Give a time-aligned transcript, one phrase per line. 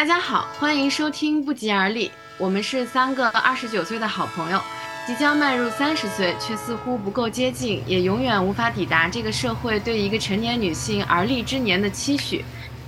[0.00, 2.10] 大家好，欢迎收听不疾而立。
[2.38, 4.58] 我们是三个二十九岁的好朋友，
[5.06, 12.42] 即将迈入三十岁，却似乎不够接近，也永远无法抵达这个社会对一个成年女性而立之年的期许。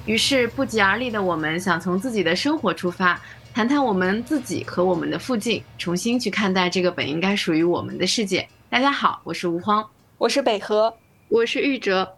[0.06, 3.20] 于是，不疾而立的我们想从自己的生活出发，
[3.52, 8.48] 谈谈我们自己和我们的附近，重新去看待这个本应该属于我们的世界。
[8.70, 9.86] 大家好，我是吴荒，
[10.16, 10.94] 我是北河，
[11.28, 12.10] 我是玉哲。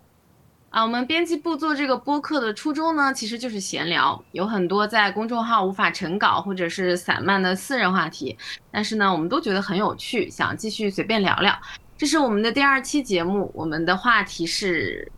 [0.75, 8.37] 啊，我们编辑部做这个播客的初衷呢，其实就是闲聊，有很多在公众号无法成稿或者是散漫的私人话题，
[8.73, 11.57] 但是呢，我们都觉得很有趣，想继续随便聊聊。
[11.97, 15.13] 这是我们的第二期节目，我们的话题是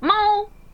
[0.00, 0.14] 猫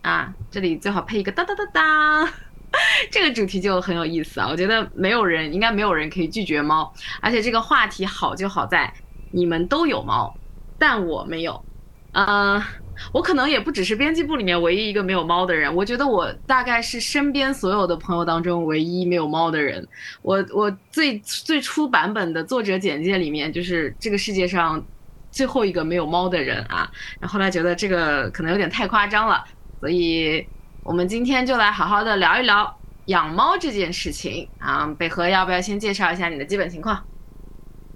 [0.02, 2.32] 啊，这里最好配一个哒哒哒哒，
[3.10, 4.46] 这个主题就很有意思啊。
[4.48, 8.94] 我觉得没有人，应该没有人可以拒绝猫，而且这个话题好就好在
[9.32, 10.32] 你们都有猫，
[10.78, 11.60] 但我没有，
[12.12, 12.62] 嗯。
[13.12, 19.86] 我可能也不只是编辑部里面唯一一个没有猫的人，我觉得我大概是身边所有的朋友当中唯一没有猫的人。
[20.22, 24.84] 我我最最初版本的作者简介里面就是这个世界上
[25.30, 26.90] 最后一个没有猫的人啊。
[27.20, 29.44] 然后后来觉得这个可能有点太夸张了，
[29.80, 30.46] 所以
[30.82, 34.86] 我们今天就来好好的聊一聊养猫这件事情啊。
[34.98, 37.02] 北河要不要先介绍一下你的基本情况？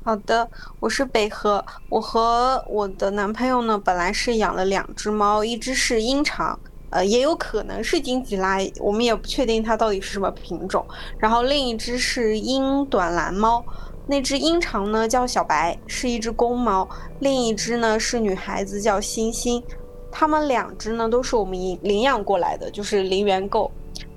[0.05, 0.50] 好的，
[0.81, 1.64] 我是北河。
[1.89, 6.59] 我和我的男朋友呢，本来是养了两只猫，一只是英长，
[6.91, 10.84] 呃，也有可能是金吉拉，我们也不确定它到底是什么品种。
[11.19, 13.64] 然后另一只是英短蓝猫，
[14.09, 16.84] 那只英长呢叫小白，是一只公猫；
[17.20, 19.62] 另一只呢是女孩子，叫星星。
[20.11, 23.70] 它们两只呢都是我们领养过来的，就是零元购。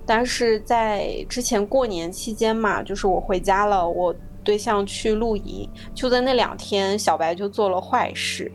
[0.03, 4.15] 但是在之前过年期间嘛，就是我回家了，我。
[4.45, 8.49] 对象去露营，就在那两天，小白就做了坏事。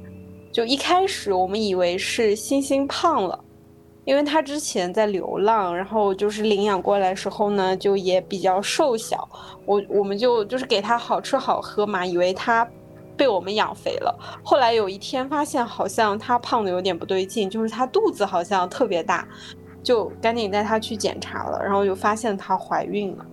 [0.51, 3.39] 就一开始我们以为是星星胖了，
[4.05, 9.29] 因为他之前在流浪，然后就是领养过来时候呢，就也比较瘦小。
[9.67, 12.67] 我我们就就是给他好吃好喝嘛，以为他
[13.17, 14.19] 被我们养肥了。
[14.43, 19.29] 后来有一天发现好像他胖的有点不对劲，就是他肚子好像特别大，
[19.83, 23.27] 就赶紧带他去检查了，然后就发现她怀孕了。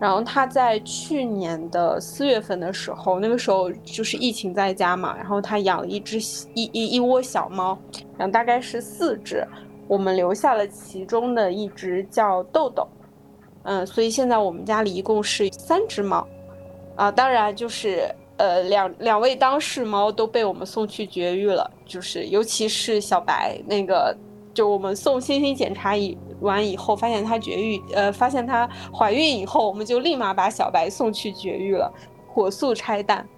[0.00, 6.18] 然后他在去年的四月份的时候，那个时候就是疫情在家嘛，然后他养了一只
[6.54, 7.76] 一一一窝小猫，
[8.16, 9.44] 然后大概是四只，
[9.88, 12.86] 我们留下了其中的一只叫豆豆，
[13.64, 16.24] 嗯，所以现在我们家里一共是三只猫，
[16.94, 24.16] 啊，当然就是呃两两位当事猫都被我们送去绝育了，就是尤其是小白那个，
[24.58, 26.18] 就我们送星星检查以。
[26.40, 31.92] 完以后发现它绝育，呃，发现它怀孕以后，我们就立马把小白送去绝育了，
[32.28, 33.28] 火速拆蛋。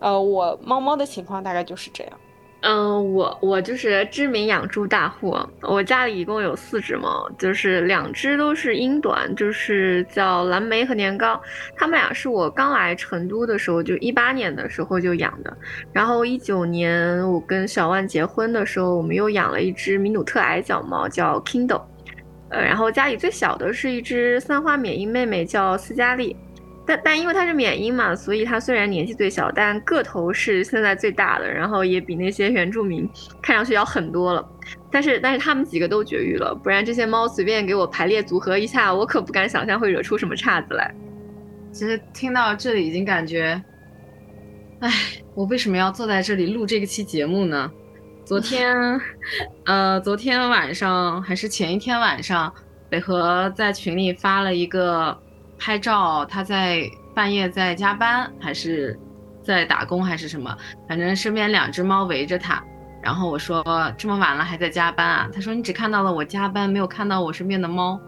[0.00, 2.12] 呃，我猫猫的情况大概就是这样。
[2.60, 11.40] 嗯，我我就是知名养猪大户，我家里一共有四只猫，就是两只都是英短，就是叫蓝莓和年糕，
[11.76, 15.56] 它们俩是我刚来成都的时候，就一八年的时候就养的，
[15.92, 21.82] 然后一九年我跟小万结婚的时候，我们又养了一只米努特矮脚猫，叫 Kindle，
[22.50, 26.36] 呃，然后家里最小的是一只三花缅因妹妹，叫斯嘉丽。
[26.88, 33.06] 但但因为它是缅因嘛，所以它虽然年纪最小，但个头是现在最大的，然后也比那些原住民
[33.42, 34.48] 看上去要狠多了。
[34.90, 40.94] 但是但是他们几个都绝育了，不然这些猫随便给我排列组合一下，我可不敢想象会惹出什么岔子来。
[41.72, 43.62] 其实听到这里已经感觉，
[44.80, 44.90] 哎，
[45.34, 47.70] 我为什么要坐在这里录这个期节目呢？
[48.24, 48.98] 昨天，
[49.66, 52.50] 呃，昨天晚上还是前一天晚上，
[52.88, 55.14] 北河在群里发了一个。
[55.58, 58.98] 拍照，他在半夜在加班，还是
[59.42, 60.56] 在打工，还是什么？
[60.88, 62.62] 反正身边两只猫围着他。
[63.02, 63.64] 然后我说
[63.96, 67.98] ：“这么晚了还在加班啊？”他说：“你只看到了我加班，没有看到我身边的猫。”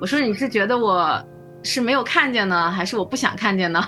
[0.00, 1.24] 我说：“你是觉得我
[1.62, 3.80] 是没有看见呢，还是我不想看见呢？”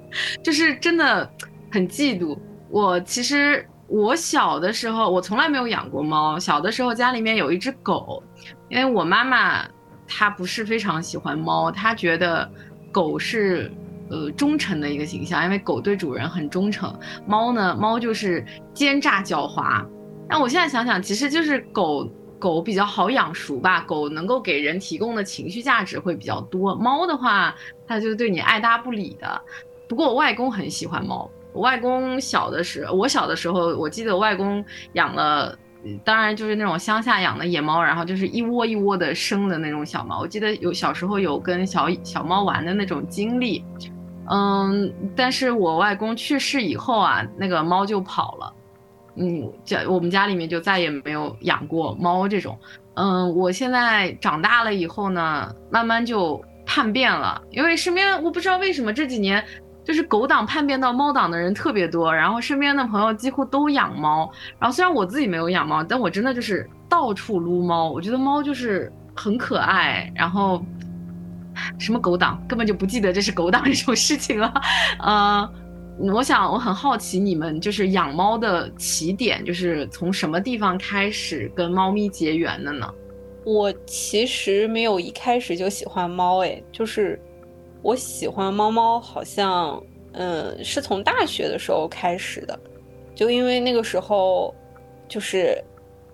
[0.42, 1.30] 就是真的
[1.70, 2.38] 很嫉妒
[2.70, 2.98] 我。
[3.00, 6.38] 其实我小的时候，我从来没有养过猫。
[6.38, 8.22] 小的时候家里面有一只狗，
[8.68, 9.64] 因为我妈妈。
[10.08, 12.50] 他不是非常喜欢猫，他觉得
[12.90, 13.70] 狗是
[14.08, 16.92] 呃忠诚的一个形象，因为狗对主人很忠诚。
[17.26, 19.84] 猫呢，猫就是奸诈狡猾。
[20.28, 26.74] 但我现在想想，其实就是狗狗比较好养熟吧，狗能够给人提供的情绪价值会比较多。
[26.74, 27.54] 猫的话，
[27.86, 29.40] 它就对你爱搭不理的。
[29.88, 34.64] 不过我外公很喜欢猫，我外公小的时，我小的时候，我记得我外公
[34.94, 35.56] 养了。
[36.04, 40.20] 当然就是那种乡下养的野猫，然后就是一窝一窝的生的那种小猫。
[40.20, 43.64] 我记得有小时候有跟小小猫玩的那种经历，
[44.30, 48.52] 嗯，但是我外公去世以后啊，那个猫就跑了，
[49.16, 52.58] 嗯，家我们家里面就再也没有养过猫这种，
[52.94, 59.42] 嗯，我现在长大了以后呢，慢慢就叛变了，因为身边我不知道为什么这几年
[59.88, 70.62] 就是狗党叛变到猫党的人特别多，然后身边的朋友几乎都养猫，然后虽然我自己没有养猫，但我真的就是到处撸猫，我觉得猫就是很可爱，然后
[71.78, 74.52] 什么狗党根本就不记得这是狗党这种事情了，
[75.00, 75.50] 呃。
[76.00, 82.88] 我想，我很好奇你们就是养猫的起点，就是从什么地方开始跟猫咪结缘的呢？
[83.44, 87.20] 我其实没有一开始就喜欢猫，哎，就是
[87.88, 89.82] 我喜欢猫猫，好像
[90.12, 92.58] 嗯是从大学的时候开始的，
[93.14, 94.54] 就因为那个时候
[95.08, 95.56] 就是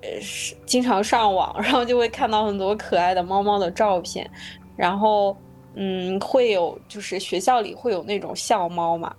[0.00, 4.30] 呃是经常上网， 然后就会看到很多可爱的猫猫的照片，
[4.76, 5.36] 然后
[5.74, 9.12] 嗯会有就是学校里会有那种校猫嘛。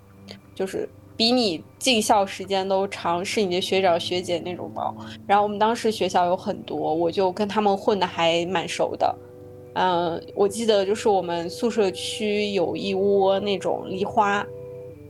[0.56, 0.88] 就是
[1.18, 4.96] 比你进校时间都长，是你的学长学姐那种猫。
[5.28, 9.14] 然后我们当时学校有很多，我就跟他们混的还蛮熟的。
[9.76, 14.46] 嗯，我记得就是我们宿舍区有一窝那种梨花，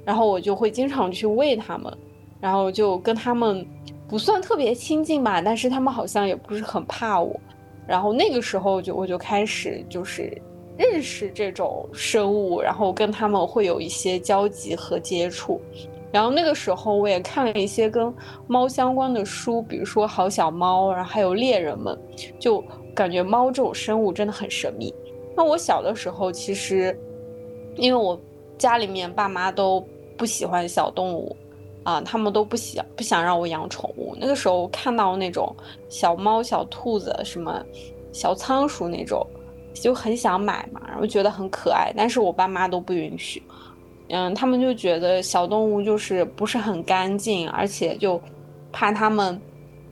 [0.04, 1.92] 然后我就会经常去喂它们，
[2.40, 3.66] 然后就跟它们
[4.08, 7.40] 不算特别亲近吧，但是它们好像也不是很怕我。
[7.88, 10.32] 然后那个时候就我就开始就是。
[10.78, 15.62] 认识这种生物，然后跟他们会有一些交集和接触，
[16.12, 18.14] 然后那个时候我也看了一些跟
[18.46, 21.98] 猫相关的书，比如说《好小猫》，然后还有《猎人们》，
[22.38, 22.62] 就
[22.96, 24.92] 感觉猫这种生物真的很神秘。
[25.36, 26.98] 那我小的时候其实，
[27.76, 28.20] 因为我
[28.58, 29.86] 家里面爸妈都
[30.18, 31.36] 不喜欢小动物，
[31.84, 34.16] 啊，他们都不想不想让我养宠物。
[34.20, 35.56] 那个时候看到那种
[35.90, 37.64] 小猫、小兔子、什么
[38.12, 39.24] 小仓鼠那种。
[39.74, 43.44] 就很想买嘛，然后觉得很可爱，但是我爸妈都不允许。
[44.08, 48.18] 嗯，他们就觉得小动物就是不是很干净，而且就
[48.72, 49.38] 怕它们，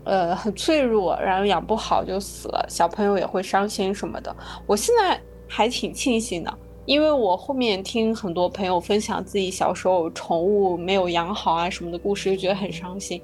[0.05, 4.35] 呃，很脆弱，然后养不好就死了，小朋友也会伤心什么的。
[4.65, 6.53] 我现在还挺庆幸的，
[6.85, 13.21] 因为我后面听很多朋友分享自己小时候宠物没有养好啊什么的故事，就觉得很伤心。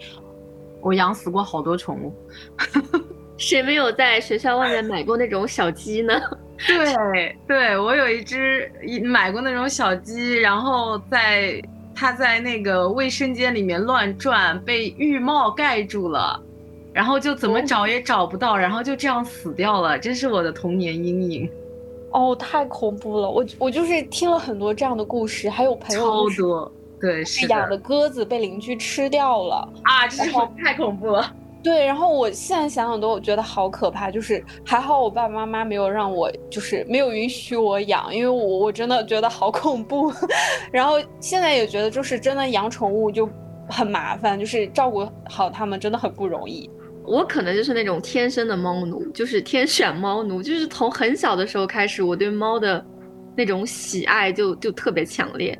[0.81, 2.13] 我养死过好多宠物。
[3.37, 6.13] 谁没有在学校外面买过那种小鸡呢？
[6.67, 8.69] 对，对我有一只
[9.03, 11.61] 买过那种小鸡，然后在
[11.95, 16.41] 它在那个卫生间里面乱转，被浴帽盖住了，
[16.99, 21.49] 然后就怎么找也找不到，然后就这样死掉了，这是我的童年阴影。
[22.11, 23.29] 哦，太恐怖了！
[23.31, 26.69] 我我就是听了很多这样的故事，还有朋友超多，
[26.99, 30.31] 对，是养的鸽子被邻居吃掉了啊，这是
[30.61, 31.33] 太恐怖了。
[31.63, 40.11] 对，然后我现在想想都我觉得好可怕，就是还好我爸爸妈妈没有让我，就是没有允许我养，因为我我真的觉得好恐怖。
[40.69, 43.29] 然后现在也觉得，就是真的养宠物就
[43.69, 46.69] 很麻烦，就是照顾好它们真的很不容易。
[47.09, 52.85] 我可能就是那种天生的猫奴，就是天选猫奴，就是从很小的时候开始，我对猫的
[53.35, 55.59] 那种喜爱就就特别强烈，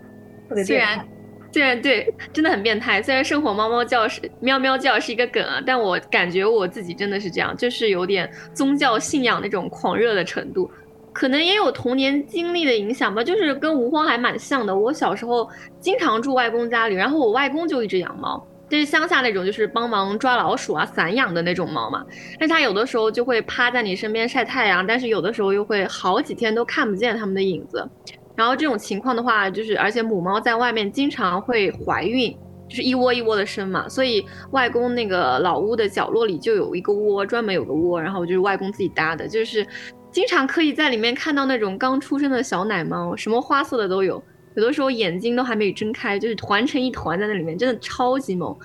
[0.66, 1.04] 虽然。
[1.52, 3.02] 虽然对，真的很变态。
[3.02, 10.70] 虽然生活猫猫叫是喵喵叫是一个梗啊，但我感觉我自己真的是这样，就是有点宗教信仰那种狂热的程度。
[11.12, 14.78] 可能也有童年经历的影响吧，就是跟吴荒还蛮像的。
[14.78, 15.50] 我小时候
[15.80, 22.06] 经常住外公家里，然后我外公就一直养猫，就是乡下那种，就是帮忙抓老鼠啊、散养的那种猫嘛。
[22.40, 27.88] 但它有的时候就会趴在你身边晒太阳，但是有的时候又会好几天都看不见它们的影子。
[28.36, 32.34] 然后这种情况的话，就是而且母猫在外面经常会怀孕，
[32.70, 39.66] 就是一窝一窝的生嘛，所以外公那个老屋的角落里就有一个窝，专门有个窝，然后就是外公自己搭的，就是
[40.10, 44.24] 经常可以在里面看到那种刚出生的小奶猫，什么花色的都有，
[44.60, 48.56] 有的时候眼睛都还没有睁开，就是团成一团在那里面，真的超级萌。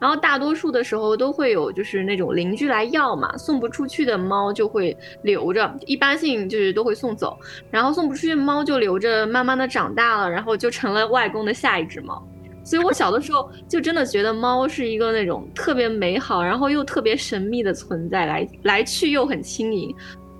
[0.00, 7.38] 然后大多数的时候都会有，就是那种邻居来要嘛，送不出去的猫就会留着，一般性就是都会送走。
[7.70, 12.22] 然后送不出去的猫就留着，慢慢的长大了，然后就成了外公的下一只猫。
[12.64, 19.94] 所以我小的时候就真的觉得猫是一个那种特别美好，然后又特别神秘的存在，来来去又很轻盈。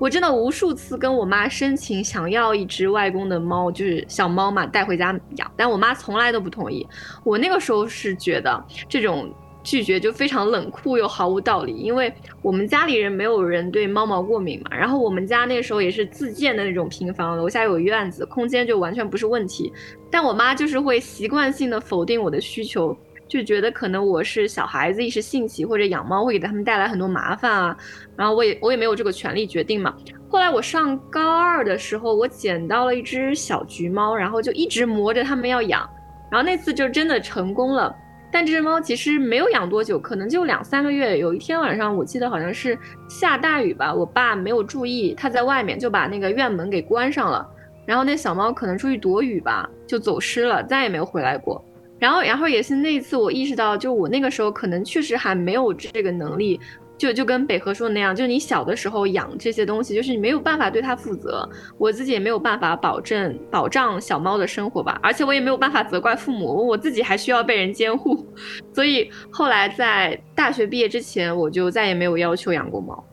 [0.05, 6.87] 我真的无数次跟我妈申请想要一只外公的猫，就是小猫嘛，带回家养，但我妈从来都不同意。
[7.25, 9.33] 我那个时候是觉得这种。
[9.63, 14.77] 拒绝就非常冷酷又毫无道理，因为我们家里人没有人对猫毛过敏嘛。
[14.77, 19.73] 然后我们家那时候也是自建的那种平房，楼下有院子，空间就完全不是问题。
[20.11, 22.95] 但我妈就是会习惯性的否定我的需求，
[23.27, 27.77] 就觉得可能我是小孩子一时兴起，或者养猫会给他们带来很多麻烦啊。
[28.17, 29.95] 然后我也我也没有这个权利决定嘛。
[30.29, 35.89] 后来我上高二的时候，我捡到了一只小橘猫，然后就一直磨着他们要养，
[36.31, 37.95] 然后那次就真的成功了。
[38.31, 41.19] 但这只猫其实没有养多久，可能就两三个月。
[41.19, 42.77] 有一天晚上，我记得好像是
[43.09, 47.49] 下大雨吧，我爸没有注意，他在外面就把那个院门给关上了。
[47.87, 51.65] 然后那小猫可能出去躲雨吧，就走失了，再也没有回来过。
[52.05, 56.61] 然后，然后也是那一次，我意识到，就我那个时候可能确实还没有这个能力。
[56.97, 68.25] 就就跟北河说的那样，就是你小的时候养这些东西，就是你没有办法对它负责，我自己也没有办法保证保障小猫的生活吧，而且我也没有办法责怪父母，我自己还需要被人监护，
[68.73, 73.05] 所以后来在大学毕业之前，我就再也没有要求养过猫。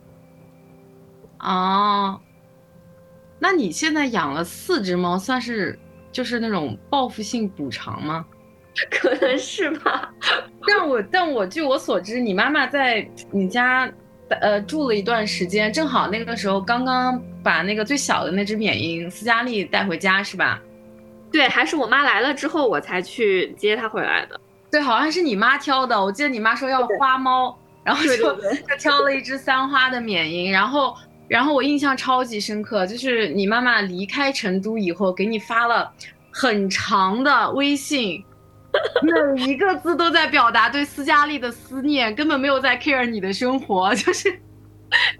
[1.39, 2.21] 哦，
[3.39, 5.77] 那你现在养了四只猫，算是
[6.11, 8.23] 就是那种报复性补偿吗？
[8.89, 10.09] 可能是吧，
[10.65, 13.91] 但我但我据我所知，你妈妈在你家
[14.29, 20.61] 呃住了一段时间，正好那个时候刚刚把那个最小的那只缅因斯嘉丽带回家，是吧？
[21.33, 24.39] 对，还是我妈来了之后我才去接她回来的。
[24.71, 30.95] 对，好像是你妈挑的，我记得你妈说要花猫，然后就就挑了一只三花的缅因，然后
[31.27, 35.91] 然后我印象超级深刻，就是你妈妈离开成都以后给你发了
[36.31, 38.23] 很长的微信。
[39.35, 44.31] 每一个字都在表达对斯嘉丽的思念，根本没有在 care 你的生活， 就是，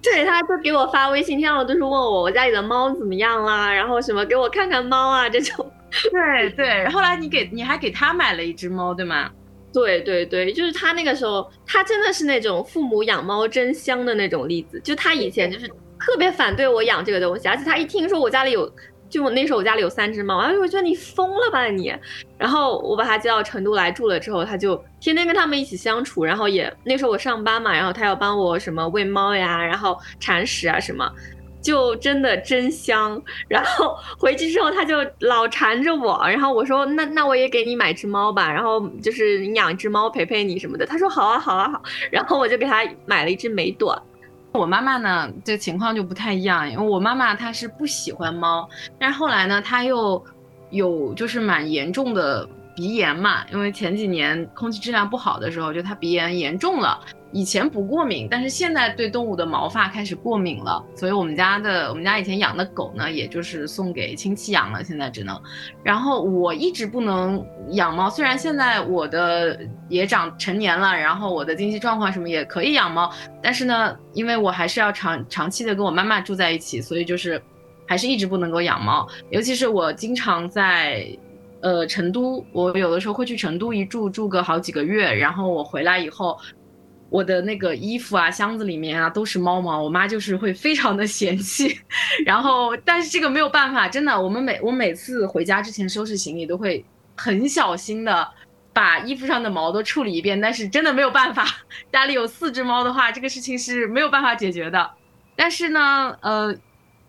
[0.02, 5.70] 对，他就给我发微信，天到都是问我我家里的猫怎么样啦，然后什么给我看看猫啊这种。
[6.12, 9.30] 对对，后来你给你还给他买了一只猫，对吗？
[9.74, 15.68] 对对对，就是他那个时候，他真的是那种父母养猫真香的那种例子，就他以前就是
[16.00, 18.72] 特别反对我养这个东西，而且他一听说我家里有。
[19.12, 21.94] 就我那时候我家里有三只猫，哎，我觉得你疯了吧你！
[22.38, 31.12] 然后我把它接到成都来住了之后，它就天天跟他们一起相处，然后也那时候我上班嘛，然后它要帮我什么喂猫呀，然后铲屎啊什么，
[31.62, 33.22] 就真的真香。
[33.50, 40.86] 然后回去之后它就老缠着我，然后我说那那我也给你买只猫吧，然后就是你养只猫陪陪你什么的。
[40.86, 44.02] 他说好啊好啊好， 然后我就给他买了一只美短。
[44.54, 48.68] 我妈妈呢，这情况就不太一样，因为我妈妈她是不喜欢猫，
[49.00, 50.22] 但是后来呢，她又
[50.70, 57.00] 有就是蛮严重的鼻炎嘛，因为前几年空气质量不好的时候，就她鼻炎严重了。
[57.34, 65.42] 以前不过敏，但是现在对动物的毛发开始过敏了，所以我们家的我们家以前养的狗呢，也就是送给亲戚养了，现在只能。
[65.82, 69.58] 然后我一直不能养猫，虽然现在我的
[69.88, 73.10] 也长成年了，然后我的经济状况什么也可以养猫，
[73.42, 77.42] 但是呢，因为我还是要长长期的跟我妈妈住在一起，所以就是
[77.88, 79.08] 还是一直不能够养猫。
[79.30, 81.08] 尤其是我经常在
[81.62, 86.38] 呃成都，我有的时候会去成都一住住个好几个月，然后我回来以后。
[87.12, 91.78] 我的那个衣服啊，箱子里面啊都是猫毛，我妈就是会非常的嫌弃。
[92.26, 96.86] 然后，但是这个没有办法，真的，我们每我每次回家之前收拾行李都会
[97.18, 98.26] 很小心的
[98.72, 100.40] 把衣服上的毛都处理一遍。
[100.40, 101.46] 但是真的没有办法，
[101.92, 104.92] 家里有四只猫的话，这个事情是没有办法解决的。
[105.36, 106.56] 但是呢，呃，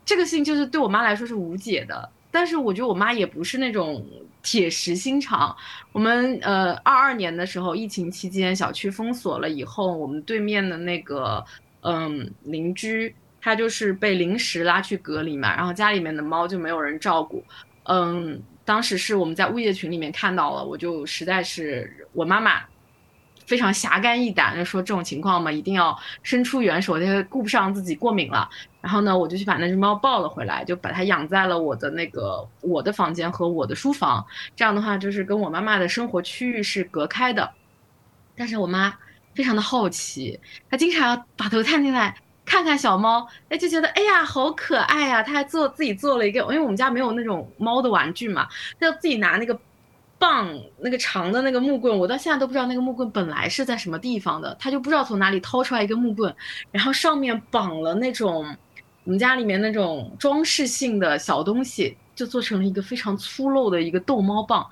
[0.05, 2.11] 这个事情就是对我妈来说是无解的。
[2.33, 4.05] 但是我觉得我妈也不是那种。
[4.45, 5.57] 铁石心肠。
[5.93, 11.45] 我们呃，二二年的时候，疫情期间小区封锁了以后，我们对面的那个
[11.83, 17.41] 嗯邻居，他就是被临时拉去隔离嘛，然后家里面的猫就没有人照顾。
[17.85, 22.63] 嗯，当时是我们在物业群里面看到了，我就实在是我妈妈。
[23.47, 28.49] 非常侠肝义胆的说这种情况嘛，一定要伸出援手，因为顾不上自己过敏了。
[28.81, 34.25] 然后呢，我就去把那只猫抱了回来，就把它养在了我的那个我的房间和我的书房。
[34.57, 37.49] 这样的话，就是跟我妈妈的生活区域是隔开的。
[38.37, 38.93] 但是我妈
[39.35, 40.39] 非常的好奇，
[40.71, 45.23] 她经常把头探进来看看小猫，哎，就觉得哎呀好可爱呀。
[45.23, 48.49] 她还做自己做了一个，因为我们家没有那种猫的玩具嘛，
[48.81, 49.59] 她就自己拿那个。
[50.23, 54.57] 棒那个长的那个木棍，我到现在都不知道那个木棍本来是在什么地方的。
[54.57, 56.33] 他就不知道从哪里掏出来一根木棍，
[56.71, 58.57] 然后上面绑了那种
[59.03, 64.65] 我们家里面那种装饰性的小东西，就做成了一个非常粗陋的一个逗猫棒。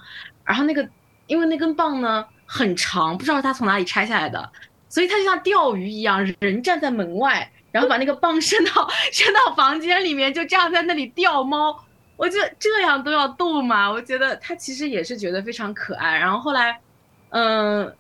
[0.44, 0.88] 然后那个
[1.26, 4.48] 因为那根棒呢很长，不知道他从哪里拆下来的，
[4.88, 11.84] 所以他就像钓鱼一样，人站在门外，然后把那个棒 伸到伸到房间里面，就这样在那里钓猫。
[12.20, 13.90] 我觉得这样都要逗吗？
[13.90, 16.18] 我觉得他其实也是觉得非常可爱。
[16.18, 16.78] 然后后来，
[17.30, 17.90] 嗯，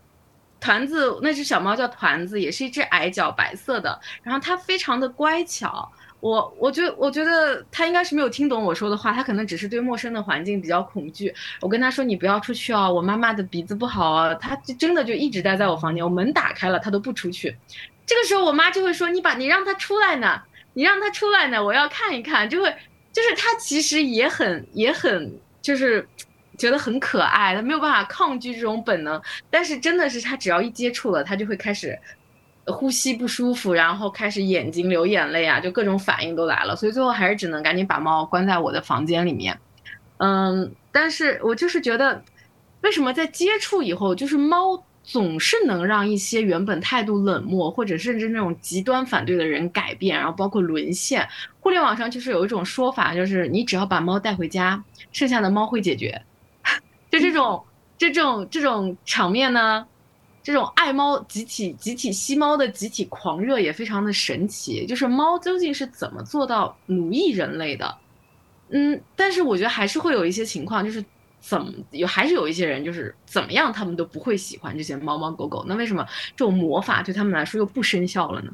[0.60, 3.98] 团子那只小猫叫团子，也是一只矮脚白色的。
[4.22, 5.90] 然后它非常的乖巧。
[6.20, 11.34] 我我觉我觉得它应该是没有听懂我说的话，它可能只是对陌生的环境比较恐惧。
[11.62, 14.34] 我跟他说你不要出去哦，我妈妈的鼻子不好啊。
[14.34, 17.56] 它就真的就一直待在我房间，我门打开了它都不出去。
[18.04, 20.42] 这个时候我妈就会说你把你让它出来呢，
[20.74, 22.76] 你让它出来呢，我要看一看，就会。
[23.12, 26.06] 就是他其实也很也很就是
[26.56, 29.20] 觉得很可爱，他没有办法抗拒这种本能。
[29.50, 31.98] 但是真的是他只要一接触了，他就会开始
[32.66, 36.76] 呼吸不舒服，然后开始眼睛流眼泪啊，就各种反应都来了。
[36.76, 39.58] 所以最后还是只能赶紧把猫关在我的房间里面。
[40.18, 42.22] 嗯，但是我就是觉得，
[42.82, 51.28] 为什么在接触以后，就是猫总是能让一些原本态度冷漠或者甚至那种极端反对的人改变，然后包括沦陷。
[51.58, 56.22] 互联网上就是有一种说法，就是你只要把猫带回家，剩下的猫会解决。
[57.10, 57.60] 就这种
[57.98, 59.84] 这种这种场面呢，
[60.44, 64.86] 这种爱猫集体集体吸猫的集体狂热也非常的神奇。
[64.86, 67.92] 就是猫究竟是怎么做到奴役人类的？
[68.68, 71.04] 嗯，但是我觉得还是会有一些情况，就是
[71.40, 75.64] 怎么有还是有一些人就是怎么样他们都不会喜欢这些猫猫狗狗。
[75.66, 76.06] 那为什么
[76.36, 78.52] 这种魔法对他们来说又不生效了呢？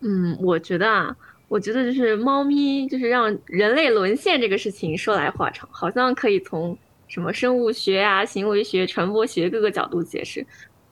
[0.00, 1.16] 嗯，我觉得啊，
[1.46, 10.44] 我觉得就是猫咪就是让人类沦陷这个事情说来话长，好像可以从什么生物学啊、行为学、传播学各个角度解释。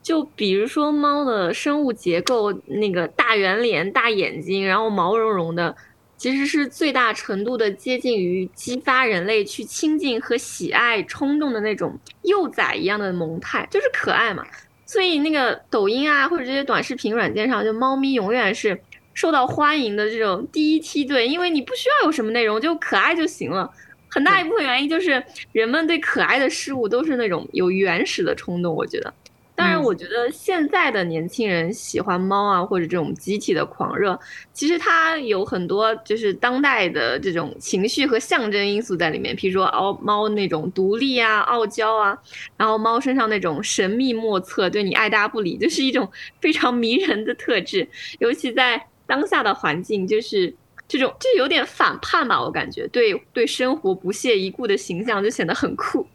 [0.02, 5.76] 就比如说猫的生物结构，那个大圆脸、大眼睛，然后毛茸茸的。
[6.17, 14.45] 其实是最大程度的接近于激发人类去亲近和喜爱冲动的那种幼崽一样的萌态，就是可爱嘛。
[14.87, 18.81] 所以那个抖音啊，或者这些短视频软件上，就猫咪永远是
[19.15, 23.71] 受到欢迎的这种第一梯队，因为你不需要有什么内容，就可爱就行了。
[24.09, 29.13] 很大一部分原因就是人们对可爱的事物都是那种有原始的冲动，我觉得。
[29.57, 34.21] 当然，我觉得现在的年轻人喜欢猫啊，或者这种集体的狂热，
[34.53, 39.35] 其实它有很多就是当代的这种情绪和象征因素在里面。
[39.35, 42.17] 譬如说，猫猫那种独立啊、傲娇啊，
[42.59, 46.07] 然后猫身上那种神秘莫测、对你爱答不理，就是一种
[46.39, 47.89] 非常迷人的特质。
[48.19, 50.55] 尤其在当下的环境，就是
[50.87, 56.07] 这种就有点反叛吧，我感觉对对生活不屑一顾的形象就显得很酷。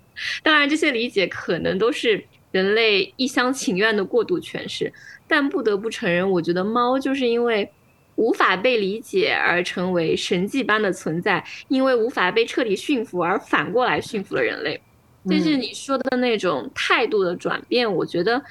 [0.44, 2.24] 当然，这些理解可能都是。
[2.52, 4.92] 人类一厢情愿的过度诠释，
[5.28, 7.72] 但不得不承认，我觉得猫就是因为
[8.16, 14.80] 无法被理解而成为神迹般的存在，因为无法被彻底驯服而反过来驯服了人类。
[15.30, 18.42] 但是你说的那种态度的转变，我觉得。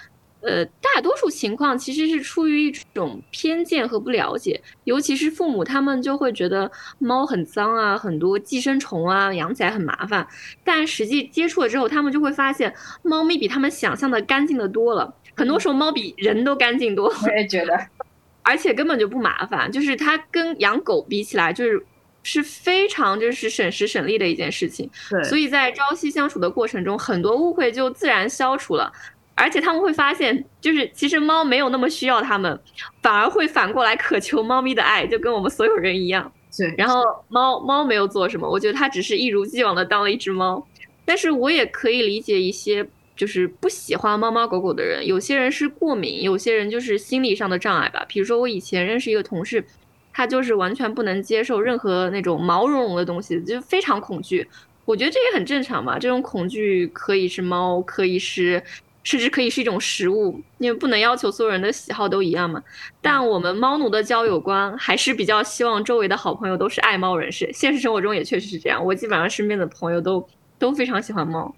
[0.42, 10.26] 呃，大多数情况其实是出于一种偏见和不了解，尤其是父母，他们就会觉得猫很脏啊，很多寄生虫啊，养起来很麻烦。
[10.64, 15.14] 但实际接触了之后，他们就会发现，猫咪比他们想象的干净的多了。
[15.36, 17.12] 很多时候，猫比人都干净多。
[17.22, 17.78] 我也觉得，
[18.42, 21.84] 而且根本就不麻烦，就是它跟养狗比起来，就是
[22.22, 24.90] 是非常就是省时省力的一件事情。
[25.10, 28.90] 对，所以在朝夕相处的过程中，很多误会就自然消除了。
[29.34, 32.60] 而且他们会发现，就是其实猫没有那么需要他们，
[33.02, 36.30] 反而会反过来渴求猫咪的爱，就跟我们所有人一样。
[36.56, 36.74] 对。
[36.76, 40.66] 然后猫猫没有做什么，我觉得它只是一如既往的当了一只猫。
[41.06, 48.04] 但是我也可以理解一些就是不喜欢猫猫狗狗的人，有些人是过敏，有些人就是心理上的障碍吧。
[48.06, 49.64] 比如说我以前认识一个同事，
[50.12, 54.46] 他就是完全不能接受任何那种毛茸茸的东西，就非常恐惧。
[54.84, 58.62] 我觉得这也很正常嘛，这种恐惧可以是猫，可以是。
[59.02, 62.62] 甚至可以是一种食物，因为不能要求所有人的喜好都一样嘛。
[63.00, 67.50] 但我们猫奴的交友观还是比较希望周围的好朋友都是爱猫人士。
[67.52, 71.54] 现实生活中也确实是这样，我基本上身边的朋友都都非常喜欢猫。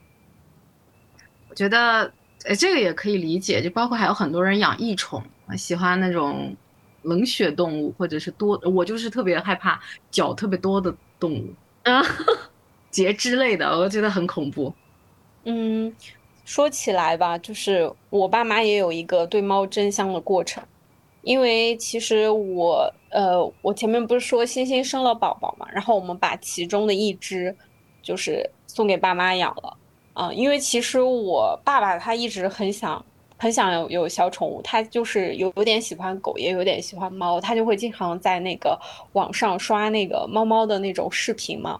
[1.49, 2.13] 我觉得，
[2.45, 5.23] 呃，这个也可以理解，就包括还有很多人养异宠，
[5.59, 6.57] 喜欢那种
[7.03, 11.53] 冷血动物，或者是多，我就是特别害怕脚特别多的动物
[11.83, 12.01] 啊，
[12.91, 14.73] 节肢类的，我觉得很恐怖。
[15.45, 15.93] 嗯。
[16.45, 20.63] 说起来吧，就是我爸妈也有一个对猫真香的过程，
[21.23, 27.57] 因为其实我，呃，我前面不是说星星生了宝宝嘛，然后我们把其中的一只，
[28.03, 29.77] 就是送给爸妈养了，
[30.15, 33.03] 啊，因为其实我爸爸他一直很想，
[33.39, 38.77] 很想有有小宠物，他就是有有点喜欢狗，也有点喜欢猫，他就会经常在那个
[39.13, 41.79] 网上刷那个猫猫的那种视频嘛，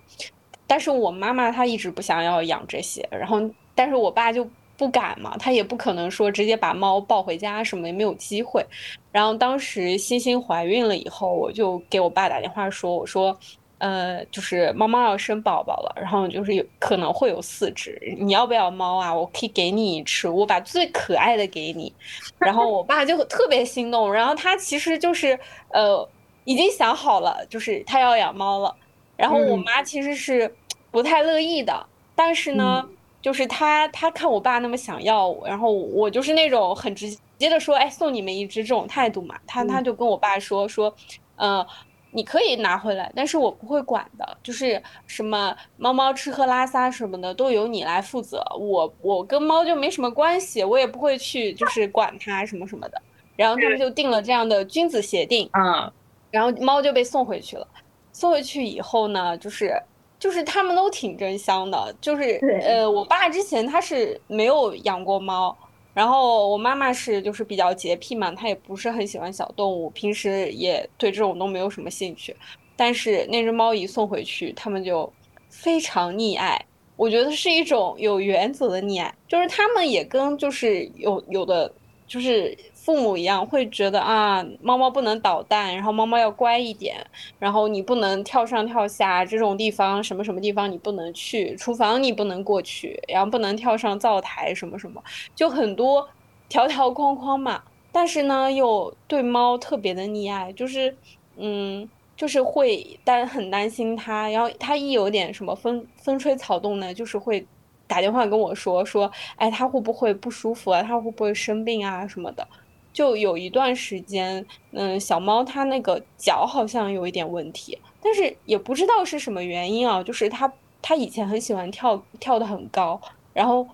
[0.69, 3.41] 但是我妈妈她一直不想要养这些，然后。
[3.75, 8.65] 但是我爸就不敢嘛，他也不可能说直接把猫抱回家什么，也没有机会。
[9.13, 13.39] 然后当时欣欣怀孕了以后，我就给我爸打电话说：“我说，
[13.79, 19.15] 呃，就是猫猫要生宝宝了，然后就是有可能会有四只，你要不要猫啊？
[19.15, 21.93] 我可以给你一只，我把最可爱的给你。
[22.39, 26.09] ”然后我爸就特别心动，然后他其实就是呃
[26.45, 28.75] 已经想好了，就是他要养猫了。
[29.17, 30.53] 然后我妈其实是
[30.91, 32.89] 不太乐意的，但是呢。
[33.23, 39.37] 就是他，他看我爸那么想要，然后我就是那种很直接的说，哎，送你们一只这种态度嘛。
[39.47, 40.93] 他他就跟我爸说说，
[41.37, 41.65] 呃，
[42.11, 53.01] 你可以拿回来，但是我不会管的，就是什么猫猫吃喝拉撒什么的都由你来负责，我我跟猫就没什么关系，我也不会去就是管它什么什么的。
[53.35, 55.91] 然后他们就定了这样的君子协定，嗯，
[56.31, 57.67] 然后猫就被送回去了。
[58.13, 59.75] 送回去以后呢，就是
[60.23, 65.57] 就是他们都挺真香的，就是呃，我爸之前他是没有养过猫。
[65.93, 72.37] 然后我妈妈是就是比较洁癖嘛，她也不是很喜欢小动物，平时也对这种都没有什么兴趣。
[72.77, 75.13] 但是那只猫一送回去，他们就
[75.51, 76.65] 非常溺爱。
[76.95, 81.71] 我觉得是一种有原则的溺爱，就是他们也跟就是有有的
[82.07, 82.57] 就是。
[82.85, 86.97] 父母一样会觉得啊，猫猫不能捣蛋，然后猫猫要乖一点，
[87.39, 95.01] 然后你不能跳上跳下这种地方，什么什么地方你不能去，厨房你不能过去，然后不能跳上灶台，什么什么，
[95.33, 96.09] 就很多
[96.49, 97.63] 条条框框嘛。
[97.93, 100.97] 但是呢，又对猫特别的溺爱，就是
[101.37, 107.47] 嗯，就是会担很担心它，然后它一有点什么风风吹草动呢，就是会
[107.87, 110.83] 打电话跟我说说，哎，它会不会不舒服啊？
[110.83, 112.09] 它会不会生病啊？
[112.09, 112.45] 什么的。
[112.93, 120.03] 就有一段时间，嗯，小猫它那个脚好像有一点问题，但是也不知道是什么原因啊。
[120.03, 123.01] 就是它它以前很喜欢跳跳的很高，
[123.33, 123.67] 然后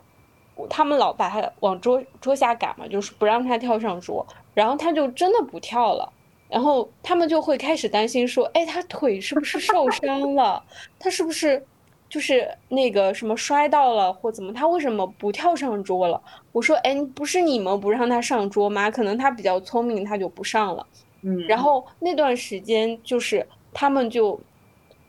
[0.70, 6.12] 他们老把它往桌桌下赶嘛，就是不让它跳上桌，然后它就真的不跳了，
[6.48, 10.62] 然后他们就会开始担心说，哎，它腿是不是受伤了？
[10.98, 11.66] 它是不是？
[12.08, 16.18] 就是那个什么摔到了或怎么，他为什么不跳上桌了？
[16.52, 18.90] 我说，哎，不是你们不让他上桌吗？
[18.90, 20.86] 可能他比较聪明，他就不上了。
[21.20, 24.40] 嗯，然后那段时间就是他们就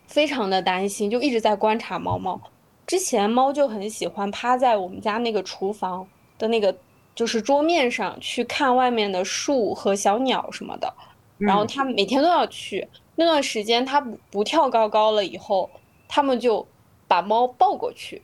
[0.08, 2.40] 非常的担心，就一直在观察猫猫。
[2.86, 6.06] 之前猫就很喜欢趴在我们家那个厨房
[6.38, 6.76] 的那个
[7.16, 10.94] 就是桌面上去看外面的树和小鸟什么的，
[11.38, 12.86] 然后它每天都要去。
[13.16, 15.70] 那段时间它不不跳高高了以后，
[16.10, 16.68] 他们就。
[17.10, 18.22] 把猫抱过去，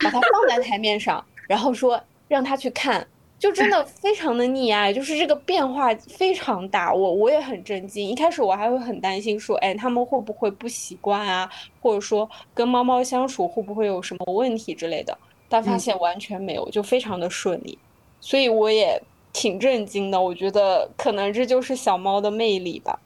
[0.00, 3.06] 把它放在台面上，然后说让它去看，
[3.38, 8.06] 就真的非常的溺爱，就是这个变化非常大，我我也很震惊。
[8.08, 11.48] 一开始我还会很担心，说哎，他们会不会不习惯啊，
[11.80, 15.16] 或者说跟猫猫相处会不会有什么问题之类的？
[15.48, 17.78] 但发现完全没有，就非常的顺利，
[18.20, 19.00] 所以我也
[19.32, 20.20] 挺震惊的。
[20.20, 22.98] 我觉得可能这就是小猫的魅力吧。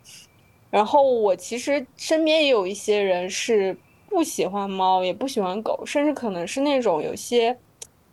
[0.71, 3.77] 然后我其实身边也有一些人是。
[4.09, 7.57] 不喜欢猫，也不喜欢狗，甚至可能是那种有些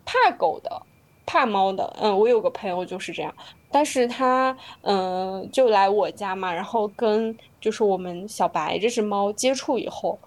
[0.06, 0.82] 怕狗的、
[1.25, 1.95] 怕猫的。
[2.01, 3.34] 嗯，我有个朋友就是这样，
[3.71, 10.19] 但是他嗯就来我家嘛，然后跟就是我们小白这只猫接触以后，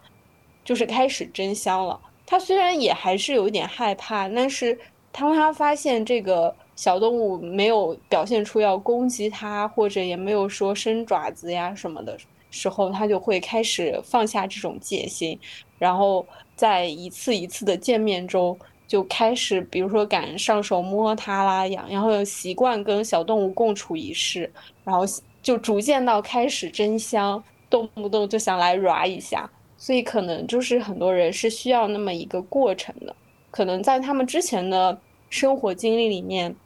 [0.65, 2.01] 就是开始真香了。
[2.25, 4.79] 他虽然也还是有一点害怕，但是
[5.13, 12.19] 当他发现这个小动物没有表现出要攻击他，或者也没有说伸爪子呀什么的
[12.57, 15.39] 时候，他就会开始放下这种戒心。
[15.79, 24.51] 然后在一次一次的见面中，就开始，比如说敢上手摸它啦，养，然后习惯跟小动物共处一室，
[24.85, 25.05] 然后
[25.43, 29.49] 就逐渐到开始真香，动不动就想来抓一下。
[29.77, 33.15] 所以可能就是很多人是需要那么一个过程的，
[33.51, 36.57] 可能在他们之前的生活经历里面，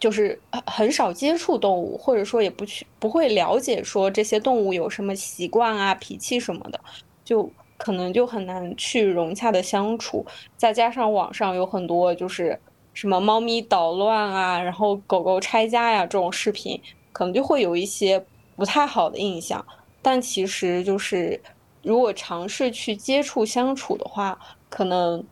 [0.00, 0.36] 就是
[0.66, 6.80] 很少接触动物，或者说也不去不会了解说这些动物有什么习惯啊、脾气什么的，
[7.24, 7.48] 就。
[7.82, 10.22] 可能就很难去融洽的相处，
[10.54, 12.60] 再加上网上有很多就是
[12.92, 16.78] 什么猫咪捣乱啊，然后狗狗拆家呀这种视频，
[17.10, 18.22] 可能就会有一些
[18.54, 19.64] 不太好的印象。
[20.02, 21.40] 但其实就是
[21.82, 25.24] 如果尝试去接触相处的话，可能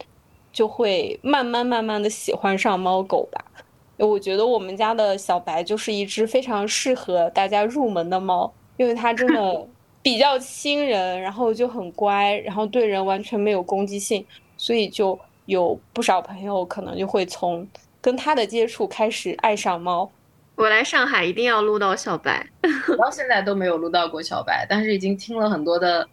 [0.51, 3.45] 就会慢慢慢慢的喜欢上猫狗吧。
[4.07, 9.67] 我觉得我们家的小白就是一只非常适合大家入门的猫，因为它真的。
[10.01, 14.25] 比较亲人，然后就很乖，然后对人完全没有攻击性，
[14.57, 17.67] 所以就有不少朋友可能就会从
[18.01, 20.11] 跟它的接触开始爱上猫。
[20.55, 22.47] 我来上海一定要录到小白，
[22.97, 26.09] 到现在都没有录到过小白，但是已经听了很多的，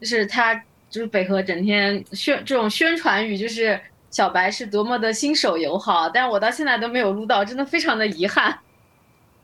[0.00, 0.54] 就是他
[0.90, 8.58] 就是北河整天宣这种宣传语，就是小白是多么的新手友好，但是我到现在都没有录到，真的非常的遗憾。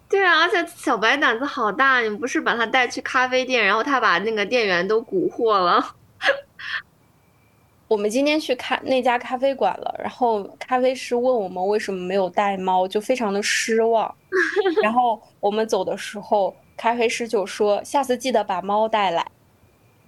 [0.09, 5.95] 对啊，而且小白胆子好大，你不是把他带去咖啡店，然后他把那个店员都蛊惑了。
[7.89, 14.13] 我们今天去看那家咖啡馆了，然后咖啡师问我们为什么没有带猫，就非常的失望。
[14.83, 19.27] 然后我们走的时候，咖啡师就说下次记得把猫带来。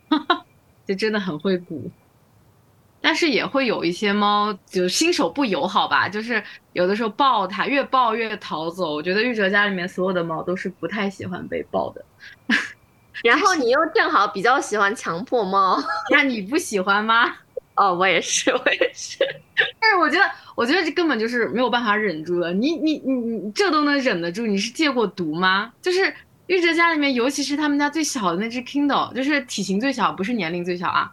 [0.86, 1.90] 就真的很会鼓。
[3.06, 6.42] 但是也会有一些猫，就新手不友好吧，就是
[6.72, 8.92] 有的时候抱它，越抱越逃走。
[8.92, 12.04] 我觉得玉哲家里面所有的猫都是不太喜欢被抱的。
[13.22, 17.32] 然后你又正好比较喜欢强迫猫， 那你不喜欢吗？
[17.78, 19.18] 哦，我也是，我也是。
[19.78, 22.52] 但是我觉得，我觉得这根本就是没有办法忍住的。
[22.52, 24.44] 你你你你这都能忍得住？
[24.48, 25.72] 你是戒过毒吗？
[25.80, 26.12] 就是
[26.48, 31.12] 玉哲家里面，尤其是他们家最小的那只 Kindle，就是体型最小，不是年龄最小啊，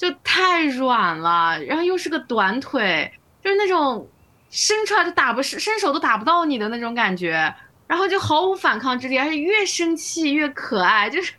[0.00, 3.12] 就太软了，然后又是个短腿，
[3.44, 4.08] 就是那种
[4.48, 7.54] 伸出来都打不伸手都打不到你的那种感觉，
[7.86, 11.10] 然后就毫无反抗之力，而且越生气越可爱。
[11.10, 11.34] 就是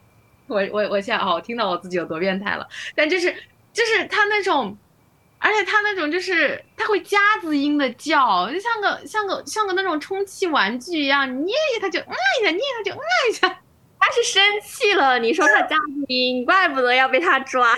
[0.45, 3.35] 我我我现在哦，听到我自己有多变态了，但就是。
[3.73, 4.77] 就是它那种，
[5.39, 13.47] 而且它那种就是它会夹子音的叫，就像个像个像个那种充气玩具一样，你捏一下它就嗯一下，捏一下就嗯一下。
[13.97, 17.73] 它是生气了，你说它夹子音，怪不得要被它抓。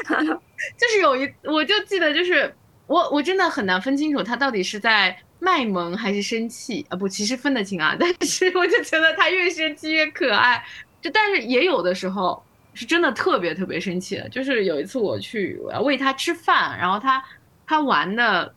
[0.77, 2.53] 就是有一，我就记得就是
[2.87, 6.95] 我我真的很难分清楚他到底是在卖萌还是生气啊？
[6.95, 10.63] 不，其实分得清啊， 但是我就觉得他越生气越可爱，
[11.01, 12.43] 就但是也有的时候。
[12.75, 17.23] 是真的特别特别生气的，就是有一次我去我要喂他吃饭，然后他
[17.67, 18.51] 他玩的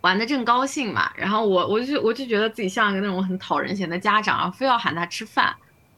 [0.00, 5.54] 玩的正高兴嘛，然后我我就我就觉得自己像一个那种很讨人嫌的家长，非要喊他吃饭，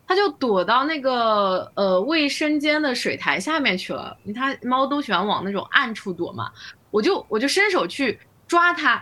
[0.09, 4.17] 它就躲到那个呃卫生间的水台下面去了。
[4.35, 6.51] 它猫都喜欢往那种暗处躲嘛，
[6.91, 8.19] 我就我就伸手去
[8.49, 8.97] 抓它，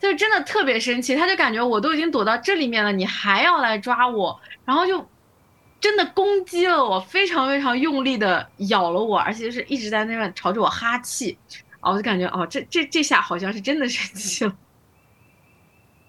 [0.00, 5.06] 它就真的特别生气，它就感觉我都已经躲到这里面了，你还要来抓我，然后就。
[5.82, 11.36] 真的攻击了我，非常非常用力的咬了我，而且是一直在那边朝着我哈气，
[11.80, 14.54] 啊，我就感觉哦，这这这下好像是真的生气了。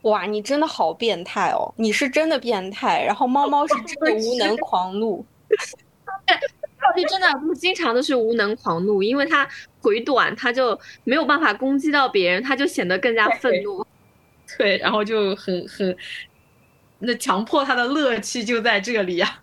[0.03, 1.73] 哇，你真的好变态哦！
[1.77, 5.25] 你是真的变态，然后猫猫是真的无能狂怒。
[6.85, 9.47] 它是真的，不经常都是无能狂怒，因为它
[9.81, 13.85] 腿短，它就没有办法攻击到别人，它就显得更加愤怒。
[14.57, 15.95] 对，然后就很很，
[16.99, 19.39] 那强迫它的乐趣就在这里呀。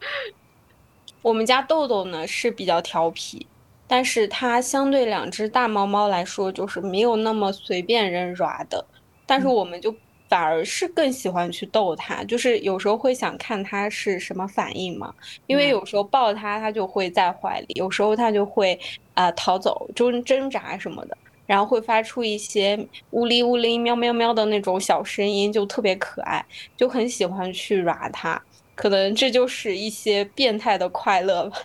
[1.20, 3.46] 我们家豆豆呢是比较调皮，
[3.86, 8.86] 但是它相对两只大猫猫来说，就是没有那么随便人抓的。
[9.26, 9.94] 但是我们就
[10.28, 15.12] 反而是更喜欢去逗它，就是有时候会想看它是什么反应嘛。
[15.46, 18.78] 因为有时候抱它，它就会在怀里；有时候它就会
[19.14, 22.78] 啊逃走、挣挣扎什么的，然后会发出一些
[23.10, 26.44] 呜哩呜哩、喵喵喵的那种小声音，就特别可爱，
[26.76, 28.40] 就很喜欢去抓它。
[28.74, 31.56] 可能这就是一些变态的快乐吧，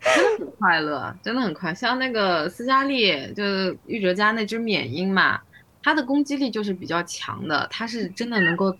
[0.04, 1.72] 真的很快乐，真的很快。
[1.74, 5.40] 像那个斯嘉丽，就是玉哲家那只缅因嘛，
[5.88, 8.76] 它的攻击力就是比较强的，他是真的能够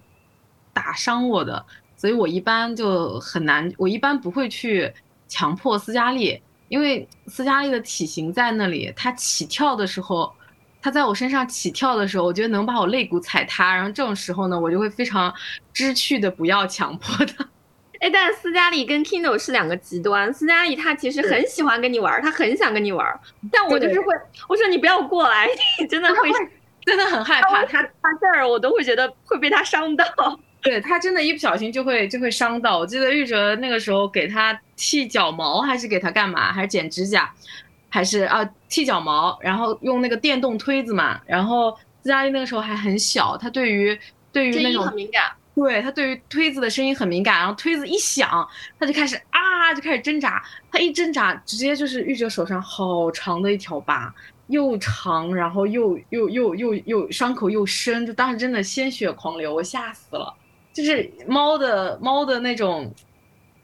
[0.75, 1.65] 打伤我的，
[1.97, 4.93] 所以我一般就很难，我一般不会去
[5.27, 10.31] 强迫斯嘉丽，因为斯嘉丽的体型在那里，他起跳的时候，
[10.83, 15.33] 他在我身上起跳的时候，我觉得能把我肋骨踩塌，然后这种时候呢，我就会非常
[15.73, 17.49] 知趣的不要强迫他。
[18.01, 20.33] 哎，但斯嘉丽跟 Kindle 是两个极端。
[20.33, 23.05] 斯嘉丽她其实很喜欢跟你玩，她很想跟你玩，
[23.51, 24.15] 但我就是会，
[24.49, 25.49] 我说你不要过来，
[25.81, 26.31] 你真的会，
[26.89, 27.63] 真的很害怕。
[27.67, 30.05] 他他这儿我都会觉得会被他伤到。
[30.63, 32.79] 对他真的，一不小心就会就会伤到。
[32.79, 36.51] 我记得玉哲那个时候给他剃脚毛，还是给他干嘛？
[36.51, 37.31] 还是剪指甲？
[37.91, 39.39] 还是啊剃脚毛？
[39.43, 41.21] 然后用那个电动推子嘛。
[41.27, 41.71] 然后
[42.03, 43.97] 斯嘉丽那个时候还很小，他对于
[44.33, 45.31] 对于那种很敏感。
[45.55, 48.49] 对他对于推子的声音很敏感，然后推子一响，
[48.79, 50.41] 他就开始啊，就开始挣扎。
[50.71, 54.13] 他一挣扎，直接就是玉哲手上好长的一条疤，
[54.49, 60.35] 又长，然后又又又又又伤口又深，就当时真的鲜血狂流，我吓死了。
[60.73, 62.93] 就是猫的猫的那种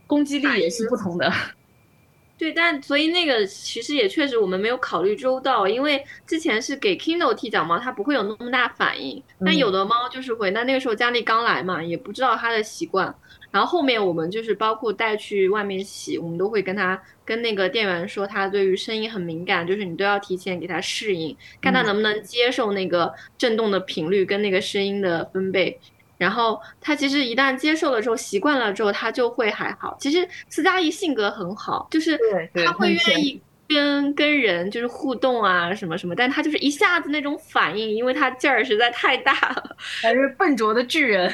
[0.07, 1.33] 攻击力也是不同的。
[2.37, 9.23] 对，但所以那个其实也确实我们没有考虑周到，因为之前是给 Kindle 剃脚毛，它不会有那么大反应。
[9.45, 13.15] 但有的猫就是会，那那个时候佳丽刚来嘛，也不知道它的习惯。
[13.55, 25.79] 然后后面我们就是包括带去外面洗，我们都会跟他跟那个店员说，他对于声音很敏感，就是你都要提前给他适应，看他能不能接受那个震动的频率跟那个声音的分贝。
[26.19, 29.97] 然后他其实一旦接受了之后，习惯了之后，他就会还好。
[30.01, 32.19] 其实斯嘉丽性格很好，就是
[32.65, 41.33] 他会愿意跟跟人就是互动啊什么什么，但他就是一下子那种反应，因为他劲儿实在太大了，还是笨拙的巨人。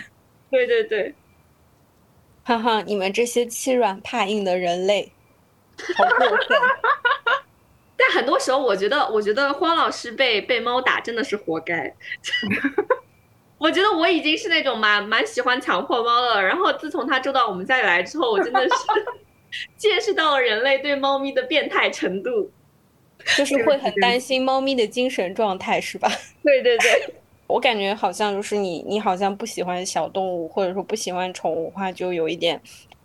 [0.50, 1.14] 对 对对，
[2.50, 5.12] 哈哈，你们这些欺软怕硬的人类，
[5.96, 6.58] 好过分。
[7.96, 11.94] 但很多时候，我觉得，我觉得荒老师被被猫打真的是活该。
[13.56, 18.74] 我觉得我已经是那种蛮蛮喜欢强迫猫了，然后自从它住到我们家里来之后，我真的是
[19.78, 22.50] 见识到了人类对猫咪的变态程度，
[23.36, 26.10] 就是会很担心猫咪的精神状态，是吧？
[26.42, 27.14] 对对对，
[27.50, 32.60] 我感觉好像就是你，你好像不喜欢小动物，或者说不喜欢宠物的话，就有一点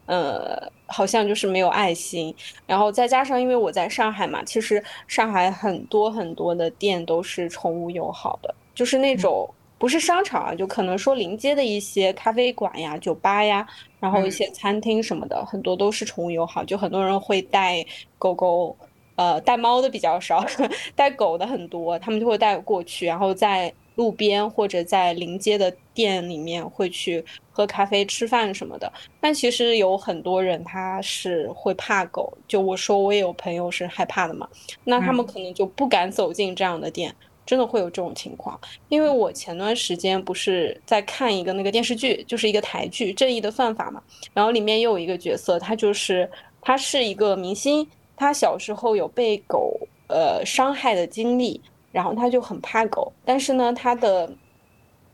[0.05, 2.33] 呃，好像就是没有爱心。
[2.67, 13.67] 然后再加上因为我在上海嘛，其实上海很多很多的店都是宠物友好的，就是那种不是商场啊，就可能说临街的一些咖啡馆呀、酒吧呀，
[13.99, 17.85] 然后一些餐厅什么的，很多都是宠物友好，就很多人会带
[18.17, 18.77] 狗狗。
[19.17, 20.45] 呃，带猫的比较少，
[20.93, 28.91] 带狗的很多，他们就会带过去，然后在路边或者在临街的店里面会去喝咖啡、吃饭什么的。
[29.19, 34.47] 但其实有很多人他是会怕狗，就我说我也有朋友是害怕的嘛，
[34.83, 38.59] 那他们可能就不敢走进这样的店，真的会有这种情况。
[38.89, 44.01] 因为我前段时间不是在看一个那个电视剧，就是一个台剧《正义的算法》嘛，
[44.33, 46.29] 然后里面又有一个角色，他就是
[46.61, 47.87] 他是一个明星。
[48.17, 49.77] 他小时候有被狗
[50.07, 51.59] 呃伤害的经历，
[51.95, 54.29] 然后他就很怕狗，但是呢，他的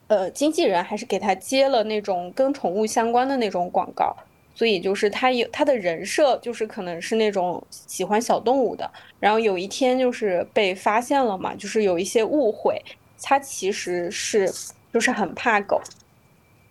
[0.08, 4.16] 呃经纪人还是给他接了那种跟宠物相关的那种广告，
[4.56, 12.82] 所以就是他有他的人设就是可能是那种喜欢小动物的，然后有一天就是被发现了嘛，就是有一些误会，
[13.22, 14.52] 他其实是
[14.92, 15.80] 就是很怕狗，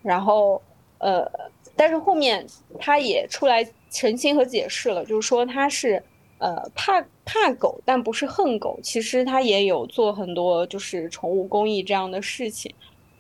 [0.03, 0.61] 然后
[0.99, 1.25] 呃，
[1.77, 2.45] 但是后面
[2.81, 6.03] 他也出来澄清和解释了，就是说他是。
[6.41, 8.81] 呃，怕怕狗，但不是恨狗。
[8.83, 12.75] 其实他也有做很多就是宠物公益这样的事情，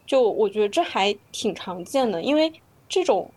[0.06, 2.22] 就我觉得这还挺常见的。
[2.22, 2.50] 因为
[2.88, 3.30] 这种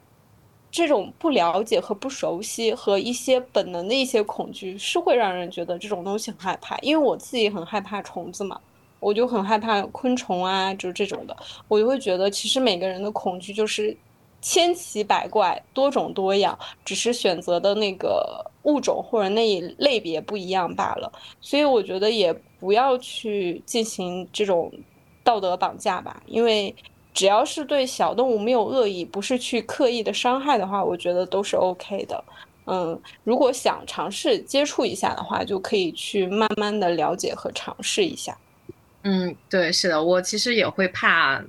[0.72, 6.78] 这种不了解和不熟悉和一些本能的一些恐惧，是会让人觉得这种东西很害怕。
[6.80, 8.60] 因为我自己很害怕虫子嘛，
[9.00, 11.36] 我就很害怕昆虫啊，就是这种的，
[11.68, 13.96] 我就会觉得其实每个人的恐惧就是
[14.44, 18.46] 千奇百怪、多种多样，只是选择的那个。
[18.64, 24.72] 物种或者那一类别不一样罢了，所以我觉得也不要去进行这种
[25.22, 26.74] 道德绑架吧，因为
[27.14, 32.24] 只要是对小动物没有恶意，不是去刻意的伤害的话，我觉得都是 OK 的。
[32.66, 38.38] 嗯，如果想尝试接触一下的话，就可以去慢慢的了解和尝试一下。
[39.02, 41.44] 嗯，对，是的，我其实也会怕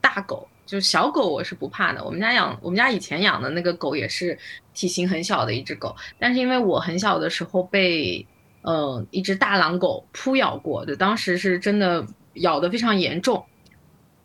[0.00, 0.48] 大狗。
[0.66, 4.38] 就是小狗我是不怕的，我们家养我们家以前养的那个狗也是
[4.72, 8.26] 体型很小的一只狗，但是因为我很小的时候被
[8.62, 13.44] 呃一只大狼狗扑咬过，就当时是真的咬得非常严重，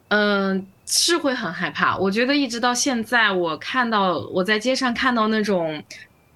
[0.08, 1.98] 嗯，是会很害怕。
[1.98, 5.84] 我觉得一直到现在，我看到我在街上看到那种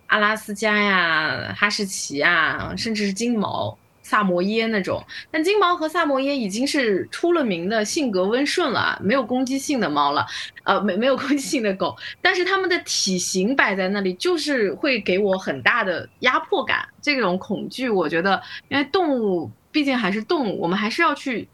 [0.08, 3.78] 阿拉斯加呀、哈士奇啊，甚至是金毛。
[4.04, 10.26] 萨摩耶那种，但金毛和萨摩耶已经是出了名的性格温顺了，没有攻击性的猫了，
[10.66, 21.48] 呃，没没有攻击性的狗，但是它们的体型摆在那里，就是会给我很大的压迫感，这种恐惧，我觉得，因为动物毕竟还是动物，我们还是要去，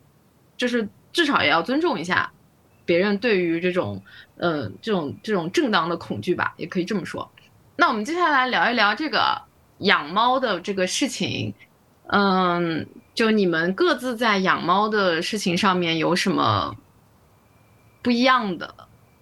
[0.58, 2.32] 就是至少也要尊重一下
[2.84, 4.02] 别人对于这种，
[4.38, 7.30] 呃，这种这种正当的恐惧吧，也可以这么说。
[7.76, 9.40] 那我们接下来聊一聊这个
[9.78, 11.54] 养猫的这个事情。
[12.12, 16.76] 嗯，就你们各自在养猫的事情上面有什么
[18.02, 18.74] 不一样的？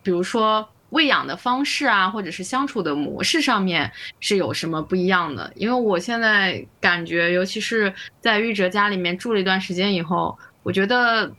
[0.02, 5.52] 比如说喂养的方式啊，或者是相处的模式上面是有什么不一样的？
[5.56, 11.30] 因为我现在感觉，尤其是在玉哲家里面住了一段时间以后，我觉得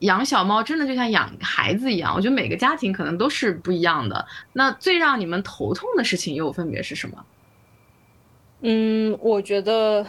[0.00, 2.12] 养小猫真的就像养孩子一样。
[2.12, 4.26] 我觉得每个家庭可能都是不一样的。
[4.52, 7.24] 那最让你们头痛的事情又分别是什么？
[8.62, 10.04] 嗯，我觉得。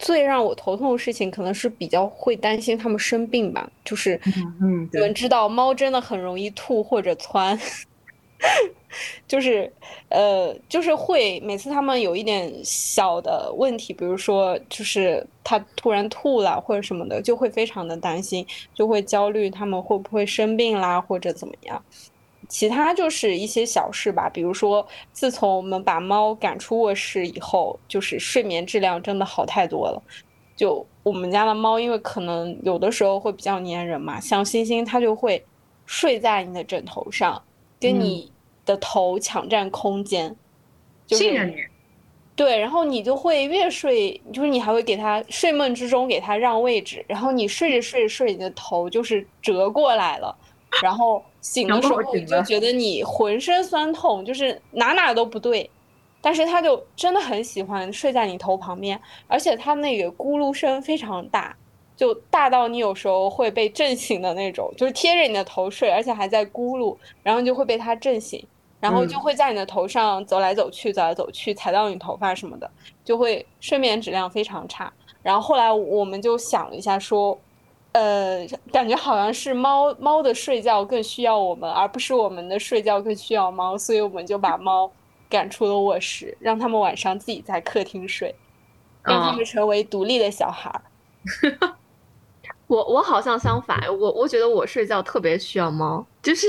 [0.00, 3.70] 最让我头痛的事情，可能是比较会担心它们生病吧。
[3.84, 4.18] 就是，
[4.62, 7.58] 嗯，你们知道，猫真的很容易吐或者窜，
[9.28, 9.70] 就是，
[10.08, 21.84] 呃，就是会每次它们有一点小的问题，比如说，就是它突然吐了或者什么的，就会非常的担心，就会焦虑它们会不会生病啦或者怎么样。
[22.50, 30.02] 其他就是一些小事吧，比如说，自从我们把猫赶出卧室以后，就是睡眠质量真的好太多了。
[30.56, 35.42] 就我们家的猫，因为可能有的时候会比较粘人嘛，像星星它就会
[35.86, 37.40] 睡在你的枕头上，
[37.78, 38.30] 跟你
[38.66, 40.36] 的头抢占空间，
[41.06, 41.54] 信任你。
[42.36, 50.36] 对，然后你就会越睡，就是你还会给它睡梦之中给它让位置，然后你睡着睡着睡，你的头就是折过来了。
[50.82, 55.68] 然后醒的时候就觉得你浑身酸痛，就是哪哪都不对，
[56.20, 61.56] 但是他就真的很喜欢睡在你头旁边，而且他那个咕噜声非常大，
[61.96, 68.46] 就大到你有时候会被震醒的那种，就是贴着你的头睡，而且还在咕噜，然后就会被他震醒，
[68.78, 72.70] 然后就会在你的头上走来走去，走来走去，踩到你头发什么的，
[73.02, 74.92] 就会睡眠质量非常差。
[75.22, 77.38] 然后后来我们就想了一下，说。
[77.92, 84.90] 呃，感觉好像是猫猫的睡觉更需要我们，而不是我们的睡觉更需要猫，所以我们就把猫
[85.28, 88.34] 赶出了卧室，让他们晚上自己在客厅睡，
[89.02, 90.82] 让他们成为独立的小孩儿。
[92.68, 96.46] 我我好像相反，我我觉得我睡觉特别需要猫，就是。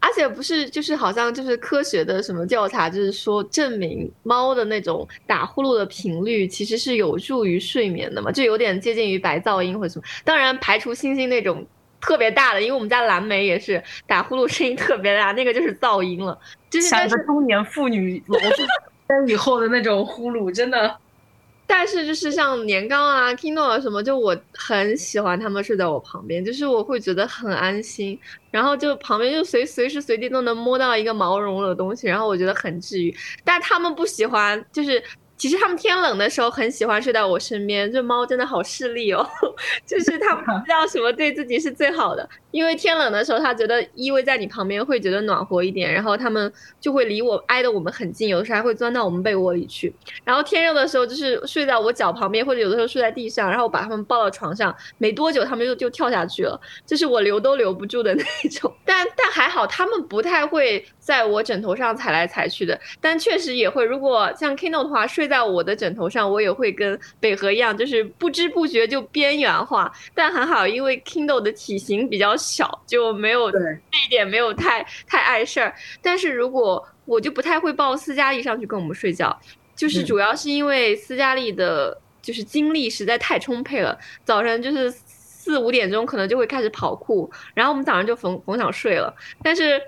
[0.00, 10.04] 而且不是，就是好像就是科学的什么调查，就是说证明猫的那种打呼噜的频率其实是有助于睡眠的嘛，就有点接近于白噪音或者什么。
[10.24, 11.64] 当然排除星星那种
[12.00, 16.36] 特别大的，因为我们家蓝莓也是打呼噜声音特别大，那个就是噪音了。
[16.70, 20.96] 就是像个中年妇女老生以后的那种呼噜，真的。
[21.72, 28.18] 但是就是像年糕啊、Kino 啊什么，就我很喜欢他们睡在我旁边，就是我会觉得很安心，
[28.50, 33.14] 然后就旁边就随随时随地都能摸到一个毛茸茸的东西，然后我觉得很治愈。
[33.44, 35.00] 但他们不喜欢，就是。
[35.40, 39.26] 其实他们天冷的时候很喜欢睡在我身边，这猫真的好势利哦，
[39.86, 49.90] 就是它不知 道什么对自己是最好的，因为天冷的时候它觉得依偎在你旁边会觉得暖和一点，然后它们就会离我挨得我们很近，有的时候还会钻到我们被窝里去。
[50.24, 58.70] 然后天热的时候就是睡在我脚旁边，或者有的时候睡在地上，然后把它们抱到床上，没多久它们就就跳下去了，就是我留都留不住的那种。
[58.84, 65.29] 但但还好，它们不太会在我枕头上踩来踩去的，但确实也会，如果像 Kino 的话睡。
[65.30, 69.90] 在我的枕头上，我也会跟北河一样，就是不知不觉就边缘化。
[70.14, 75.72] 但还好，因为 Kindle 的体型比较小，就没有这一点没有太太碍事儿。
[76.02, 79.40] 但是如果我就不太会抱斯嘉丽上去跟我们睡觉，
[79.74, 83.96] 就是主要是因为斯嘉丽的，就是精力实在太充沛了。
[84.24, 89.14] 早晨就是四五点钟可能就会开始跑酷，然后我们早上就逢逢想睡了。
[89.42, 89.80] 但是，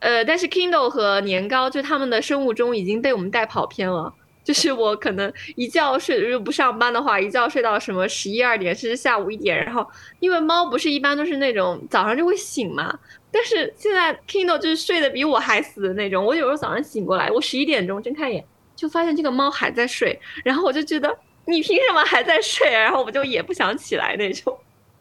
[0.00, 4.12] 呃，但是 Kindle 和年糕就他们的生物钟已经被我们带跑偏了。
[4.48, 9.54] 就是我可能一觉睡，如果不上班的话，一觉睡到什么十一二点，甚至下午一点。
[9.62, 9.86] 然后，
[10.20, 12.98] 因为猫不是一般都是那种早上就会醒嘛，
[13.30, 16.24] 但是现在 Kindle 就是睡得比我还死的那种。
[16.24, 18.42] 我有时候早上醒过来，我十一点钟睁开眼，
[18.74, 22.72] 就发现这个猫还在睡，然后我就觉得你凭什么还在睡？
[22.72, 24.58] 然后我就也不想起来那种。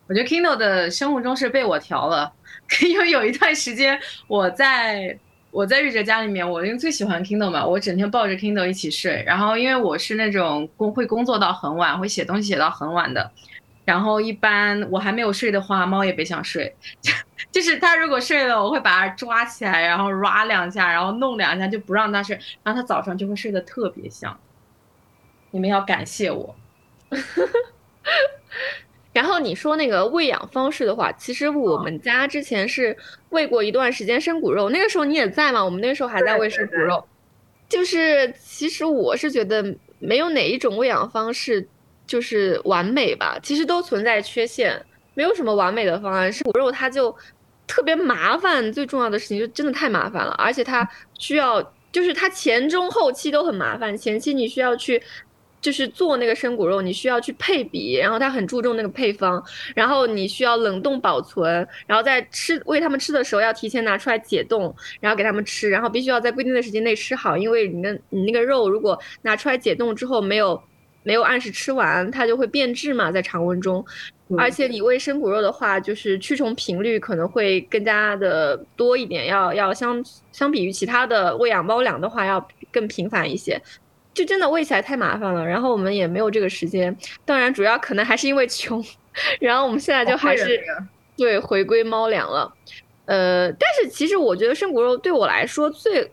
[0.10, 2.30] 我觉得 Kindle 的生物钟是被我调了，
[2.86, 5.18] 因为有一段时间我在。
[5.52, 9.24] 我在玉哲家里面，我因为最喜欢 Kindle 嘛，我整天抱着 Kindle 一起睡。
[9.26, 13.32] 然后因为我是那种工会工作到很晚，会写东西写到很晚的。
[13.86, 16.76] 然后一般我还没有睡的话，猫也别想睡。
[17.52, 22.38] 就是它如果睡了，我会把它抓起来，然后 ra 两下，然后弄两下，就不让它睡。
[22.64, 24.38] 然后它早上就会睡得特别香。
[25.52, 26.54] 你们要感谢我。
[29.18, 32.96] 然后你说那个喂养方式的话，其实我们家之前是
[33.30, 35.66] 喂过一段时间生骨肉，那个时候你也在嘛？
[35.66, 37.04] 我们那时候还在喂生骨肉。
[37.68, 41.68] 就是其实我是觉得没有哪一种喂养方式
[42.06, 44.80] 就是完美吧，其实都存在缺陷，
[45.16, 46.32] 没有什么完美的方案。
[46.32, 47.12] 生骨肉它就
[47.66, 50.88] 特别麻烦，最重要的事情就真的太麻烦了，而且它
[51.18, 51.60] 需要
[51.92, 55.02] 就是它前中后期都很麻烦，前期你需要去。
[55.68, 59.44] 就是做那个生骨肉，你需要去配比，然后他很注重那个配方，
[59.76, 61.46] 然后你需要冷冻保存，
[61.86, 70.58] 然后在吃喂他们吃的时候要提前拿出来解冻，然后给他们吃，然后必须要在规定的时间内吃好，因为你的你那个肉如果拿出来解冻之后没有
[71.04, 73.86] 没有按时吃完，它就会变质嘛，在常温中，
[74.38, 80.02] 而且你喂生骨肉的话，就是驱虫频率可能会更加的多一点，要要相
[80.32, 83.62] 相比于其他的喂养猫粮的话要更频繁一些。
[84.18, 86.98] 就真的喂起来太麻烦了，然后我们也没有这个时间。
[87.24, 88.84] 当然，主要可能还是因为穷。
[89.40, 90.60] 然后我们现在就还是
[91.16, 92.52] 对回归猫粮了。
[93.06, 96.12] 呃，但是其实我觉得生骨肉对我来说最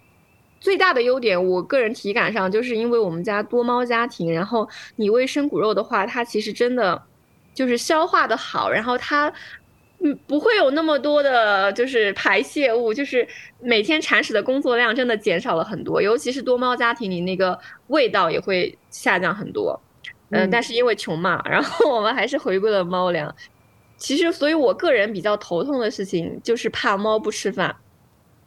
[0.61, 7.03] 最大的优点，我个人体感上就是因为我们家多猫家庭，然后你喂生骨肉的话，它其实真的
[7.55, 9.33] 就是消化的好，然后它。
[10.05, 13.27] 嗯，不会有那么多的，就是排泄物，就是
[13.59, 19.81] 每天铲屎的工作量真的减少了很多，尤其是多猫家庭里那个味道也会下降很多。
[20.31, 23.35] 嗯，但是因为穷嘛，然后我们还是回归了猫粮。
[23.97, 27.75] 其实，所以我个人比较头痛的事情就是怕猫不吃饭，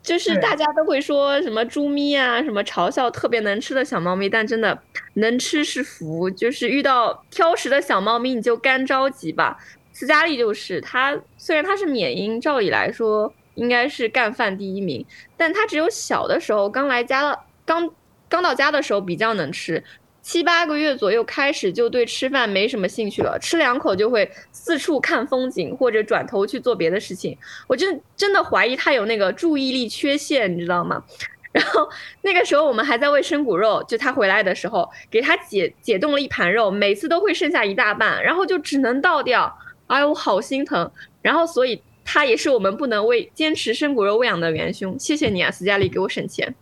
[0.04, 4.78] 就是大家都会说什么猪咪啊，什么嘲笑特别能吃的小猫咪，但真的
[5.16, 9.58] 能吃是福，就是遇到挑食的小猫咪你就干着急吧。
[10.00, 15.04] 斯嘉丽就是它，虽然它是缅因，照理来说应该是干饭第一名，
[15.36, 17.90] 但它只有小的时候刚来家了，刚
[18.30, 19.84] 刚到家的时候比较能吃，
[20.22, 27.36] 七八个月左右开始就对吃饭没什么兴趣了，吃两口就会四处看风景或者转头去做别的事情。
[27.66, 31.04] 我真真的怀疑它有那个注意力缺陷，你知道吗？
[31.52, 31.90] 然后
[32.22, 39.58] 那个时候我们还在喂生骨肉，就它回来的时候给它解解冻了一盘肉，每次都会剩下一大半，然后就只能倒掉。
[39.88, 40.90] 哎呦，我好心疼。
[41.22, 44.98] 然后所以它也是我们不能喂坚持生骨肉喂养的元凶。
[45.00, 46.54] 谢谢你啊，斯嘉丽给我省钱。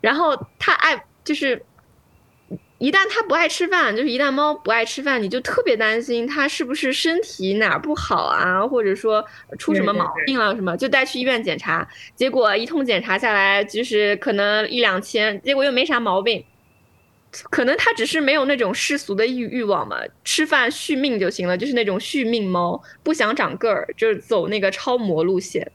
[0.00, 1.64] 然后它爱就是。
[2.78, 9.24] 一旦它不爱吃饭，就是一旦猫不爱吃饭，你就特别担心它是不是身体哪儿不好啊，或者说
[9.56, 11.88] 出什么毛病了什么，就带去医院检查。
[12.16, 16.44] 结果一通检查下来，就是可能一两千，结果又没啥毛病，
[17.50, 25.70] 可能它只是没有那种世俗的欲欲望嘛，吃饭续命就行了，就是那种续命猫，不想长个儿，就是走那个超模路线，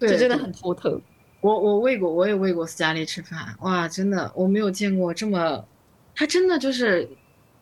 [0.00, 1.00] 就真的很头疼。
[1.40, 5.64] 我我喂过，我也喂过斯嘉丽吃饭，哇，真的我没有见过这么。
[6.14, 7.08] 它真的就是，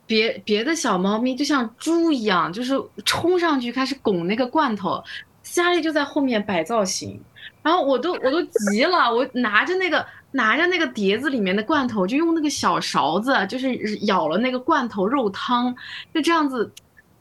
[0.06, 2.74] 别别的小猫咪就像猪一样，就是
[3.04, 5.04] 冲上去开始拱那个罐头，
[5.42, 7.20] 斯嘉丽就在后面摆造型，
[7.62, 10.04] 然后我都我都急了，我拿着那个
[10.36, 13.74] 拿着那个碟子里面的罐头，就用那个小勺子，就是
[14.06, 15.74] 舀了那个罐头肉汤，
[16.14, 16.70] 就这样子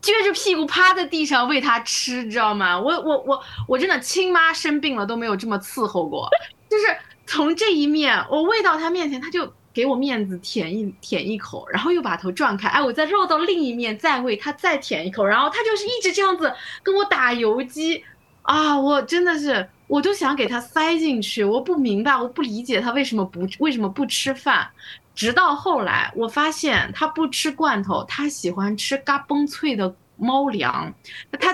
[0.02, 2.80] 撅着屁股趴在地上喂它吃，知道吗？
[2.80, 6.30] 我我我我真的亲妈生病了都没有这么伺候过，
[6.70, 6.84] 就是
[7.26, 9.52] 从这一面我喂到它面前，它就。
[9.76, 16.50] 给我面子舔一舔一口，然后又把头转开，哎，我再绕到另一面再喂它，再舔一口，然后它就是一直这样子
[16.82, 18.02] 跟我打游击，
[18.44, 24.68] 啊，我真的是，我就想给它塞进去，我不明白，我不理解它为什么不为什么不吃饭，
[25.14, 30.94] 直到后来我发现它不吃罐头，它喜欢吃嘎嘣脆的猫粮，
[31.40, 31.54] 它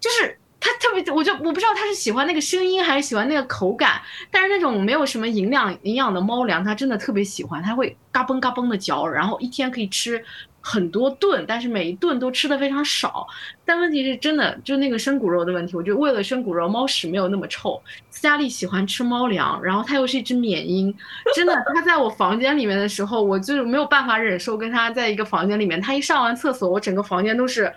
[0.00, 0.38] 就是。
[0.60, 10.22] 他特别，我就我不知道他是喜欢那个声音还是喜欢那个口感，但是那种没有什么营养营养的猫粮，他真的特别喜欢，他会嘎嘣嘎嘣的嚼，然后一天可以吃
[10.68, 13.26] 很多顿，但是每一顿都吃的非常少。
[13.64, 17.80] 但问题是真的，就那个生骨肉的问题，我觉得为了生骨肉，猫屎没有那么臭。
[18.10, 20.94] 斯嘉丽喜欢吃猫粮，然后它又是一只缅因，
[21.34, 25.80] 真的，它在我房间里面的时候，我就没有办法忍受跟它在一个房间里面。
[25.80, 27.72] 它一上完厕所，我整个房间都是。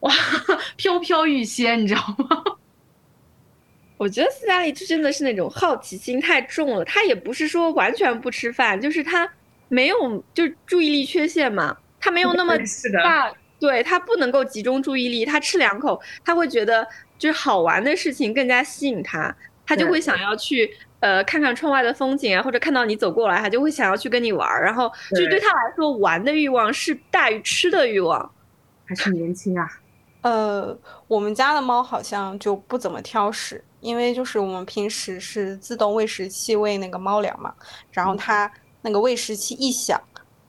[0.00, 0.10] 哇，
[0.76, 2.42] 飘飘欲仙，你知道吗？
[3.98, 6.82] 我觉得斯嘉丽就真的是那种好奇心太重了。
[6.86, 9.30] 它也不是说完全不吃饭，就是它
[9.68, 12.56] 没有就是注意力缺陷嘛，他没有那么
[13.04, 15.24] 大，对他不能够集中注意力。
[15.24, 16.86] 他吃两口，他会觉得
[17.18, 19.34] 就是好玩的事情更加吸引他，
[19.66, 24.48] 他就会想要去呃看看窗外的风景啊，或者看到你走过来，他就会想要去跟你玩。
[24.62, 28.32] 然后就对他来说，玩的欲望是大于吃的欲望。
[28.86, 29.68] 还是年轻啊。
[30.22, 30.76] 呃，
[31.08, 37.54] 我们家的猫好像就不怎么挑食，因为就是我们平时是自动喂食器喂那个猫粮嘛，
[37.90, 38.50] 然后它
[38.82, 39.98] 那个喂食器一响，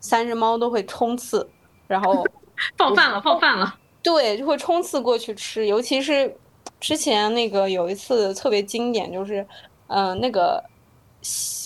[0.01, 1.49] 三只猫都会冲刺，
[1.87, 2.25] 然后
[2.77, 3.73] 放饭了，放饭了，
[4.03, 5.65] 对，就会冲刺过去吃。
[5.65, 6.35] 尤其是
[6.81, 9.47] 之前那个有一次特别经典，就是
[9.87, 10.61] 嗯，那个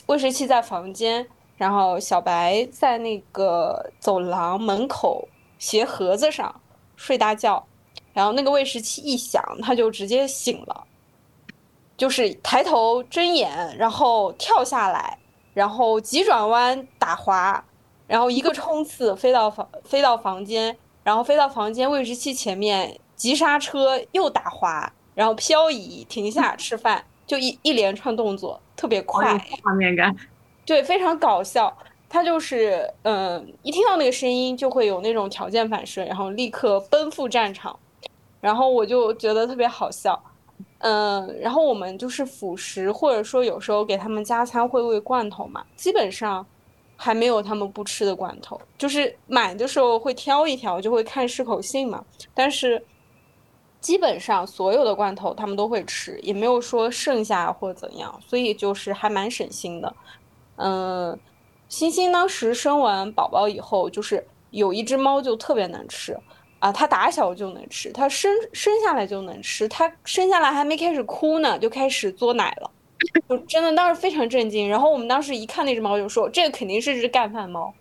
[0.06, 1.26] 喂食器在房间，
[1.58, 5.28] 然后小白在那个走廊门口
[5.58, 6.62] 鞋盒子上
[6.96, 7.66] 睡大觉。
[8.14, 10.86] 然后那个喂食器一响，它就直接醒了，
[11.98, 15.18] 就是抬头睁眼，然后跳下来，
[15.54, 17.62] 然后急转弯打滑，
[18.08, 30.16] 然后一个 冲刺飞到房飞到房间，然后飞到房间喂食器前面急刹车又打滑，然后漂移停下吃饭，就一一连串动作特别快，画面感，
[30.66, 31.76] 对，非常搞笑。
[32.08, 37.78] 他就是嗯，一听到那个声音就会有那种条件反射，然后立刻奔赴战场。
[38.40, 40.22] 然后我就觉得特别好笑，
[40.78, 46.46] 嗯，然后我们就是辅食，或者说有时候给他们加餐会喂罐头嘛，基本上
[46.96, 52.04] 还没有他们不吃的罐头，就是买的时候会挑一挑，就会看适口性嘛。
[52.34, 52.84] 但是
[53.80, 59.96] 基本上所有的罐头他们都会吃，也没有说剩下或怎样，所以就是还蛮省心的。
[60.56, 61.20] 嗯，
[61.68, 66.18] 星星当时生完宝宝以后，就是有一只猫就特别能吃。
[66.60, 72.72] 啊，它打小就能吃，它生生下来就能吃，它生下来还没开始哭呢，就开始嘬奶了，
[73.30, 74.70] 就真的当时非常震惊。
[74.70, 77.74] 然后我们当时一看那只猫，就说这个肯定是只干饭猫，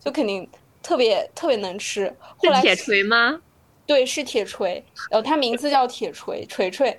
[0.00, 0.48] 就肯定
[0.82, 2.14] 特别特别能吃。
[2.36, 3.40] 后来铁锤吗？
[3.86, 4.84] 对，是铁锤。
[5.10, 6.98] 呃，它名字叫铁锤锤锤，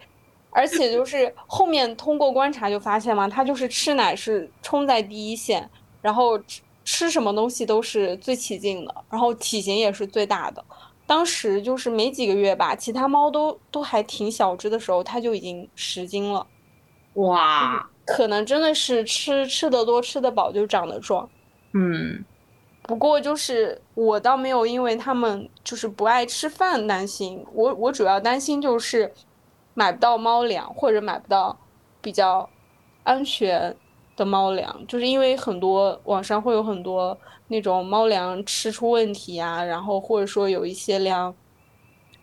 [0.51, 5.69] 而且就是后面通过观察就发现嘛，它就是吃奶是冲在第一线，
[6.01, 10.63] 然后吃吃什么东西都是最起劲的，然后体型也是最大的。
[11.05, 16.47] 当时就是没几个月吧，其他猫都都还挺小只的时候，它就已经十斤了，
[17.17, 17.87] 哇！
[18.05, 21.29] 可能真的是吃吃得多、吃得饱就长得壮。
[21.73, 22.25] 嗯，
[22.81, 29.13] 不过就是我倒没有因为他们就是不爱吃饭担心，我我主要担心就是
[29.73, 31.57] 买不到猫粮或者买不到
[32.01, 32.49] 比较
[33.03, 33.75] 安全
[34.15, 37.17] 的猫粮，就是因为很多网上会有很多。
[37.49, 41.33] 那种猫粮吃出问题啊，然后或者说有一些粮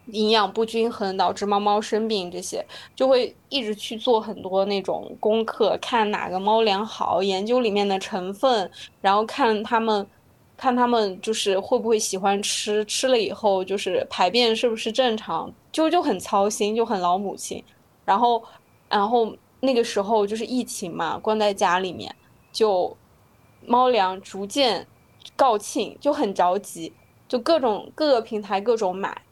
[0.06, 10.06] 营养不均衡导致猫猫生病这些，就会一直去做很多那种功课，看哪个猫粮好，研究里面的成分，然后看它们，
[10.56, 17.64] 看它们就是会不会喜欢吃，吃了以后就是排便是不是正常，就就很操心，就很老母亲。
[18.04, 18.42] 然后，
[18.90, 22.14] 然后那个时候就是疫情嘛，关在家里面，
[22.52, 22.94] 就
[23.66, 24.86] 猫粮逐渐
[25.34, 26.92] 告罄，就很着急，
[27.26, 29.22] 就各种各个平台各种买。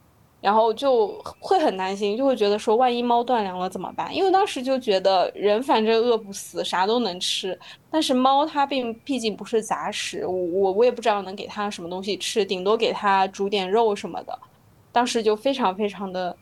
[0.43, 1.07] 然后就
[1.39, 4.13] 会很担心，就会觉得说，万一猫断粮了怎么办？
[4.13, 7.57] 因为当时就觉得人反正饿不死，啥都能吃，
[7.89, 14.37] 但是猫它并毕竟不是杂食，我我我也不知道能给它什么东西吃，顶多给它煮点肉什么的。
[14.91, 16.37] 当时就非常非常的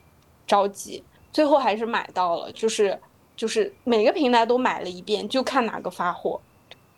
[0.47, 2.99] 着急，最后还是买到了，就是
[3.37, 6.41] 就是每个平台都买了一遍，就看哪个发货，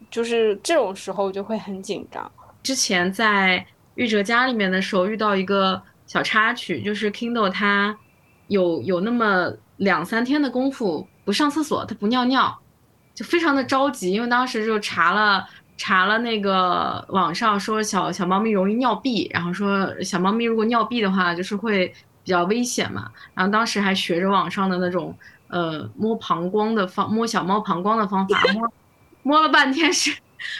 [0.09, 2.31] 就是这种时候就会很紧张。
[2.63, 5.81] 之前在玉哲家里面的时候遇到一个。
[6.05, 7.97] 小插曲就是 Kindle 它
[8.47, 12.59] 有有那么两三天的功夫不上厕所，它不尿尿，
[13.15, 15.45] 就非常的着急，因为当时就查了
[15.77, 21.87] 查了那个网上说小小猫咪容易尿闭，然后说小猫咪如果尿闭的话就是会
[22.23, 28.71] 比较危险嘛，然后当时还学着网上的那种呃摸膀胱的方摸小猫膀胱的方法摸
[29.23, 30.13] 摸了半天是。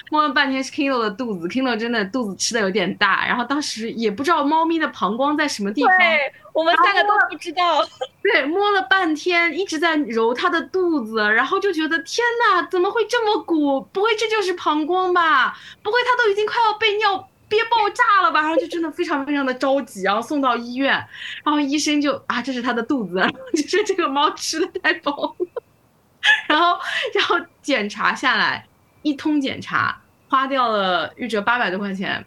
[0.09, 7.83] 摸了半天是 Kindle 的肚子，Kindle 真的肚子吃的有点大，然后当时也不知道猫咪的膀胱在什么地方，对我们三个都不知道。
[8.21, 13.81] 对，摸了半天一直在揉它的肚子，然后就觉得天呐，怎么会这么鼓？
[13.91, 15.57] 不会这就是膀胱吧？
[15.81, 18.41] 不会它都已经快要被尿憋爆炸了吧？
[18.41, 20.91] 然后就真的非常非常的着急，然后送到医院，
[21.43, 23.21] 然后医生就啊，这是它的肚子，
[23.53, 25.47] 就是这个猫吃的太饱了，
[26.47, 26.79] 然后
[27.13, 28.65] 然后检查下来。
[29.03, 32.25] 一通检查花掉了玉哲八百多块钱，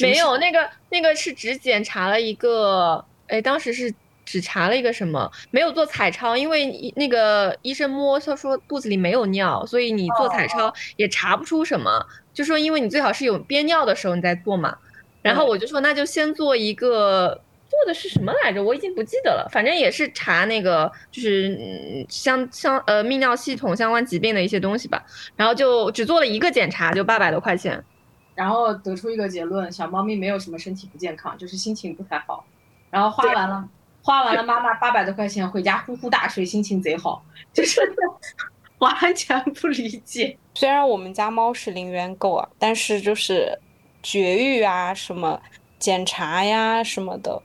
[0.00, 3.92] 没有那个那个是只检查了一个，哎，当时是
[4.24, 14.78] 只查了一个什么，没有做彩超，因为那个医生摸他说肚子里没有尿，所以你做彩超也查不出什么，就说因为你最好是有憋尿的时候你再做嘛，
[15.20, 17.40] 然后我就说那就先做一个。
[17.70, 18.60] 做的是什么来着？
[18.62, 19.48] 我已经不记得了。
[19.52, 25.00] 反正也是查那个，就是相相呃泌尿系统相关疾病的一些东西吧。
[25.36, 27.82] 然后就只做了一个检查，就八百多块钱。
[28.34, 32.44] 然后得出一个结论：小猫咪没有什么身体不健康，就是心情不太好。
[32.90, 33.68] 然后花完了，
[34.02, 37.80] 花完了妈妈八百多块钱，回家呼呼大睡，心情贼好，就是
[38.78, 40.36] 完全不理解。
[40.54, 43.56] 虽然我们家猫是零元购啊，但是就是
[44.02, 45.40] 绝育啊什么
[45.78, 47.40] 检查呀什么的。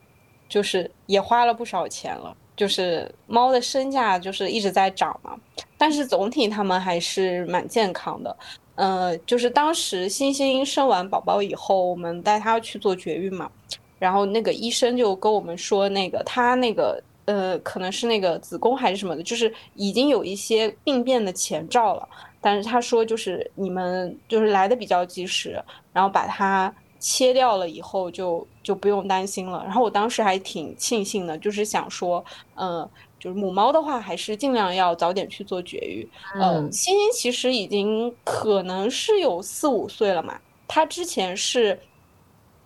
[0.48, 5.36] 就是也花了不少钱了，就是猫的身价就是一直在涨嘛，
[5.78, 8.36] 但是总体它们还是蛮健康的。
[8.76, 13.50] 呃，就是当时星星生完宝宝以后，我们带它去做绝育嘛，
[13.98, 22.08] 然后那个医生就跟我们说，那个它那个呃可能是那个子宫还是什么的，就是已经有一些病变的前兆了，
[22.42, 26.74] 但是他说就是你们就是来的比较及时，然后把它。
[26.98, 29.62] 切掉了以后就就不用担心了。
[29.64, 32.90] 然后我当时还挺庆幸的，就是想说，嗯，
[33.20, 36.10] 就是母猫的话，还是尽量要早点去做绝育。
[36.34, 41.80] 嗯，欣欣其实已经可能是有四五岁了嘛，它之前是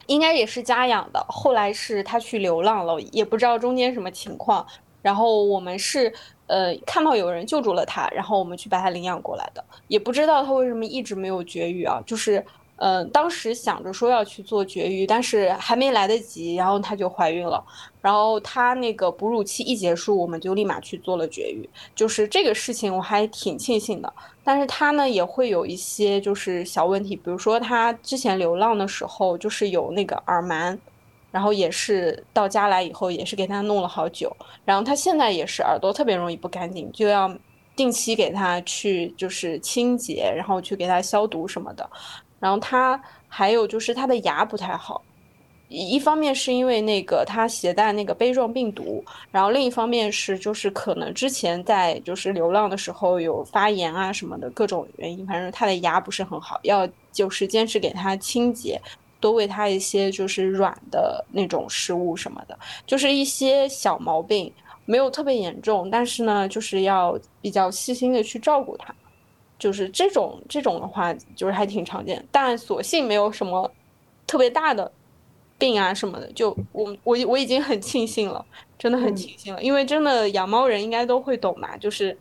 [0.07, 4.65] 应该也是家养的，后来是它去流浪了，也不知道中间什么情况。
[5.01, 6.13] 然后我们是
[6.47, 12.45] 呃看到有人救助了它，然后我们去把它领养过来的，也不知道它为什么一直没有绝育啊，就是。
[12.81, 17.61] 嗯，当时想着说要去做绝育，但是还没来得及，然后她就怀孕了。
[18.01, 21.69] 然后她那个哺乳期一结束，我们就立马去做了绝育。
[21.93, 24.11] 就是这个事情我还挺庆幸的。
[24.45, 30.77] 但是她呢也会有一些就是小问题，比如说她之前流浪的时候就是有那个耳螨，
[31.31, 34.33] 然后也是到家来以后也是给她弄了好久。
[34.63, 37.29] 然后她现在也是耳朵特别容易不干净，就要
[37.75, 41.89] 定期给她去就是清洁，然后去给她消毒什么的。
[42.39, 45.01] 然后它还有就是它的牙不太好，
[45.67, 58.81] 一方面是因为那个它携带那个杯状病毒，然后另一方面是就是可能之前在就是流浪的时候有发炎啊什么的各种原因，反正它的牙不是很好，要就是坚持给它清洁，
[59.19, 64.51] 多喂它一些就是软的那种食物什么的，就是一些小毛病，
[64.85, 68.95] 没有特别严重，但是呢就是要比较细心的去照顾它。
[69.59, 73.69] 就是这种这种的话，就是还挺常见，但所幸没有什么
[74.25, 74.91] 特别大的
[75.57, 76.31] 病啊什么的。
[76.31, 78.43] 就我我我已经很庆幸了，
[78.77, 81.75] 真的很庆幸了，因为真的养猫人应该都会懂嘛。
[81.77, 82.17] 就是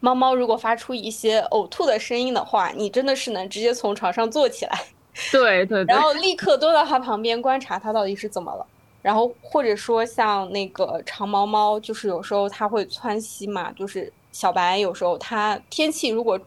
[0.00, 4.78] 猫猫如果发出一些呕吐的声音的话，你真的是能直接从床上坐起来，
[5.30, 8.66] 对对，然后立刻蹲到它旁边观察它到底是怎么了。
[9.02, 16.40] 然后或者说像那个长毛猫，就是有时候它会窜稀嘛，就是小白有时候它天气如果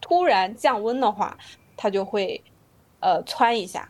[0.00, 1.36] 突然降温的话，
[1.76, 2.42] 它就会
[3.00, 3.88] 呃窜一下，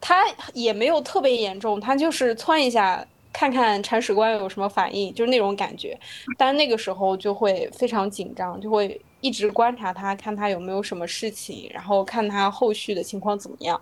[0.00, 3.06] 它也没有特别严重，它就是窜一下。
[3.30, 5.96] 看看铲屎官有什么反应，就是那种感觉，
[6.36, 13.80] 但那个时候就会非常紧张，就会一直观察他，看他有没有什么事情，然后看他后续的情况怎么样。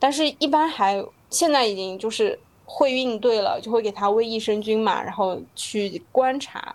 [0.00, 6.74] 但是，一般还现在已经就是会应对了，就会给他喂益生菌嘛，然后去观察。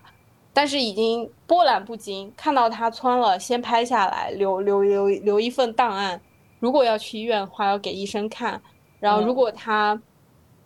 [0.53, 6.21] 但是已经波澜不惊，看到他窜了，先拍下来，留留留留一份档案。
[6.59, 8.61] 如果要去医院的话，要给医生看。
[8.99, 10.01] 然后，如果他。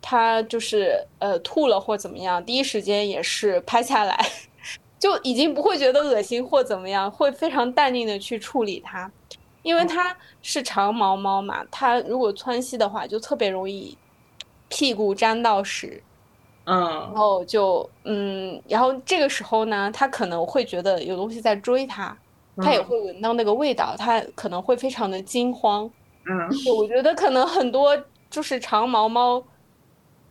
[0.08, 4.24] 他就是呃吐了或怎么样，第一时间也是拍下来，
[5.00, 9.12] 就已经不会觉得恶心或怎么样，会非常淡定的去处理它，
[9.64, 13.98] 因为它是长毛猫嘛，它如果窜稀的话，就特别容易
[14.70, 16.04] 屁股沾到屎，
[16.66, 22.16] 嗯，然后就嗯，然后这个时候呢，他可能会觉得有东西在追他，
[22.58, 25.90] 他也会闻到那个味道，他可能会非常的惊慌，
[26.26, 27.98] 嗯，我觉得可能很多
[28.30, 29.44] 就是长毛猫。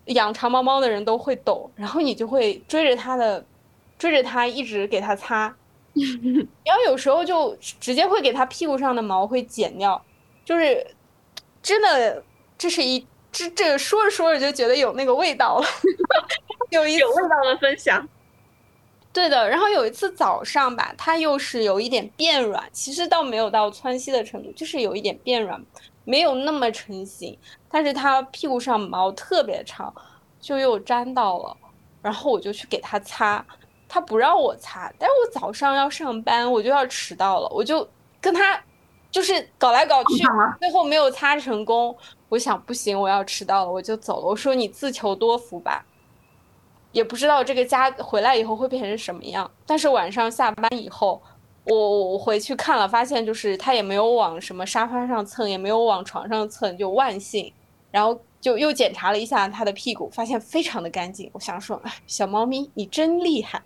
[0.08, 3.42] 养长毛猫的人都会抖，然后你就会追着它的，
[3.96, 5.44] 追着它一直给它擦，
[6.62, 10.04] 然后有时候就直接会给它屁股上的毛会剪掉，
[10.44, 10.86] 就是
[11.62, 12.22] 真的，
[12.58, 15.66] 这是一这这说着说着就觉得有那个味道了，
[16.70, 18.08] 有一有味道的分享，
[19.12, 19.48] 对的。
[19.50, 25.60] 然后有一次早上吧，它又是有一点变软，其实倒没有到窜稀的程度，就是有一点变软。
[26.06, 27.36] 没有那么成型，
[27.70, 29.90] 但是它屁股上毛特别长，
[30.38, 31.56] 就又粘到了，
[32.02, 33.42] 然后我就去给它擦，
[33.88, 37.88] 它不让我擦，但是我早上要上班，我就要迟到了，我就
[38.20, 38.62] 跟它
[39.14, 40.24] 就是搞来搞去，
[40.58, 41.96] 最后没有擦成功。
[42.28, 44.26] 我想不行，我要迟到了，我就走了。
[44.26, 45.86] 我说你自求多福吧，
[46.90, 49.48] 也不知道这个家回来以后会变成什么样。
[49.64, 51.22] 但是晚上下班以后。
[51.66, 57.50] 我我回去看了，发现就是它也没有往什么沙发上蹭，也没有往床上蹭，就万幸。
[57.90, 61.30] 然后就又检查了一下它的屁股，发现非常的干净。
[61.32, 63.62] 我想说，哎，小猫咪你真厉害，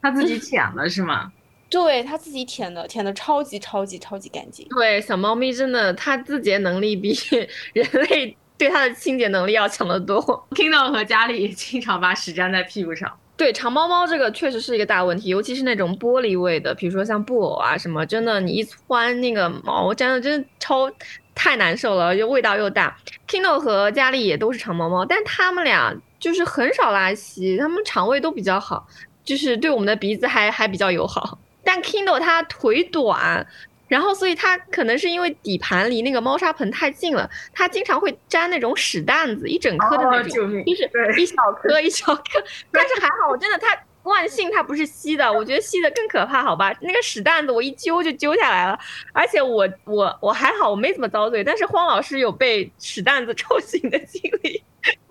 [0.00, 1.30] 它自己舔了是吗？
[1.72, 4.66] 对，它自己舔的，舔的超级超级超级干净。
[4.68, 7.16] 对，小猫咪真的，它自洁能力比
[7.72, 10.20] 人类对它的清洁能力要强得多。
[10.50, 13.10] Kindle 和家里经常把屎粘在屁股上。
[13.38, 20.88] 对长毛猫这个确实是一个大问题，尤其是那种玻璃味的，比如说像布偶啊什么，真的你一窜那个毛粘的真的超
[21.34, 22.94] 太难受了，又味道又大。
[23.26, 28.86] Kindle 和佳丽也都是长毛猫，但他们俩就是很少拉稀，他们肠胃都比较好，
[29.24, 31.38] 就是对我们的鼻子还还比较友好。
[31.64, 33.46] 但 Kindle 它腿短。
[33.88, 42.22] 然后，所以它可能是因为底盘离那个猫砂盆太近了，它经常会粘那种屎蛋子，一整颗的那种，就是一小颗一小颗。
[42.72, 46.74] 但是还好，我真的，它万幸它不是吸的，我觉得吸的更可怕，好吧？
[46.80, 48.78] 那个屎蛋子我一揪就揪下来了，
[49.12, 51.44] 而且我我我还好，我没怎么遭罪。
[51.44, 54.64] 但是荒老师有被屎蛋子 臭醒的经历，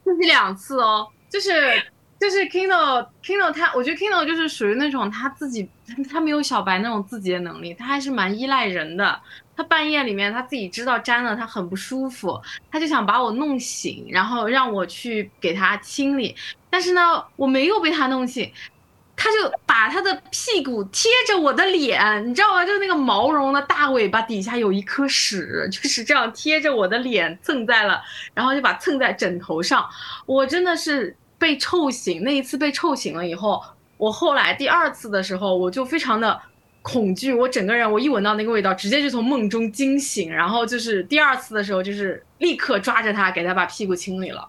[0.04, 1.80] 自己两次哦，就是。
[2.22, 5.68] 就是 Kindle，Kindle 它，我觉得 Kindle 就是属于那种他自己，
[6.08, 9.20] 他没有小白那种自洁能力，他还是蛮依赖人的。
[9.58, 12.40] 他半夜里面他自己知道粘了他很不舒服，
[12.72, 16.36] 他就想把我弄醒，然后让我去给他清理。
[16.70, 18.52] 但是呢，我没有被他弄醒，
[19.16, 22.64] 他就把他的屁股贴着我的脸，你知道吗？
[22.64, 28.00] 就是那个毛绒的大尾巴底下有一颗屎，就是这样贴着我的脸蹭在了，
[28.36, 29.90] 然后就把蹭在枕头上。
[30.28, 31.16] 我真的是。
[31.42, 33.60] 被臭醒那一次被臭醒了以后，
[33.98, 36.40] 我后来第二次的时候我就非常的
[36.84, 44.48] 恐惧，我整个人我一闻到那个味道，直接就从梦中惊醒，然后就是第二次的时候就是立刻抓着他给他把屁股清理了，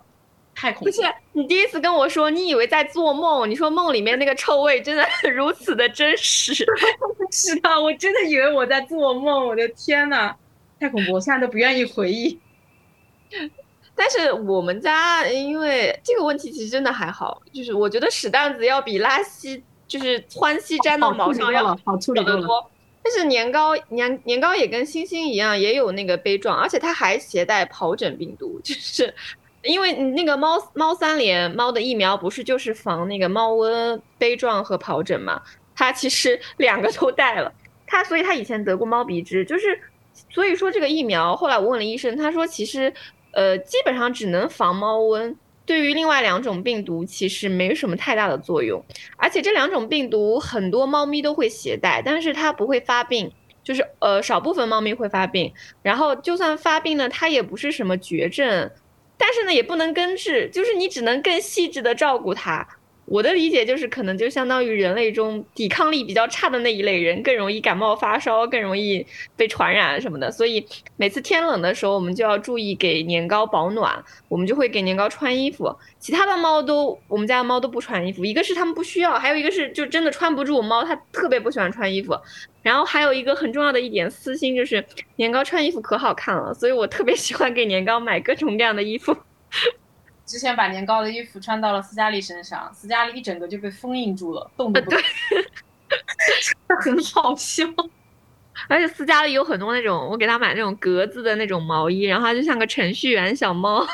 [0.55, 0.84] 太恐怖。
[0.84, 1.01] 不是
[1.32, 6.55] 你第一次跟我说，你以为在做梦，你说梦里面那个臭味真的如此的真实，
[7.32, 10.34] 是的，我真的以为我在做梦，我的天呐，
[10.78, 12.38] 太恐怖，我现在都不愿意回忆。
[13.95, 22.70] 但是我们家因为这个问题其实真的还好，就是我觉得屎蛋子要比拉稀，就是窜稀粘到毛上要好处理多。
[23.05, 29.12] 但是年糕年年糕也跟星星一样，也有那个杯状，而且它还携带疱疹病毒，就是
[29.62, 35.40] 因为那个猫猫三联猫的疫苗不是就是防那个猫瘟、杯状和疱疹嘛？
[35.76, 37.53] 它其实两个都带了，
[37.86, 39.78] 它所以它以前得过猫鼻支，就是
[40.30, 42.93] 所以说这个疫苗后来我问了医生，他说其实。
[43.33, 45.35] 呃，基本上只能防猫瘟，
[45.66, 48.85] 对于另外两种病毒其实没什么太大的作用。
[49.16, 53.33] 而且这两种病毒很多猫咪都会携带，但是它不会发病，
[53.64, 55.53] 就是呃少部分猫咪会发病。
[55.83, 58.70] 然后就算发病呢，它也不是什么绝症。
[59.16, 62.66] 但是呢也不能根治，就是你只能更细致的照顾它。
[63.05, 69.05] 我的理解就是，可能就相当于人类中抵抗力比较差的那一类人，更容易感冒发烧，更容易
[69.37, 70.31] 被传染什么的。
[70.31, 70.65] 所以
[70.97, 75.75] 每次天冷的时候，我们就要注意给年糕保暖，我们就会给年糕穿衣服。
[75.99, 80.63] 其他的猫都，我们家的猫都不穿衣服，一个是它们不需要，还有一个是就真的穿不住。
[80.63, 82.17] 猫它特别不喜欢穿衣服。
[82.63, 84.85] 然后还有一个很重要的一点私心就是
[85.17, 89.17] 年糕穿衣服可好看了，所以我特别喜欢给年糕买各种各样的衣服。
[90.25, 94.99] 之前把年糕的衣服穿到了斯嘉丽身上，斯嘉丽一整个就被封印住了，动都不动，
[96.81, 97.64] 很好笑。
[98.68, 103.87] 而且斯嘉丽有很多那种，我给她买那种格子的那种毛衣，然后她就像个程序员小猫。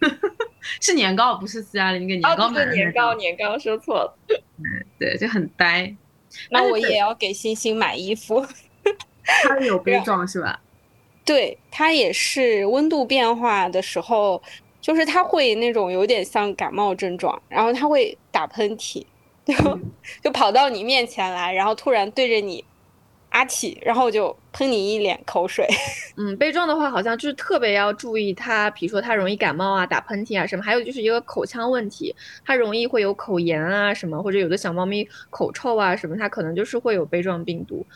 [0.80, 2.48] 是年糕，不是斯嘉丽你给年糕。
[2.50, 4.18] 对年糕，年糕说错了。
[4.58, 5.94] 嗯， 对，就很呆。
[6.50, 8.46] 那我也要给星星买衣服。
[9.24, 10.60] 它有悲壮是吧？
[11.24, 14.42] 对，它也是温度变化的时候。
[14.82, 19.06] 就是他会那种有点像感冒症状，然后他会打喷嚏，
[19.46, 19.54] 就
[20.20, 22.64] 就跑到你面前来，然后突然对着你
[23.30, 25.66] 阿嚏，然后就喷你一脸口水。
[26.18, 32.14] 嗯，悲壮的话好像就是特别要注意他，比如说他容易感冒啊、打喷嚏啊什么，还有就是一个口腔问题，
[32.44, 37.86] 它容易会有口炎啊什么，或者有的小猫咪口臭啊什么，它可能就是会有杯状病毒，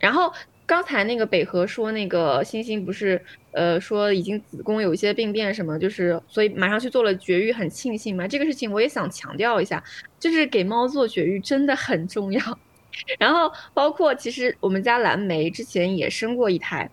[0.00, 0.32] 然后。
[0.70, 8.28] 刚才那个北河说那个星星不是，呃，说已经子宫有一些病变什么，就是所以马上去做了绝育，很庆幸嘛。
[8.28, 9.82] 这个事情我也想强调一下，
[10.20, 12.40] 就是给猫做绝育真的很重要。
[13.18, 16.88] 然后包括其实我们家蓝莓之前也生过一胎，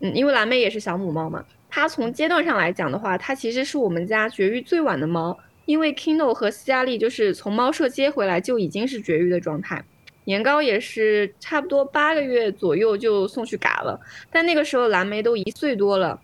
[0.00, 9.84] 嗯，因为蓝莓也是小母猫嘛，它从阶段上来讲的话，它其实是我们家绝育最晚的猫，因为 Kindo 和斯嘉丽就是从猫舍接回来就已经是绝育的状态。
[10.24, 14.00] 年糕也是差不多八个月左右就送去嘎了，
[14.32, 16.18] 但那个时候蓝莓都一岁多了，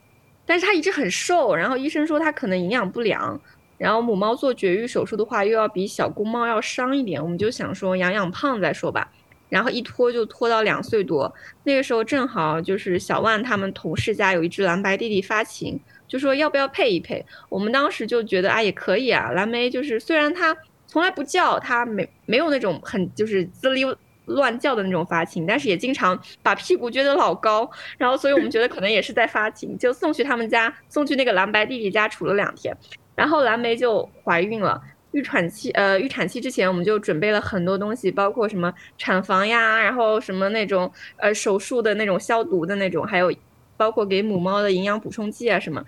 [0.46, 3.38] 但是它一直很瘦，然后医生说它可能营养不良，
[3.76, 9.12] 然后母猫做绝育手术的话又要比小公猫要伤一点，我们就想说养养胖再说吧，
[9.50, 11.30] 然后一拖就拖到两岁多，
[11.64, 15.78] 那个时候正好就是小万他们同事家有一只蓝白弟弟发情，
[16.08, 20.56] 就说要不要配一配，我们当时就觉得啊也可以啊，蓝莓就是虽然它。
[20.90, 32.76] 从来不叫，它没没有那种很就是滋溜乱叫的那种发情，但是也经常把屁股撅得老高，然后所以我们觉得可能也是在发情，就送去他们家，送去那个蓝白弟弟家处了两天，
[33.14, 34.82] 然后蓝莓就怀孕了，
[35.12, 43.32] 预产期呃预产期之前我们就准备了很多东西，包括什么产房呀，然后什么那种呃手术的那种消毒的那种，还有
[43.76, 45.84] 包括给母猫的营养补充剂啊什么。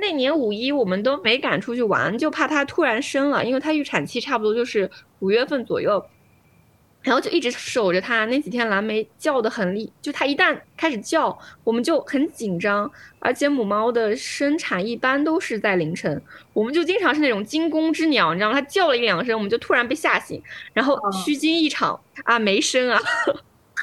[0.00, 4.90] 那年五一我们都没敢出去玩，就怕它突然生了，因为它预产期差不多就是
[5.20, 6.04] 五月份左右，
[7.02, 8.24] 然后就一直守着它。
[8.26, 12.90] 那几天蓝莓叫的很厉，就它一旦开始叫，我们就很紧张。
[13.18, 16.22] 而且母猫的生产一般都是在凌晨，
[16.52, 18.54] 我们就经常是那种惊弓之鸟，你知道吗？
[18.54, 20.40] 它叫了一两声，我们就突然被吓醒，
[20.72, 23.00] 然后虚惊一场啊，没生啊。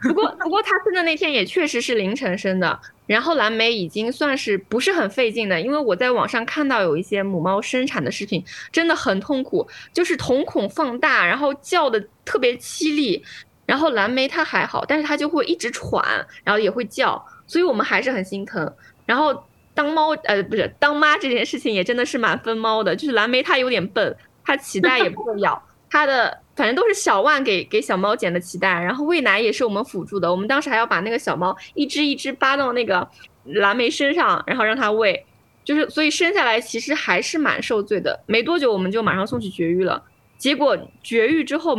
[0.03, 2.79] 不过不过它生的那天也确实是凌晨生的。
[3.05, 13.23] 然后蓝莓已经算是不是很费劲的，因为我在网上看到有一些母猫生产的视频，真的很痛苦，就是瞳孔放大，然后叫的特别凄厉。
[13.65, 16.03] 然后蓝莓它还好，但是它就会一直喘，
[16.43, 18.73] 然后也会叫，所以我们还是很心疼。
[19.05, 19.43] 然后
[19.73, 26.42] 当猫呃不是当妈这件事情也真的是蛮分猫的，就是蓝莓它有点笨，它脐带也不会咬，它的。
[26.55, 30.29] 反正都是小万给给小猫剪的脐带，然后喂奶也是我们辅助的。
[30.29, 33.07] 我们当时还要把那个小猫一只一只扒到那个
[33.45, 35.25] 蓝莓身上，然后让它喂，
[35.63, 38.23] 就是所以生下来其实还是蛮受罪的。
[38.27, 40.03] 没多久我们就马上送去绝育了，
[40.37, 41.77] 结果绝育之后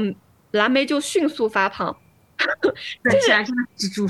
[0.51, 1.97] 蓝莓就迅速发胖，
[3.03, 4.07] 对，起来真的蜘蛛。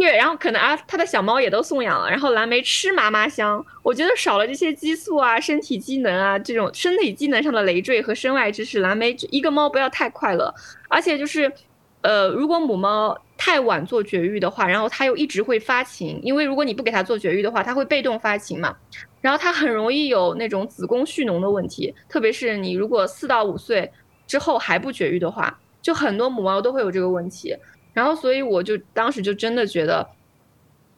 [0.00, 3.62] 对，然后可能啊，他的小猫也都送养了，然后蓝莓吃嘛嘛香。
[3.82, 10.50] 我觉得少了这些激素啊、身体机能啊这种身体机能上的累赘和身外之事，蓝莓一个猫不要太快乐。
[10.88, 11.52] 而且就是，
[12.00, 18.74] 呃，如果母猫太晚做绝育的话，然后它又一直会发情，因为如果你不给它做绝育的话，它会被动发情嘛，
[19.20, 21.94] 然后它很容易有那种子宫蓄脓的问题。
[22.08, 23.92] 特别是你如果四到五岁
[24.26, 27.54] 之后还不绝育的话，就很多母猫都会有这个问题。
[27.92, 30.08] 然后，所以我就当时就真的觉得，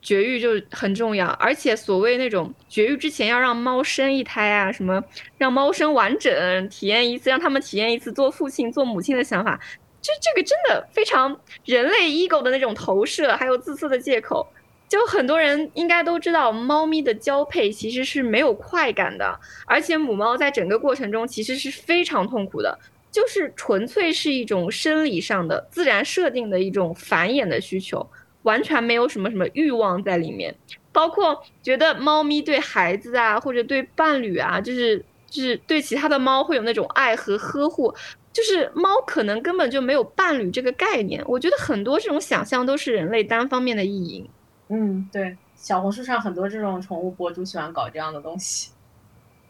[0.01, 5.03] 绝育就很重要，而且所谓那种绝育之前要让猫生一胎啊，什么
[5.37, 9.59] 让猫生完整，体验一次，让他们体验一次做父亲、做母亲的想法，
[10.01, 14.45] 就这个真的非常人类 ego 的那种投射，还有自私的借口。
[14.89, 22.77] 就很多人应该都知道，猫咪的交配其实是没有快感的，而且母猫在整个过程中其实是非常痛苦的。
[23.13, 28.05] 就是纯粹是一种生理上的自然设定的一种繁衍的需求，
[28.41, 30.53] 完全没有什么什么欲望在里面，
[30.91, 34.97] 包括觉得猫咪对孩子啊，或者对伴侣啊，就是
[35.27, 37.93] 就是对其他的猫会有那种爱和呵护，
[38.33, 41.23] 就是猫可能根本就没有伴侣这个概念。
[41.27, 44.27] 我觉得很多这种想象都是人类单方面的意淫。
[44.69, 48.71] 嗯，对，小红书上很多这种宠物博主喜欢搞这样的东西。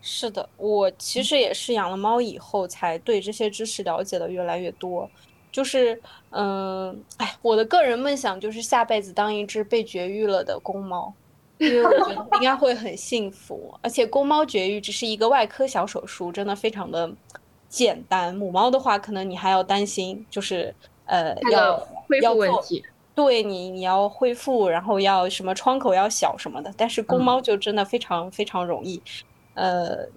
[0.05, 5.09] 是的，我其实也是养了猫以后，才对这些知识了解的越来越多。
[5.49, 5.97] 就是，
[6.31, 11.13] 嗯，哎，我的个人梦想就是下辈子当一只被绝育了的公猫，
[11.57, 13.73] 因为我觉得应该会很幸福。
[13.81, 17.09] 而且公猫绝育只是一个外科小手术，真的非常的
[17.69, 18.35] 简单。
[18.35, 20.75] 母猫的话，可能你还要担心，就是
[21.05, 21.77] 呃，要
[22.09, 22.83] 恢复问题。
[23.15, 26.73] 对你，你要恢复，然后要什么窗口要小什么的。
[26.75, 28.99] 但是公猫就真的非常非常容易。
[29.55, 30.07] 呃，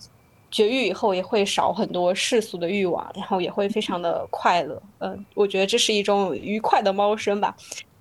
[0.50, 4.80] 绝育以后也会少很多世俗的欲望，然后也会非常的快乐。
[5.00, 7.54] 嗯，我觉得这是一种愉快的猫生吧。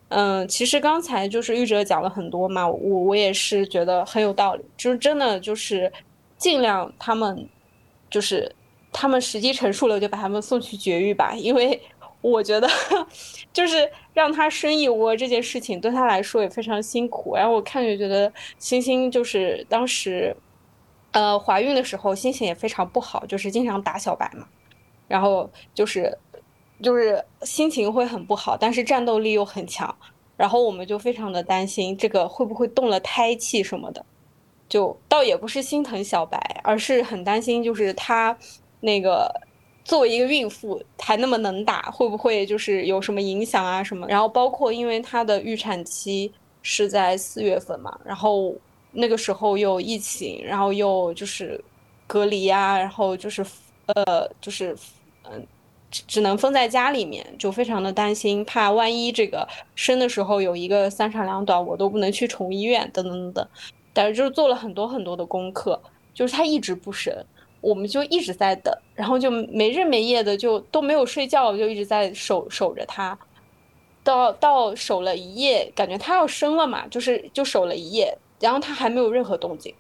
[0.10, 5.92] 嗯，其实刚才就是玉哲讲了很多嘛，我我也是觉得很有道理，就是真的就是
[6.38, 7.50] 尽量他们
[8.10, 8.50] 就是
[8.94, 11.82] 他们时机成熟了就把他们送去绝育吧，因为
[12.22, 12.70] 我觉得
[13.52, 17.36] 就是让他生一窝这件事情对他来说也非常辛苦。
[17.36, 20.34] 然后我看就觉得星星就是当时。
[21.16, 24.46] 呃，怀孕的时候心情也非常不好，就是经常打小白嘛，
[25.08, 26.18] 然后就是
[26.84, 29.96] 就是心情会很不好，但是战斗力又很强，
[30.36, 34.06] 然后我们就非常的担心这个会不会动了胎气什么的，
[34.68, 38.38] 就倒也不是心疼小白，而是很担心就是她
[38.82, 39.34] 那个
[39.86, 44.06] 作为一个孕妇还那么能打，会不会就是有什么影响啊什么？
[44.10, 46.30] 然后包括因为她的预产期
[46.62, 48.54] 是在四月份嘛，然后。
[48.96, 51.64] 那个时候又疫情，然后又就是
[52.08, 53.46] 隔离呀，然后就是
[53.88, 54.76] 呃，就是
[55.30, 55.46] 嗯，
[55.92, 63.48] 只能封在家里面，就非常的担心，怕万一这个生的时候有一个三长两短，我都不能去宠物医院，等等等等。
[63.94, 65.80] 但是就是做了很多很多的功课，
[66.14, 67.14] 就是他一直不生，
[67.62, 73.18] 我们就一直在等，然后就没日没夜的就都没有睡觉，就一直在守守着它，
[74.04, 78.18] 到到守了一夜，感觉它要生了嘛，就是就守了一夜。
[78.40, 79.74] 然后它还没有任何动静，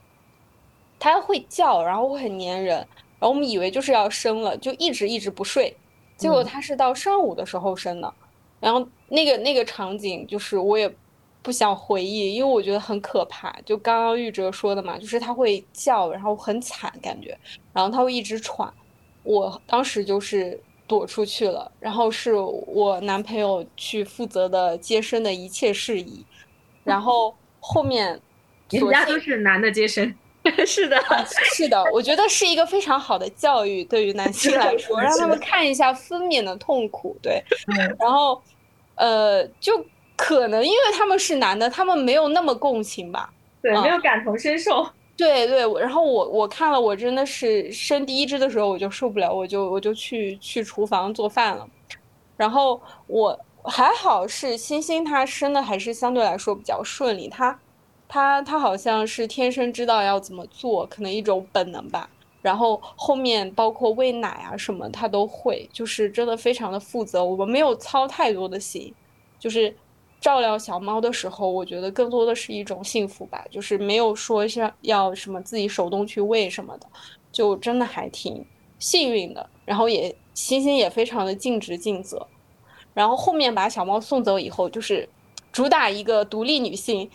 [0.97, 5.75] 它会叫，然后会很粘人，然后我们以为就是要生了，就一直一直不睡，
[6.15, 8.11] 结果它是到上午的时候生的，
[8.61, 10.91] 然后那个那个场景就是我也
[11.43, 13.53] 不想回忆，因为我觉得很可怕。
[13.65, 17.37] 就刚刚玉哲说的嘛，就是它会叫，然后很惨感觉，
[17.73, 18.73] 然后它会一直喘，
[19.23, 26.25] 我当时就是躲出去了，然后是我男朋友去负责的接生的一切事宜，
[26.85, 28.19] 然后后面。
[28.71, 30.13] 人家都是男的接生，
[30.65, 30.97] 是的，
[31.53, 37.43] 是的，我觉得是一个非常好的教育，对于男性来说，让他们看一下分娩的痛苦，对，
[37.99, 38.41] 然后，
[38.95, 39.85] 呃，就
[40.15, 43.29] 可能因为他们是男的，他们没有那么共情吧，
[43.61, 51.67] 对，没有感同身受， 对对，然后我我看了，我真的是生第一只的时候我就受不了，我就我就去去厨房做饭了，
[52.35, 57.59] 然后我还好是星星，她生的还是相对来说比较顺利，她。
[58.07, 62.09] 他他好像是天生知道要怎么做，可能一种本能吧。
[62.41, 67.25] 然后后面包括喂奶啊什么，他都会，就是真的非常的负责。
[67.25, 68.93] 我们没有操太多的心，
[69.39, 69.75] 就是
[70.21, 76.85] 照料小猫的时候，我觉得更多的是一种幸福吧，就是没有说像要什么自己手动去喂什么的，
[77.31, 78.45] 就真的还挺
[78.77, 79.49] 幸运的。
[79.65, 82.27] 然后也星星也非常的尽职尽责。
[82.93, 85.09] 然后后面把小猫送走以后，就是
[85.51, 87.09] 主打一个独立女性。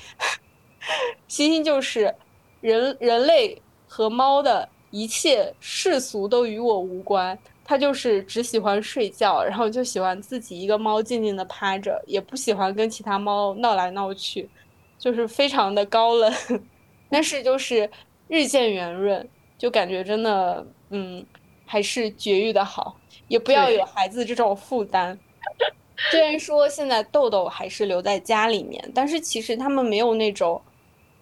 [1.28, 2.14] 星星就是
[2.60, 7.38] 人，人类和猫的一切世俗都与我无关。
[7.64, 14.50] 它就是只喜欢睡觉，然后就喜欢自己一个猫静静的趴着，也不喜欢跟其他猫闹来闹去，
[14.98, 16.32] 就是非常的高冷。
[17.08, 17.88] 但是就是
[18.26, 21.24] 日渐圆润，就感觉真的，嗯，
[21.64, 22.96] 还是绝育的好，
[23.28, 25.16] 也不要有孩子这种负担。
[26.10, 30.60] 虽然说现在豆豆还是留在家里面，但是其实他们没有那种。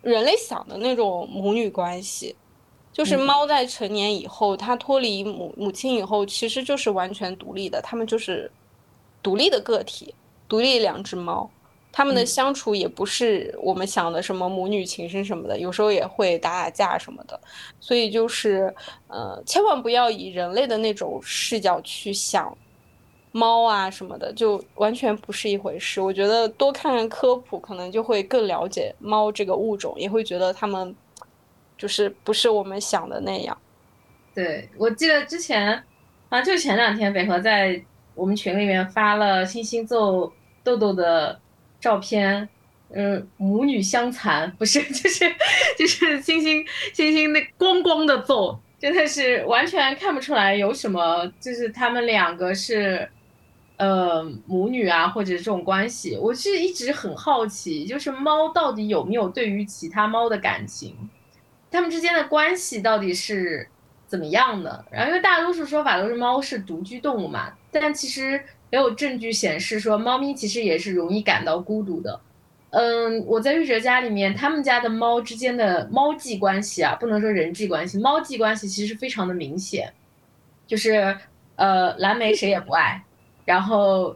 [0.03, 2.34] 人类想的那种母女关系，
[2.92, 8.51] 就是猫在成年以后，它脱离母母亲以后，其实就是完全独立的，它们就是
[9.22, 10.14] 独立的个体，
[10.49, 11.51] 独立两只猫，
[11.92, 17.40] 它们的相处也不是我们想的什么母女情深什么的，有时候也会打打架什么的，
[17.80, 18.74] 所以就是
[19.09, 22.57] 呃，千万不要以人类的那种视角去想。
[23.33, 26.01] 猫啊什么的，就完全不是一回事。
[26.01, 30.95] 我觉得多看看科普，可能就会更了解猫这个物种，也会觉得它们
[31.76, 33.57] 就是不是我们想的那样。
[34.35, 35.83] 对，我记得之前
[36.31, 37.81] 啊，就前两天北河在
[38.14, 40.33] 我们群里面发了星星揍
[40.64, 41.39] 豆豆的
[41.81, 42.49] 照片，
[42.91, 45.24] 嗯，母女相残，不是， 就是
[45.79, 46.64] 就是星星
[46.95, 53.09] 星星那光光的揍，真的是完全看不出来有什么，就是他们两个是。
[53.79, 60.97] 呃，母女啊，或者这种关系，我是一直很好奇，就是猫到底有没有对于其他猫的感情，
[61.70, 63.68] 它们之间的关系到底是
[64.09, 64.85] 怎么样的？
[64.91, 72.20] 然后，因为大多数说法都是猫是独居动物嘛，但其实没有证据显示说猫咪其实也是容易感到孤独的。
[72.70, 79.93] 嗯，我在玉哲家里面，他们家的猫之间的猫际关系啊，不能说人际关系，猫际关系其实非常的明显，
[80.66, 81.16] 就是
[81.55, 83.05] 呃，蓝莓谁也不爱。
[83.49, 84.14] 然后，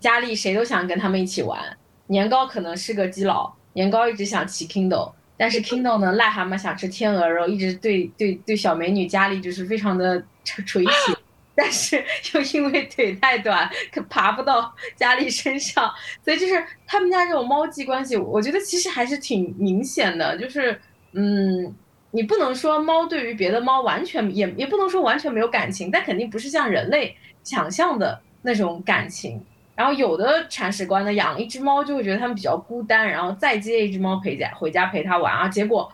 [0.00, 1.60] 佳丽谁都想跟他们一起玩。
[2.06, 11.14] 年糕可能是个基佬，年糕一直想骑 Kindle，但是 Kindle 呢，癞蛤蟆想吃天鹅肉，一直对对对小美女佳丽就是非常的垂涎，
[11.54, 12.02] 但是
[12.32, 15.92] 又因为腿太短，可爬不到佳丽身上，
[16.24, 20.80] 所以就是他们家这种猫际关系，我觉得其实还是挺明显的，就是
[21.12, 21.74] 嗯，
[22.10, 27.14] 你不能说猫对于别的猫完全也也不能说完全没有感情，但肯定不是像人类
[27.44, 28.18] 想象的。
[28.42, 29.40] 那种感情，
[29.76, 35.90] 然后有的铲屎官呢养了一只猫，就会觉得他们比较孤单，然后再接一只猫陪家回家陪他玩啊，结果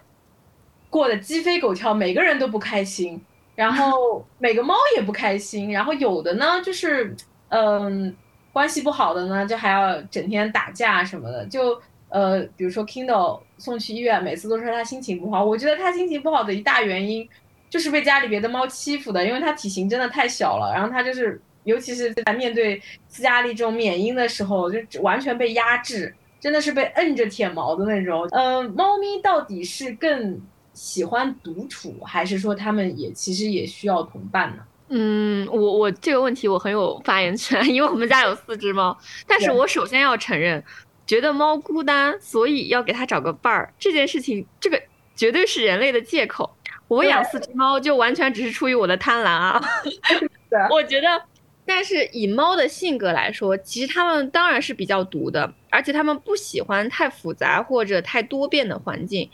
[0.89, 3.21] 过得鸡飞狗跳，每个人都不开心，
[3.55, 7.15] 然后 每个猫也不开心，然后有的呢就是
[7.51, 8.17] 嗯
[8.53, 11.79] 关系不好的呢，就还要整天打架什么的，就
[12.09, 17.29] 呃比如说 Kindle 送去医院，每次都说他心情不好，我觉得他心情不好的一大原因
[17.69, 21.39] 就是被家里别的猫欺负的，因为他体型真的太小了，然后他就是。
[21.69, 28.27] 尤其是在面对斯嘉丽这种缅因的时候，就完全被压制，真的是被摁着舔毛的那种。
[28.31, 30.41] 嗯，猫咪到底是更
[30.73, 34.63] 喜欢独处，还是说它们也其实也需要同伴呢？
[34.89, 38.97] 嗯，我我这个问题我很有发言权， 因为我们家有四只猫。
[39.27, 40.65] 但是我首先要承认，
[41.07, 44.83] 觉得猫孤单，所以要给它找个伴儿，这件事情，这个
[45.15, 46.51] 绝对是人类的借口。
[46.89, 49.63] 我养四只猫就完全只是出于我的贪婪啊！
[50.73, 51.23] 我觉得。
[51.69, 59.29] 但是以猫的性格来说，其实它们当然是比较独的，而且它们不喜欢太复杂或者太多变的环境。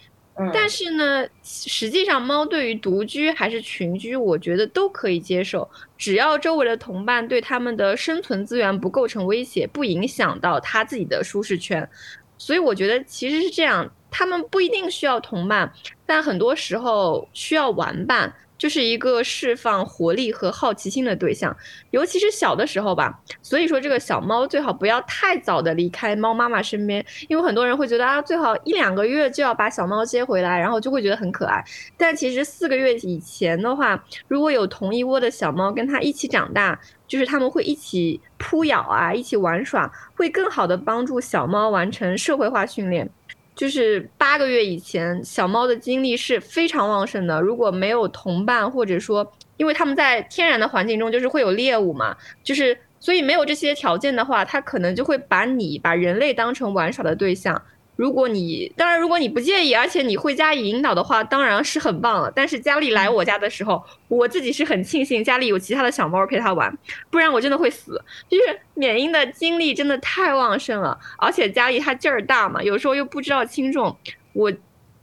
[0.52, 11.88] 但是呢，实际上猫对于独居还是群居，我觉得都可以接受，只要周围的同伴对它们的生存资源不构成威胁，不影响到它自己的舒适圈。
[12.36, 15.72] 所以我觉得其实是这样，它们不一定需要同伴，
[16.04, 18.34] 但很多时候需要玩伴。
[18.64, 21.54] 就是一个释放活力和好奇心的对象，
[21.90, 23.20] 尤其是小的时候吧。
[23.42, 31.62] 所以说，这个小猫最好不要太早的离开猫妈妈身边，因为很多人会觉得啊，最好一两个月就要把小猫接回来，然后就会觉得很可爱。
[31.98, 43.10] 但其实四个月以前的话，如果有同一窝的小猫跟它一起长大，就是他们会一起扑咬啊，一起玩耍，会更好的帮助小猫完成社会化训练。
[43.54, 47.40] 就是八个月以前，小猫的精力是非常旺盛的。
[47.40, 57.62] 如果没有同伴，或者说，因为它们在天然的环境中就是会有猎物嘛，就是所以没有这些条件的话，它可能就会把你把人类当成玩耍的对象。
[57.96, 62.32] 如果你当然，如果你不介意，而且你会加以引导的话，当然是很棒了。
[62.34, 66.76] 但是佳丽来我家的时候，我自己是很庆幸家里有其他的小猫陪它玩，
[67.10, 68.02] 不然我真的会死。
[68.28, 73.96] 就是缅因的精力真的太旺盛了，而且佳丽它劲儿大嘛，有时候又不知道轻重，
[74.32, 74.52] 我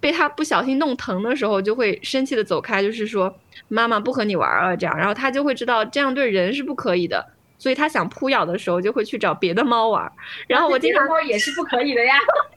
[0.01, 3.33] 被它不小心弄疼的时候，就会生气的走开，就是说
[3.69, 7.25] 妈妈不和你玩了这样，然后它就会知道这样对人是不可以的，
[7.57, 10.11] 所以它想扑咬的时候就会去找别的猫玩，
[10.47, 12.15] 然后我经常猫也是不可以的呀。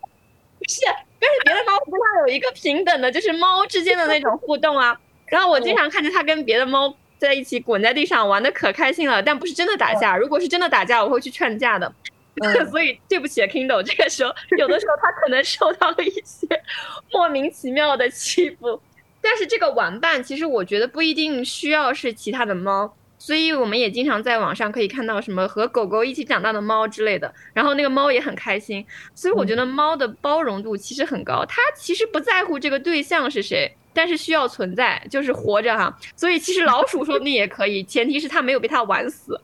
[0.69, 0.81] 是，
[1.21, 4.99] 但是别的猫跟它有一个平等的，就是猫之间的那种互动啊。
[5.27, 10.17] 然后我经常看见它跟别的猫在一起滚在地上玩的可开心了，但不是真的打架。
[10.17, 11.93] 如果是真的打架，我会去劝架的。
[12.71, 16.47] 所以对不起，Kindle，这个时候有的时候它可能受到了一些
[17.13, 18.81] 莫名其妙的欺负。
[19.21, 22.95] 但是这个玩伴其实我觉得不一定需要是其他的猫。
[23.25, 28.85] 所以我们也经常在网上可以看到什么和狗狗一起长大的猫之类的，然后那个猫也很开心。
[29.15, 35.99] 所以我觉得猫的包容度其实很高，它其实不在乎这个对象是谁，但是需要存在，就是活着哈。
[36.15, 39.41] 所以其实老鼠说不定也可以，前提是它没有被它玩死。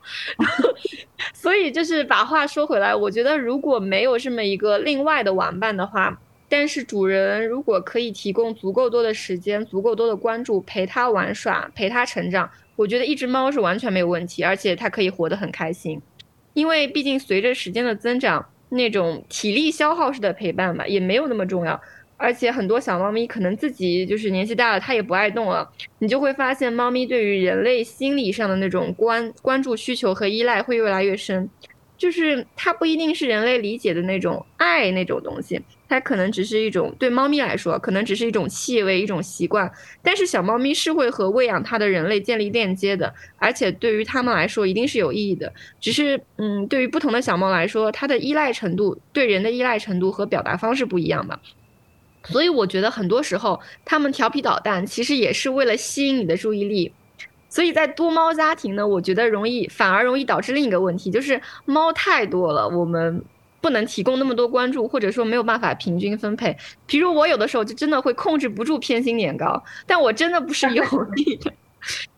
[1.33, 6.15] 所以就是把话说回来，我觉得如果没有这么一个另外的玩伴的话，
[6.47, 12.47] 但是主人如果可以提供足够多的时间、足够多的关注，陪它玩耍，陪它成长。
[12.75, 16.01] 我觉得一只猫是完全没有问题，而且它可以活得很开心，
[16.53, 21.79] 因为毕竟随着时间的增长，那种体力消耗式的陪伴嘛，也没有那么重要。
[22.17, 25.67] 而且很多小猫咪可能自己就是年纪大了，它也不爱动了，
[25.97, 31.49] 你就会发现猫咪对于人类心理上的那种关关注需求和依赖会越来越深。
[31.97, 35.61] 就是它不一定是人类理解的那种爱那种东西，
[35.91, 39.69] 它可能只是一种对猫咪来说，可能只是一种气味、一种习惯。
[40.01, 45.51] 但是小猫咪是会和喂养它的人类建立链接的，而且对于它们来说一定是有意义的。
[45.81, 51.37] 只是，嗯，对于不同的小猫来说，它的依赖程度、对人的依赖程度和表达方式不一样吧。
[52.23, 56.93] 所以我觉得很多时候，它们调皮捣蛋，其实也是为了吸引你的注意力。
[57.49, 63.21] 所以在多猫家庭呢，我觉得容易反而容易导致另一个问题，就是猫太多了，我们
[63.61, 66.57] 不能提供那么多关注，或者说没有办法平均分配。
[66.85, 70.83] 比如我有的时候就真的会控制不住偏心年糕，但我真的不是有
[71.15, 71.53] 意的。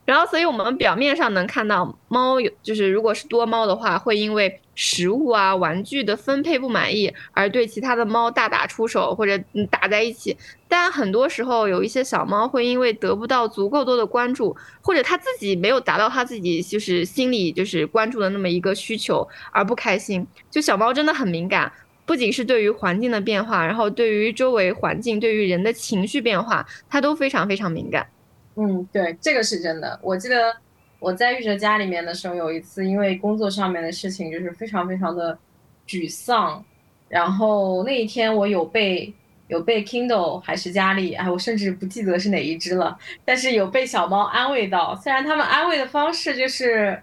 [0.06, 9.38] 然后，所以我们表面上能看到猫有，就是如果是多猫的话，会因为食物啊、玩具的分配不满意而对其他的猫大打出手或者
[9.70, 10.36] 打在一起。
[10.68, 20.26] 但很多时候，有一些小猫会因为得不到足够多的关注，或者它自己没有达到它自己就是心里就是关注的那么一个需求而不开心。
[20.50, 21.72] 就小猫真的很敏感，
[22.06, 28.08] 不仅是对于环境的变化，然后对于周围环境、对于人的情绪变化，它都非常非常敏感。
[28.56, 30.00] 嗯，对，这个是真的。
[30.02, 30.56] 我记得
[31.04, 35.38] 我在玉哲家里面的时候，有一次因为工作上面的事情，就是非常非常的
[35.86, 36.64] 沮丧。
[37.10, 39.14] 然后那一天我有被
[39.50, 42.98] 有被 Kindle 还是佳丽，哎，我甚至不记得是哪一只了。
[43.26, 46.98] 但是有被小猫安慰到，虽然他们安慰的方式就是，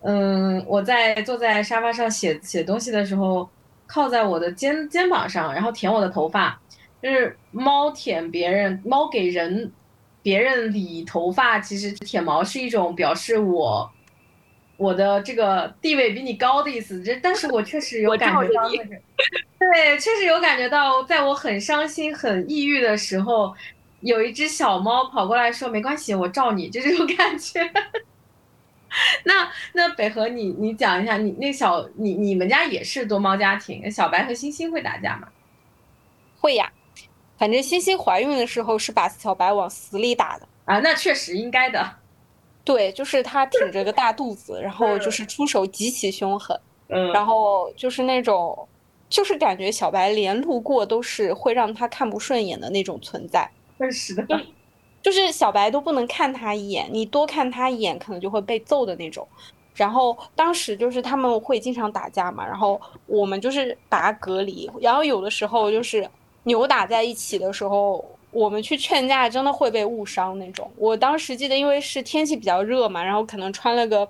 [0.00, 3.48] 嗯，我在坐在沙发上写写东西的时候，
[3.86, 6.60] 靠在我的肩肩膀上，然后舔我的头发，
[7.00, 9.70] 就是猫舔别人，猫给人。
[10.28, 13.90] 别人理头发，其实舔毛是一种表示我
[14.76, 17.02] 我的这个地位比你高的意思。
[17.02, 23.54] 这，但是我确实有感觉到，对，确实有感觉到，在我很伤心、很抑郁的时候，
[24.00, 27.62] 有一只小猫跑过来说：“没关系，我照你。”就这种感觉。
[29.24, 35.28] 那那北河，你你讲一下，你那小你你们家也是多猫家庭，小白和星星会打架吗？
[36.38, 36.70] 会呀。
[37.38, 41.88] 反正欣欣怀孕的时候是把小白往死里打的啊，那确实应该的。
[42.64, 48.68] 对，就是他挺着个大肚子，然后就是出手极其凶狠，嗯，然后就是那种，
[49.08, 53.48] 就是感觉小白连路过都是会让他看不顺眼的那种存在。
[53.90, 54.26] 是的，
[55.00, 59.26] 就是小白都不能看他一眼，你多看他一眼可能就会被揍的那种。
[59.74, 66.06] 然后当时就是他们会经常打架嘛，然后我们就是把他隔离，然后有的时候就是。
[66.48, 70.70] 扭打在一起的时候，我们去劝架，真的会被误伤那种。
[70.76, 74.08] 我当时记得，因为是天气比较热嘛，然后可能穿了个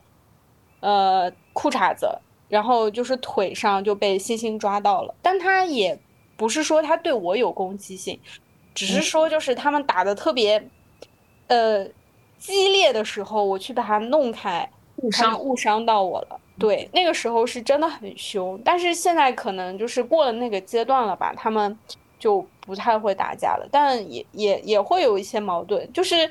[0.81, 2.09] 呃裤衩子，
[2.49, 5.15] 然后就是腿上就被星星抓到了。
[5.21, 5.99] 但他也
[6.37, 8.19] 不是说他对我有攻击性，
[8.75, 10.63] 只是说就是他们打的特别
[11.49, 11.85] 呃
[12.39, 16.41] 激烈的时候，我去把他弄开，误伤误伤到我了。
[16.59, 18.61] 对，那个时候是真的很凶。
[18.65, 21.79] 但是现在可能就是过了那个阶段了吧，他们。
[22.19, 26.31] 就不太会打架了，但也也也会有一些矛盾，就是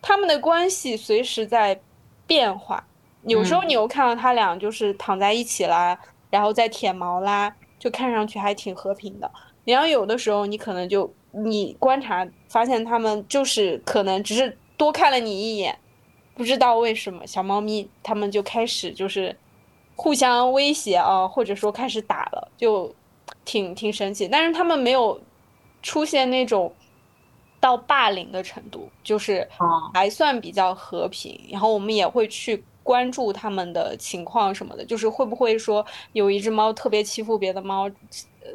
[0.00, 1.80] 他们的关系随时在
[2.26, 2.86] 变化。
[3.24, 5.98] 有时候你又看到他俩就是躺在一起啦，
[6.28, 9.30] 然后在舔毛啦，就看上去还挺和平的。
[9.64, 15.78] 然后有的时候你可能就你观察发现他们就是可能只是多看了你一眼，
[16.34, 19.36] 不知道为什么小猫咪他们就开始就是
[19.96, 22.94] 互相威胁啊，或者说开始打了，就。
[23.44, 25.20] 挺挺神奇，但是他们没有
[25.82, 26.72] 出现那种
[27.60, 29.46] 到霸凌的程度，就是
[29.92, 31.38] 还算比较和平。
[31.50, 37.90] 然后我们也会去关注他们的情况什么的，就是会不会说有一只猫特别欺负别的猫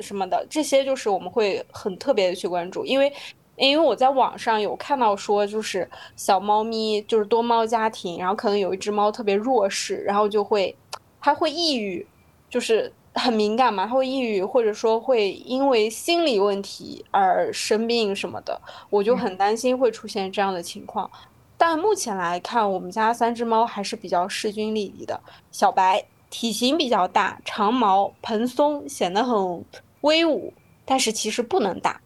[0.02, 2.86] 什么的，这些就是我们会很特别的去关注。
[2.86, 3.12] 因为
[3.58, 10.76] 因为我在网上有看到说，就是小猫咪就是多猫家庭，然后可能有一只猫特别弱势，然后就会
[11.20, 12.08] 它会抑郁，
[12.50, 12.92] 就是。
[13.18, 21.10] 很敏感嘛，他会抑郁，或者说会因为心理问题而生病什么的，我就很担心会出现这样的情况。
[21.58, 25.20] 但目前来看，我们家三只猫还是比较势均力敌的。
[25.52, 29.66] 小白体型比较大，长毛蓬松，显得很
[30.02, 30.54] 威武，
[30.86, 32.00] 但是其实不能打。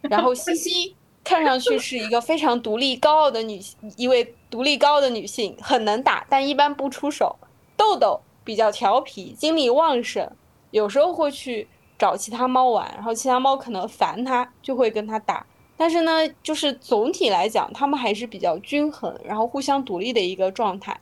[0.00, 3.60] 然后西 西看上去是一个非常独立高傲的女，
[3.96, 7.36] 一位独立高傲的女性，很能打，但一般不出手。
[7.76, 10.30] 豆豆比较调皮，精力旺盛。
[10.76, 11.66] 有时候会去
[11.98, 15.44] 找其他猫玩，然后其他猫可能烦它，就会跟它打。
[15.74, 16.12] 但是呢，
[16.42, 20.94] 就是总体来讲，它们还是比较均衡，然后互相独立的一个状态，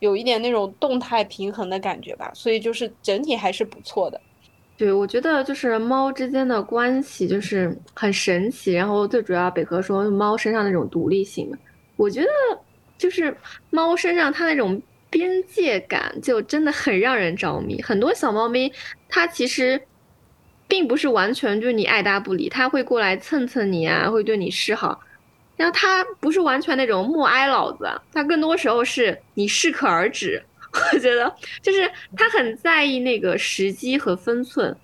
[0.00, 2.32] 有一点那种动态平衡的感觉吧。
[2.34, 4.20] 所以就是整体还是不错的。
[4.76, 8.72] 对，我觉得就是猫之间的关系就是很神奇。
[8.72, 11.48] 然后最主要，北河说猫身上那种独立性，
[11.94, 12.28] 我觉得
[12.98, 13.36] 就是
[13.70, 17.82] 猫身上它那种边界感就真的很让人着迷。
[17.82, 18.72] 很多小猫咪，
[19.08, 19.82] 它其实
[20.66, 25.00] 并不是完全对你爱答不理，它会过来蹭蹭你啊，会对你示好。
[25.56, 30.42] 然后它不是完全那种默哀老子，它更多时候是你适可而止。
[30.94, 34.76] 我觉得就是它很在意那个时机和分寸。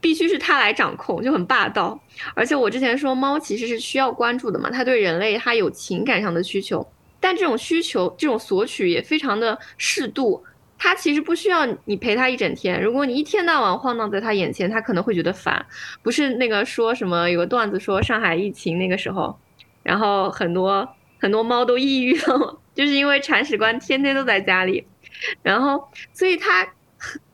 [0.00, 1.98] 必须是它来掌控，就很霸道。
[2.34, 6.86] 而且我之前说，猫其实是需要关注的嘛，它对人类它有情感上的需求，
[7.24, 10.44] 但这种需求、这种索取也非常的适度。
[10.76, 15.64] 它其实不需要你陪它一整天，如果你一天到晚晃荡在它眼前，它可能会觉得烦。
[16.02, 19.34] 不是那个说什么有个段子说上海疫情那个时候，
[19.82, 20.86] 然后很多
[21.18, 24.84] 很多猫都抑郁了，就是因为铲屎官天天都在家里，
[25.42, 26.68] 然后所以它。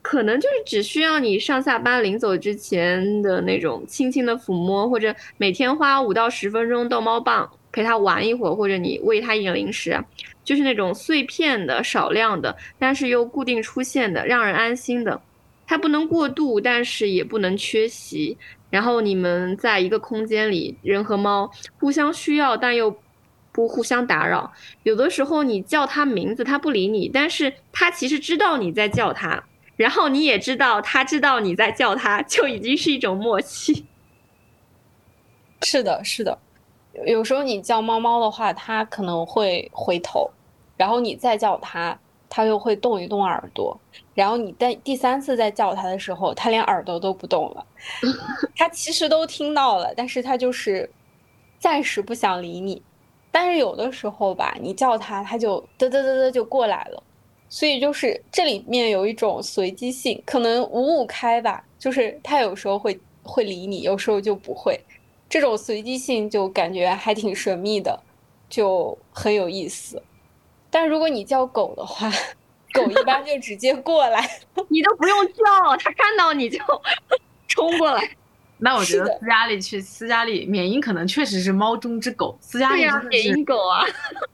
[0.02, 10.02] 可能就是只需要你上下班临走之前的那种轻轻的抚摸，或者每天花五到十分钟逗猫棒陪它玩一会儿，或者你喂它一点零食，
[10.44, 15.20] 就是那种碎片的、少量的，但是又固定出现的、让人安心的。
[15.66, 18.36] 它不能过度，但是也不能缺席。
[18.70, 22.97] 然后你们在一个空间里，人和猫互相需要，但又
[23.52, 24.52] 不互相打扰。
[24.82, 29.42] 有的时候你叫它名字，它不理你，但是它其实知道你在叫它。
[29.76, 33.86] 然后你也知道，它知道你在叫它，就已经是一种默契。
[35.62, 36.38] 是的，是的。
[37.06, 40.30] 有时候你叫猫猫的话，它可能会回头，
[40.76, 41.98] 然后你再叫它，
[42.28, 43.78] 它又会动一动耳朵。
[44.14, 47.64] 然后你在第三次再叫它的时候，它连耳朵都不动了。
[48.56, 50.90] 它其实都听到了，但是它就是
[51.58, 52.82] 暂时不想理你。
[53.30, 57.02] 但是有的时候吧，你叫它，它就嘚嘚嘚嘚就过来了。
[57.48, 64.78] 所以就是这里面有一种随机性，可能五五开吧，就是它有时候会会理你，有时候就不会，
[65.31, 67.98] 这种随机性就感觉还挺神秘的，
[68.51, 70.02] 就很有意思。
[70.69, 72.11] 但如果你叫狗的话，
[72.73, 74.20] 狗一般就直接过来，
[74.69, 76.59] 你都不用叫，它看到你就
[77.48, 78.11] 冲过来。
[78.62, 83.86] 那我觉得斯嘉丽去斯嘉丽缅因可能确实是猫中之狗，斯嘉丽真的是缅因狗啊。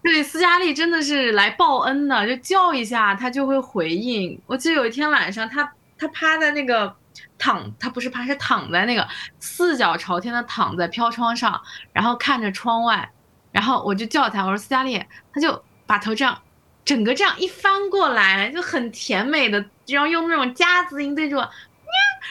[0.02, 4.36] 对，斯嘉丽真的是来报恩的，就叫一下它就会回应。
[4.46, 6.92] 我记得有一天晚上，它它趴在那个
[7.38, 9.06] 躺，它不是趴，是躺在那个
[9.38, 11.62] 四脚朝天的躺在飘窗上，
[11.92, 13.10] 然后看着窗外，
[13.52, 15.02] 然后我就叫它，我说斯嘉丽，
[15.32, 16.40] 它就把头这样
[16.84, 21.50] 整个这样一翻过来，就很甜美的，然后用那种夹子音对着我。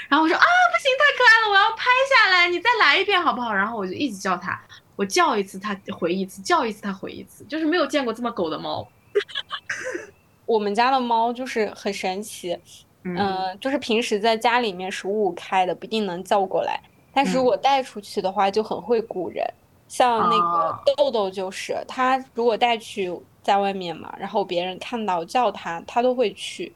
[0.10, 3.53] 然后我说啊，不行，太可爱了，我要拍下来，你再来一遍好不好？
[3.53, 4.62] 然后我就一直叫它，
[4.95, 8.88] 我叫一次它回一次，叫一次它回一次，就是没有见过这么狗的猫。
[10.45, 12.60] 我们家的猫就是很神奇，
[13.06, 16.82] 嗯，就是平时在家里面是五五开的，不一定能叫过来，
[17.14, 19.45] 但是如果带出去的话就很会鼓人。
[19.88, 26.73] 像那个豆豆就是，他如果带去在外面嘛，然后别人看到叫他，他都会去。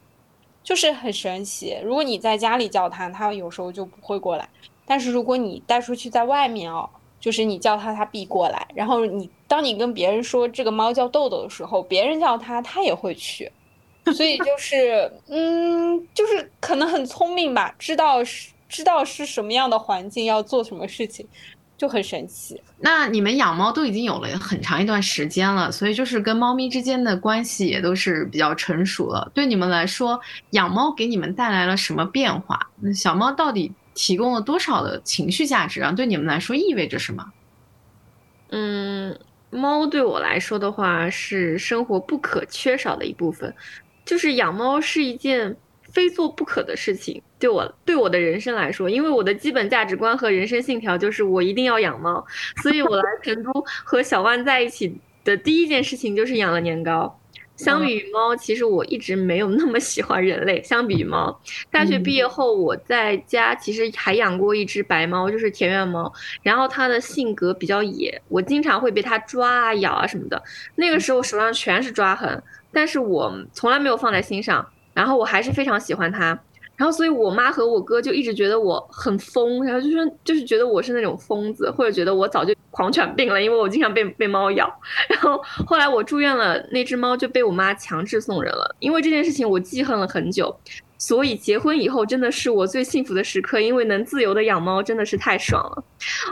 [0.62, 1.76] 就是很神奇。
[1.84, 4.46] 如果你在家里叫他，他有时候就不会过来；
[4.86, 6.88] 但是如果你带出去在外面哦，
[7.20, 8.68] 就是你叫它，它必过来。
[8.76, 13.52] 然后你当你跟别人说这个猫叫豆豆的时候，别人叫它，它也会去。
[14.14, 21.28] 所以就是，嗯，就是可能很聪明吧，知道是知道是什么样的环境要做什么事情。
[21.78, 22.62] 就很神奇。
[22.80, 29.32] 那你们养猫都已经有了很长一段时间了，所以就是跟猫咪之间的关系也都是比较成熟了。
[29.34, 30.20] 对你们来说，
[30.50, 32.70] 养猫给你们带来了什么变化？
[32.82, 35.90] 那小猫到底提供了多少的情绪价值啊？
[35.94, 37.26] 对你们来说意味着什么？
[38.50, 39.18] 嗯，
[39.50, 43.56] 猫对我来说的话是生活不可缺少的一部分，
[44.06, 45.56] 就是养猫是一件。
[45.92, 52.24] 非做不可的事情，对我对我的人生来说，因为我的基本价值观和人生信条就是我一定要养猫，
[52.62, 53.52] 所以我来成都
[53.84, 57.20] 和小万在一起的第一件事情就是养了年糕。
[57.56, 60.64] 相比于猫，其实我一直没有那么喜欢人类。
[60.64, 70.42] 相比于猫，大学毕业后我在家其实还养过一只白猫，就是田园猫，然后它的性格比较野，我经常会被它抓啊、咬啊什么的。
[70.76, 74.66] 那个时候手上全是抓痕，但是我从来没有放在心上。
[74.92, 76.38] 然后我还是非常喜欢它，
[76.76, 84.70] 然后所以我妈和我哥就一直觉得我很疯，然后就说就是觉得我是那种疯子，或者觉得我早就狂犬病了，因为我经常被被猫咬。
[85.08, 90.54] 然后后来我住院了，那只猫就被我妈强制送人了，因为这件事情我记恨了很久。
[91.02, 95.84] 所以结婚以后真的是我最幸福的时刻，因为能自由的养猫真的是太爽了。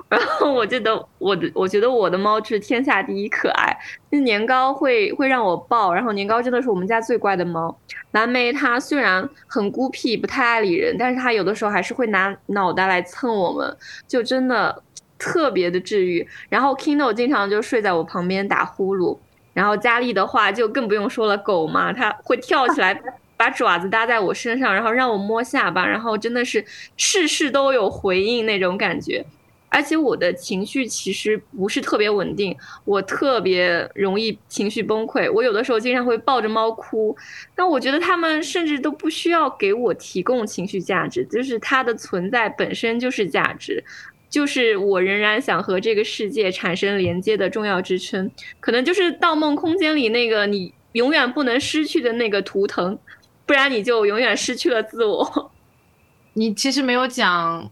[0.09, 3.75] 然后我觉得我的，我觉得我的猫是天下第一可爱。
[4.09, 7.75] 那年糕会会让我抱，然后年糕真的是我们家最乖的猫。
[8.11, 14.83] 蓝莓它虽然很孤僻，不太爱理人，但是它有的时候还是会拿脑袋来蹭我们，就真的
[15.17, 16.27] 特别的治愈。
[16.49, 19.17] 然后 Kino 经常就睡在我旁边打呼噜。
[19.53, 22.93] 然后佳丽的话就更不用说了，狗嘛，它会跳起来
[23.37, 26.65] 把爪子搭在我身上，然后让我摸下巴，然后真的是
[26.97, 29.23] 事事都有回应那种感觉。
[29.69, 32.55] 而且我的情绪其实不是特别稳定，
[32.85, 35.29] 我特别容易情绪崩溃。
[35.29, 37.15] 我有的时候经常会抱着猫哭，
[37.53, 43.83] 但我觉得他们甚至都不需要给我提供情绪价值，就是它的存在本身就是价值，
[44.29, 48.31] 就是我仍然想和这个世界产生连接的重要支撑。
[48.61, 52.97] 可能就是《盗梦空间》里那个你永远不能失去的那个图腾，
[53.47, 55.51] 不然你就永远失去了自我。
[56.33, 57.71] 你其实没有讲。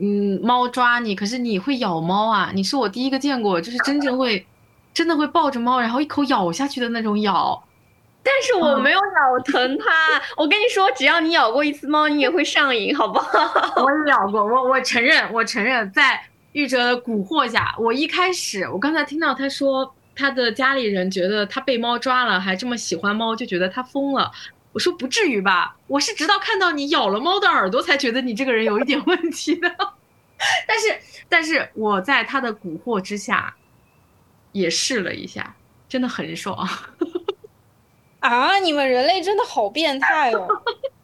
[0.00, 2.52] 嗯，猫抓你，可是你会咬猫啊？
[2.54, 4.46] 你是我第一个见过，就是真正会，
[4.94, 7.60] 真的会抱着猫，然后一口咬下去的那种咬。
[8.22, 9.84] 但是我没有咬疼它。
[10.36, 13.28] 我跟你说，只要你咬过一次猫，你也会上瘾，好不好？
[13.82, 16.22] 我也咬过，我我承认，我承认，在
[16.52, 24.30] 玉哲的蛊惑下，我一开始，我刚才听到他说他的家里人觉得他被猫抓了，还这么喜欢猫，就觉得他疯了。
[24.72, 29.68] 我说不至于吧，我是直到看到你咬了猫的耳朵，才觉得你这个人有一点问题的。
[30.66, 30.98] 但是，
[31.28, 33.54] 但是我在他的蛊惑之下，
[34.52, 35.56] 也试了一下，
[35.88, 36.68] 真的很爽。
[38.20, 40.46] 啊，你们人类真的好变态哦！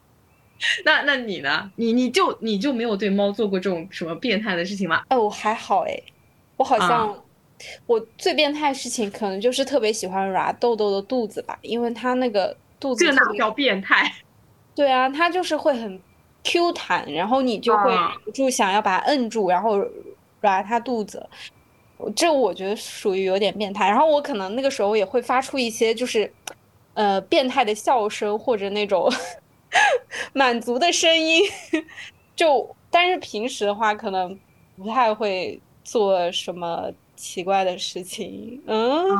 [0.86, 1.70] 那那你呢？
[1.76, 5.02] 你你就你就没有对猫做过这种什么变态的事情吗？
[5.08, 6.02] 哎，我还好哎，
[6.56, 7.20] 我好像
[7.86, 12.56] 我最变态的事情可能就是特别喜欢揉豆豆的肚子吧，因为它那个。
[12.78, 14.12] 肚子这哪叫变态？
[14.74, 16.00] 对啊，它就是会很
[16.44, 19.82] Q 弹，然后你就会忍不住想要把它摁住，然后
[20.40, 21.26] 抓它肚子。
[22.14, 23.88] 这我觉得属于有点变态。
[23.88, 26.30] 然后我可能那个时候也会发出一些就是
[26.92, 29.10] 呃变态的笑声或者那种
[30.34, 31.42] 满足的声音。
[32.36, 34.38] 就但是平时的话，可能
[34.76, 38.62] 不太会做什么奇怪的事情。
[38.66, 39.16] 嗯，所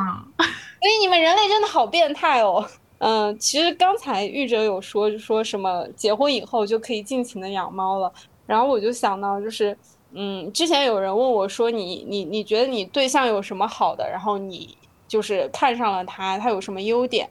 [0.85, 2.69] 以你们人类真的好变态哦。
[2.99, 8.11] 嗯，其实刚才玉哲有说，就说什么结婚以后就可以尽情的养猫了。
[8.47, 9.77] 然后我就想到，就是，
[10.13, 14.09] 嗯，之前有人问我说，你你你觉得你对象有什么好的？
[14.09, 17.29] 然后你就是看上了他，他有什么优点？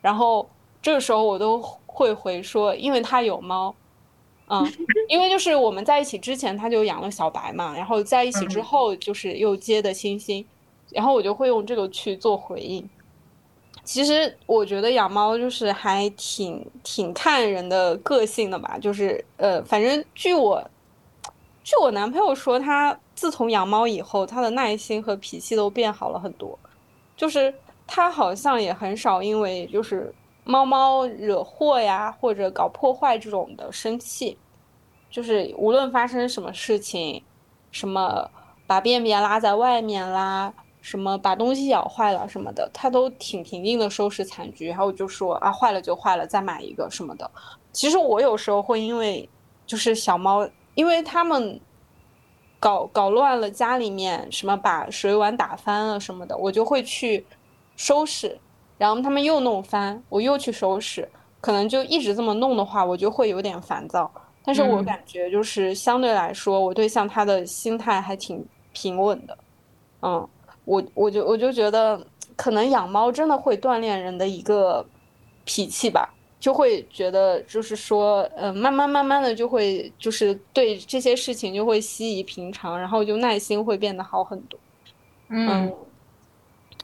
[0.00, 0.48] 然后
[0.82, 3.74] 这个时候我都会回说，因为他有猫。
[4.48, 4.62] 嗯，
[5.08, 10.44] 因为就是我们在一起之前他就养了小白嘛，然后在一起之后就是又接的星星，
[10.90, 12.86] 然后我就会用这个去做回应。
[13.84, 20.62] 其实我觉得养猫就是还挺挺看人的个性的吧，就是呃，反正据我
[21.62, 26.58] 据我男朋友说，他自从养猫以后，他的耐心和脾气都变好了很多，
[27.16, 27.54] 就是
[27.86, 30.12] 他好像也很少因为就是
[30.44, 34.38] 猫猫惹祸呀或者搞破坏这种的生气，
[35.10, 37.22] 就是无论发生什么事情，
[37.70, 38.30] 什么
[38.66, 40.52] 把便便拉在外面啦。
[40.84, 47.28] 什么把东西咬坏了什么的，他都挺平静的收拾残局，然后就说啊坏了就坏了，再买一个什么的。
[47.72, 49.26] 其实我有时候会因为
[49.64, 51.58] 就是小猫，因为他们
[52.60, 57.24] 搞搞乱了家里面，什么把水碗打翻了什么的，我就会去
[57.76, 58.38] 收拾，
[58.76, 64.12] 然后他们又弄翻，我又去收拾，可能就一直这么弄的话，我就会有点烦躁。
[64.44, 69.38] 但是我感觉就是相对来说，我对象他的心态还挺平稳的，
[70.02, 70.28] 嗯。
[70.64, 72.00] 我我就我就觉得，
[72.36, 74.84] 可能养猫真的会锻炼人的一个
[75.44, 76.08] 脾气吧，
[76.40, 84.58] 就会觉得就是说，呃，慢慢慢慢的就会就是对这些事情就会习以平常，然后就耐心会变得好很多。
[85.28, 85.70] 嗯，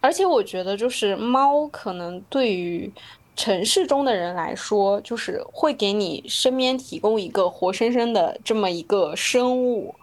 [0.00, 2.92] 而且我觉得就是猫可能对于
[3.34, 9.94] 城市中的人来说，就是会给你身边提供一个活生生的这么一个生物，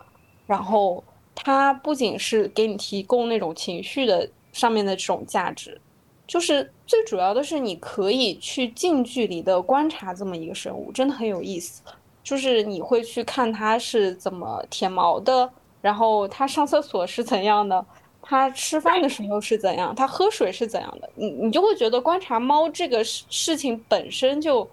[0.47, 1.03] 然后。
[1.39, 5.79] 它不仅是给你提供那种情绪的上面的这种价值，
[6.25, 11.83] 就是最主要的是你可以去近距离的观察这么一个生物，真的很有意思。
[12.23, 15.49] 就是你会去看它是怎么舔毛的，
[15.79, 17.85] 然后它上厕所是怎样的，
[18.21, 24.67] 它吃饭的时候是怎样，它喝水是怎样的，你你就会觉得观察猫这个事事情本身就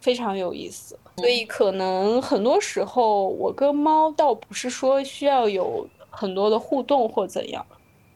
[0.00, 0.96] 非常有意思。
[1.16, 5.88] 所以可能很多时候我跟猫倒不是说需要有。
[6.20, 7.64] 很多的互动或怎样，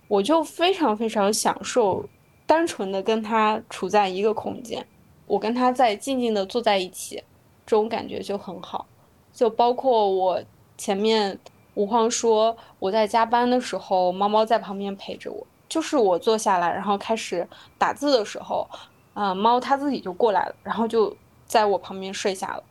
[0.08, 2.04] 我就非常非常享受
[2.44, 4.86] 单纯的跟他处在一个空间，
[5.26, 7.16] 我跟他在静静的坐在一起，
[7.64, 8.86] 这种感觉就很好。
[9.32, 10.38] 就包括我
[10.76, 11.38] 前面
[11.72, 17.48] 吴荒说我在加班的时候，猫猫在旁边陪着我，就是我坐下来然后开始
[17.78, 18.68] 打字的时候，
[19.14, 21.16] 啊，猫它自己就过来了，然后就
[21.46, 22.62] 在我旁边睡下了。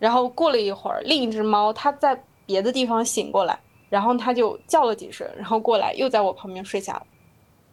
[0.00, 3.56] 然后过了一会儿，另一只猫它在别的地方醒过来。
[3.88, 7.06] 然后它就叫了几声，然后过来又在我旁边睡下了。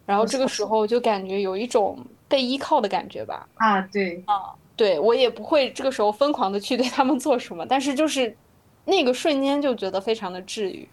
[0.04, 1.98] 然后这个时候就感觉有一种
[2.28, 3.48] 被依靠的感觉吧。
[3.54, 8.36] 啊，对，啊对我也不会这个时候疯狂的去对他们做什么，但是就是
[8.84, 10.88] 那个瞬间就觉得非常的治愈。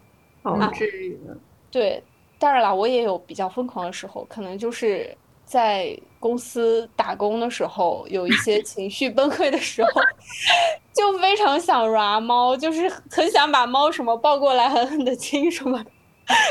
[0.74, 1.38] 治愈的。
[1.70, 2.02] 对，
[2.40, 10.02] 当然了，我也有比较疯狂的时候，可能就是在公司打工的时候，有一些情绪崩溃的时候，
[10.96, 15.84] 就非常想抓猫，就是很想把猫什么抱过来狠狠的亲什么，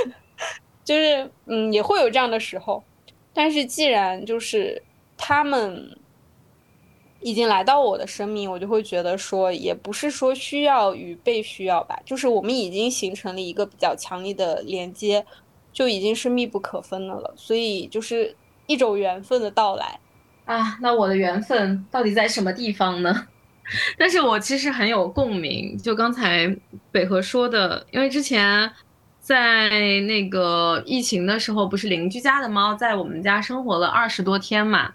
[0.84, 2.84] 就是嗯，也会有这样的时候。
[3.32, 4.82] 但是既然就是
[5.16, 5.96] 他们
[7.20, 15.24] 已经来到我的生命，我就会觉得说，也不是说需要与被需要吧，就是我们已经形成了一个比较强烈的连接，
[15.72, 17.32] 就已经是密不可分的了。
[17.38, 18.36] 所以就是
[18.66, 19.98] 一种缘分的到来。
[20.44, 23.28] 啊，那我的缘分到底在什么地方呢？
[23.96, 26.54] 但是我其实很有共鸣，就刚才
[26.90, 28.70] 北河说的，因为之前
[29.20, 29.70] 在
[30.00, 34.92] 那个疫情的时候，不是邻居家的猫在我们家生活了二十多天嘛。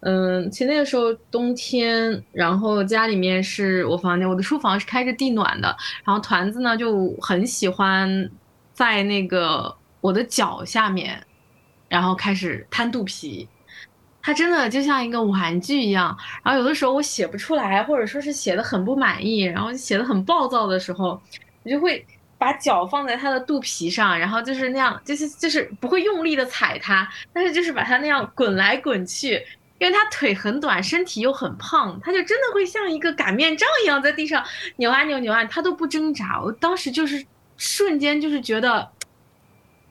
[0.00, 8.30] 嗯，其实那个时候冬天，然后家里面是我房间，我的书房是开着地暖的，然后团子呢就很喜欢
[8.72, 11.20] 在那个我的脚下面，
[11.88, 13.48] 然后开始摊肚皮。
[14.20, 21.18] 它真的就像一个玩具一样，然后有的时候我写不出来，或者说是写的很不满意，然后写的很暴躁的时候，
[21.62, 22.04] 我就会
[22.36, 29.42] 把脚放在它的肚皮上，然后就是那样，就是就是不会用力的踩它，但是就是把它那样滚来滚去，
[29.78, 34.44] 因为它腿很短，身体又很胖，它就真的会像一个擀面杖一样在地上
[34.76, 36.38] 扭啊扭扭啊，它都不挣扎。
[36.42, 37.24] 我当时就是
[37.56, 38.90] 瞬间就是觉得，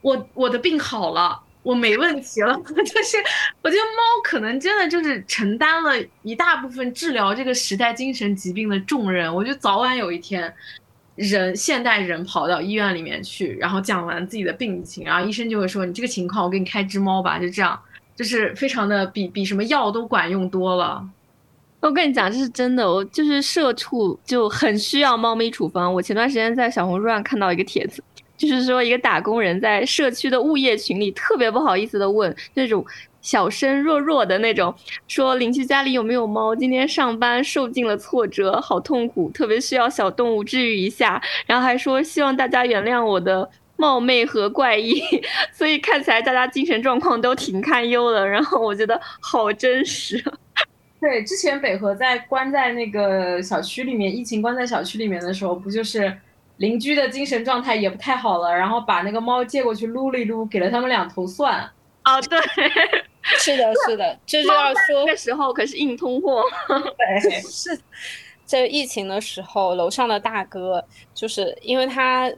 [0.01, 1.41] 我我的病好了。
[1.67, 3.17] 我没问题了， 就是
[3.61, 5.91] 我觉得猫可能真的就是承担了
[6.23, 9.35] 一大部分治疗这个时代精神疾病的重任。
[9.35, 10.53] 我觉得早晚有一天，
[11.15, 17.77] 人现代人跑到医院里面去，然后讲完自己的病情，然后医生就会说你这个情况，我给你开只猫吧，就这样，
[18.15, 21.05] 就是非常的比比什么药都管用多了。
[21.81, 25.93] 我跟你讲，这是真的，我就是社畜就很需要猫咪处方。
[25.93, 28.01] 我前段时间在小红书上看到一个帖子。
[28.37, 32.85] 就是说，一个打工人在社区的物业群里特别不好意思的问，那种
[33.19, 34.73] 小声弱弱的那种，
[35.07, 36.55] 说邻居家里有没有猫？
[36.55, 41.19] 今天上班受尽了挫折，好痛苦，特别需要小动物治愈一下。
[41.47, 45.01] 然后还说希望大家原谅我的冒昧和怪异，
[45.51, 48.25] 所以看起来大家精神状况都挺堪忧的。
[48.25, 50.23] 然后我觉得好真实。
[51.01, 56.15] 对，之前北河在关在那个小区里面，疫情关在小区里面的时候，不就是？
[56.57, 61.69] 邻居的精神状态也不太好了，然后把那个猫借过去撸了一撸，给了他们两头蒜。
[62.03, 62.39] 哦，对，
[63.39, 66.43] 是的， 是的，这就要说那时候可是硬通货。
[66.97, 67.77] 对，是
[68.45, 72.31] 在疫情的时候，楼上的大哥就是因为他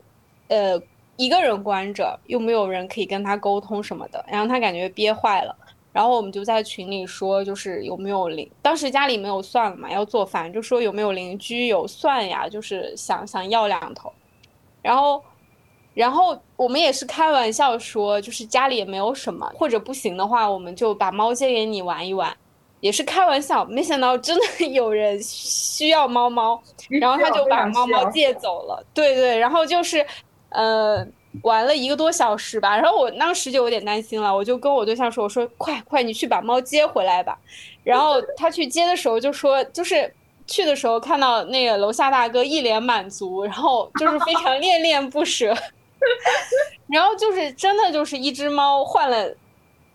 [0.47, 0.81] 呃
[1.17, 5.55] 一个人关着，又没有人可以跟他沟通什么的，然后他感觉憋坏了。
[5.91, 14.13] 然后我们就在群里说，就是有没有邻，当时家里没有蒜了嘛，要做饭，就说有没有邻居有蒜呀，就是想想要两头。
[14.83, 15.21] 然后，
[15.95, 22.31] 然后我们也是开玩笑说，就是家里也没有什么，或者不行的话，我们就把猫借给你玩一玩，
[22.81, 23.65] 也是开玩笑。
[23.65, 28.85] 没想到真的 有人需要猫猫，然后他就把猫猫借走了。
[28.93, 30.05] 对对，然后就是
[30.49, 31.05] 呃。
[31.43, 37.37] 玩了一个多小时吧，然后我当时就有点担心了，我就跟我对象说：“我说快快，你去把猫接回来吧。”
[37.83, 40.13] 然后他去接的时候就说：“就是
[40.45, 45.55] 去的时候看到那个楼下大哥一脸满足，然后就是非常 恋恋不舍，
[46.87, 49.33] 然后就是真的就是一只猫换了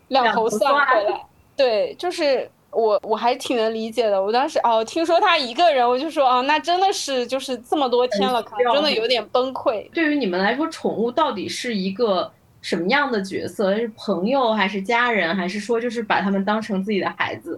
[0.07, 9.89] 两头蒜回来，对，就是。”我我还挺能理解的，我当时哦，听说他一个人，我就说哦，那真的是就是这么多天了，可能真的有点崩溃。
[9.91, 12.29] 对于你们来说，宠物到底是一个
[12.61, 13.73] 什么样的角色？
[13.77, 17.57] 是朋友还是家人，还是说就是把他们当成自己的孩子？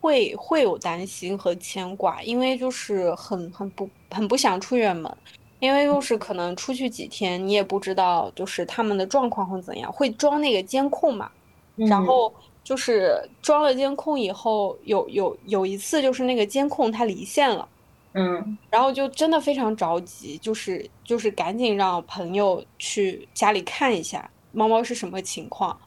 [0.00, 5.16] 会会有担心和牵挂，因为就是很很不很不想出远门，
[5.60, 11.30] 因为又是可能出去几天，你也不知道就是他们的状况会怎样，会装那个监控嘛，
[11.76, 12.34] 然后。
[12.64, 17.68] 就是装了监控以后，有有有一次，就是那个监控它离线了，
[18.14, 25.78] 嗯，然后就真的非常着急，就是就是赶紧让朋友去家里看一下猫猫是什么情况。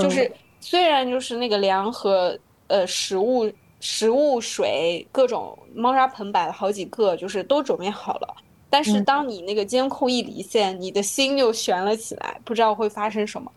[0.00, 2.38] 就是虽然就是那个粮和
[2.68, 8.36] 呃食物、食物、水各种猫砂盆摆了好几个，就是都准备好了，
[8.70, 13.52] 但是当你那个监控一离线，你的心就悬了起来，不知道会发生什么。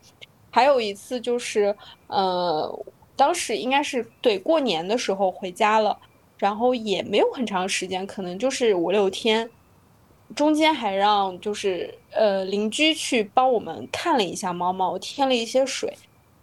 [0.55, 1.75] 还有一次就是，
[2.07, 5.99] 呃，当时应该是对过年的时候回家了，
[6.37, 9.49] 然后也没有很长时间，可能就是五六天，
[10.33, 15.93] 中间还让就是呃邻居去帮我们看了一下猫猫，添了一些水。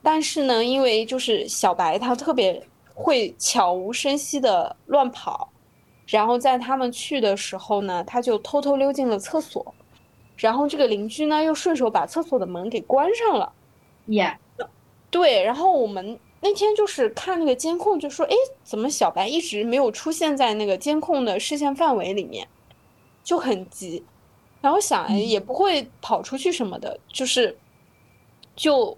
[0.02, 2.62] 但是呢，因为就是小白它特别
[2.92, 5.50] 会悄无声息的乱跑，
[6.06, 9.74] 然后在他们去的时候呢，它就偷偷溜进了厕所。
[10.36, 13.50] 然后这个邻居呢又顺手把厕所的门给关上了。
[14.06, 14.38] 耶，
[15.10, 18.34] 对，然后我们那天就是看那个监控，就说，哎，
[18.64, 22.48] 怎么小白一直没有出现在那个监控的视线范围里面，
[23.22, 24.04] 就很急。
[24.60, 27.56] 然后想，哎，也不会跑出去什么的，就是
[28.56, 28.96] 就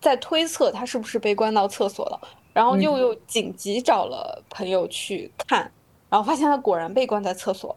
[0.00, 2.20] 在推测他是不是被关到厕所了。
[2.52, 5.70] 然后又又紧急找了朋友去看，
[6.08, 7.76] 然后发现他果然被关在厕所，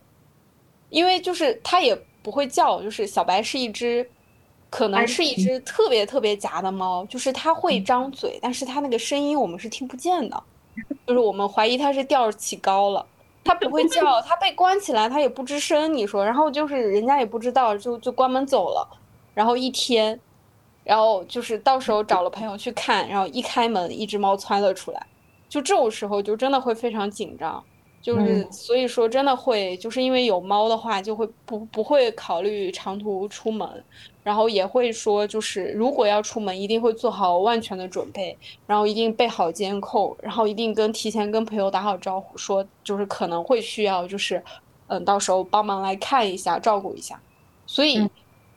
[0.90, 4.10] 因为就是他也不会叫，就是小白是一只。
[4.70, 10.44] 可能是一只特别特别夹的猫，就是它会张嘴，但是它那个声音我们是听不见的，
[11.06, 13.06] 就是我们怀疑它是调起高了，
[13.44, 18.88] 它不会叫，它被关起来它也不吱声，你说，然后就是人家也不知道，就就关门走了，
[19.34, 20.20] 然后一天，
[20.84, 25.08] 然后就是到时候找了朋友去看，然后一开门，一只猫窜了出来，
[25.48, 27.64] 就这种时候就真的会非常紧张。
[28.02, 33.68] 就是所以说，真的会就是因为有猫的话，就会不不会考虑长途出门，
[34.24, 44.42] 然后也会说，就是如果要出门，一定会做好万全的准备，然后一定备好监控，然后一定跟提前跟朋友打好招呼，说就是可能会需要，就是
[44.88, 47.20] 嗯，到时候帮忙来看一下，照顾一下。
[47.66, 48.10] 所以，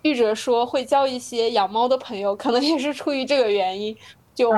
[0.02, 3.96] 玉哲说会交一些养猫的朋友，可能也是出于这个原因。
[4.40, 4.50] 就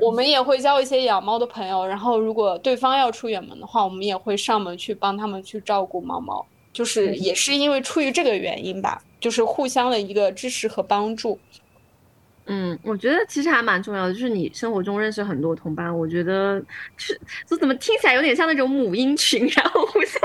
[0.00, 11.38] 我们也会交一些养猫的朋友，然后如果对方要出远门的话，我们也会上门去帮他们去照顾猫猫，就是也是因为出于这个原因吧，就是互相的一个支持和帮助。
[12.46, 16.60] 嗯，我觉得其实还蛮重要的，就是你生活中认识很多同伴，我觉得
[16.96, 20.20] 是，就怎么听起来有点像那种母婴群，然后互相。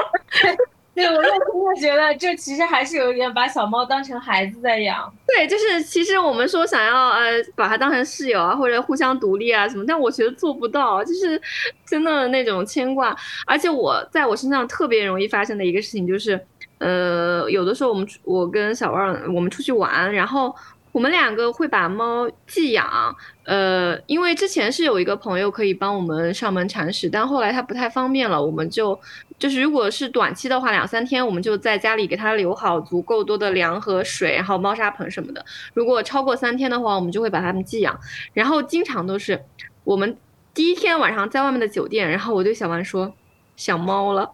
[0.95, 5.13] 对，我就真的觉得这其实还是有一点把小猫当成孩子在养。
[5.27, 11.39] 对，就是其实我们说想要呃把它当成室友啊，或者互相独立啊什么，但我觉得做不到，就是
[11.85, 13.13] 真的那种牵挂。
[13.45, 16.39] 而且我在我身上特别容易发生的一个事情就是，
[16.77, 20.55] 呃，有的时候我们我跟小万我们出去玩，然后。
[20.95, 23.13] 我们两个会把猫寄养，
[23.43, 28.97] 呃，因为之前是有一个朋友可以帮我们上门铲屎，但后来他不太方便了，我们就
[29.37, 35.43] 就是如果是短期的话，两三天我们就在家里给它留好足够多的粮和水，然后猫砂盆什么的。
[35.73, 37.99] 如果超过三天的话，我们就会把它们寄养。
[38.33, 39.43] 然后经常都是
[39.83, 40.17] 我们
[40.53, 43.13] 第一天晚上在外面的酒店，然后我对小万说
[43.55, 44.31] 想猫了，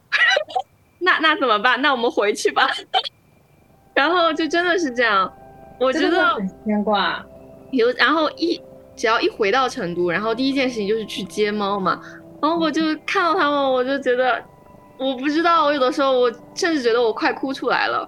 [0.99, 1.81] 那那怎么办？
[1.81, 2.67] 那我们回去吧。
[3.93, 5.31] 然后就真的是这样。
[5.79, 7.25] 我觉得很牵挂，
[7.71, 8.61] 有然后一
[8.95, 11.99] 只要一回到成都，然后第一件事情就是去接猫嘛，
[12.39, 14.39] 然后我就看到他们，我就觉得，
[15.01, 18.07] 我不知道，我有的时候我甚至觉得我快哭出来了。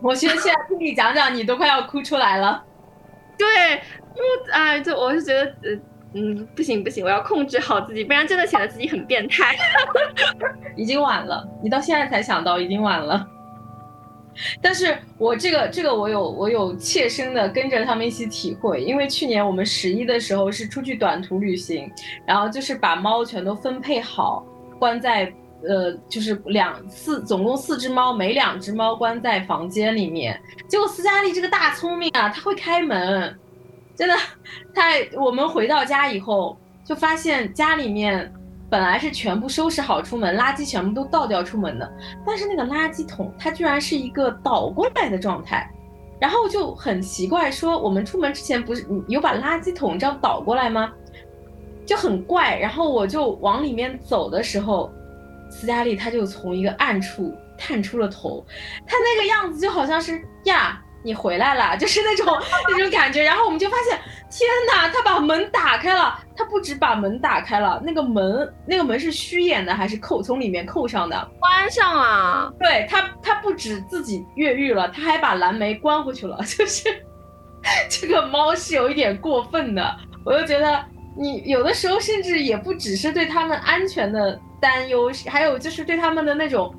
[0.00, 2.62] 我觉得现在听你讲讲，你都快要哭出来了。
[3.36, 3.46] 对，
[4.14, 5.80] 因为哎，就我是觉得，呃，
[6.14, 9.56] 嗯，不行不行，我要控制好自己，不然真的显得自己很变态。
[10.76, 13.26] 已经晚了，你到现在才想到，已经晚了。
[14.62, 21.90] 但是我这个这个我有我有切身的跟着他们一起体会，因为去年我们十一的时候是出去短途旅行，
[22.24, 24.46] 然后就是把猫全都分配好，
[24.78, 25.32] 关在
[25.62, 30.40] 呃就是两四总共四只猫，每两只猫关在房间里面。
[30.66, 33.38] 结果斯嘉丽这个大聪明啊，他会开门，
[33.94, 34.14] 真的，
[34.74, 34.84] 他
[35.20, 38.32] 我们回到家以后就发现家里面。
[38.70, 41.90] 本来是全部收拾好出门，垃圾全部都倒掉出门的，
[42.26, 45.66] 但是那个垃圾桶它居然是一个倒过来的状态，
[46.20, 50.92] 然后就很奇怪，说我们出门之前不是有把垃圾桶这样倒过来吗？
[51.86, 52.58] 就很怪。
[52.58, 54.92] 然后我就往里面走的时候，
[55.50, 58.46] 斯嘉丽她就从一个暗处探出了头，
[58.86, 60.82] 她那个样子就好像是呀。
[61.04, 62.26] 你回来了，就是那种
[62.68, 63.96] 那种感觉，然后我们就发现，
[64.28, 71.30] 天哪，他把门打开了，他不止把门打开了，那个门那个门是虚掩的还是扣从里面扣上的？
[71.38, 72.52] 关上了。
[72.58, 76.88] 对他，他不止自己越狱了，他还把蓝莓关回去了， 就是
[77.88, 80.84] 这个猫是有一点过分的，我就觉得
[81.18, 86.74] 你有的时候甚至也不只是对他们安全的担忧，还有就是对他们的那种。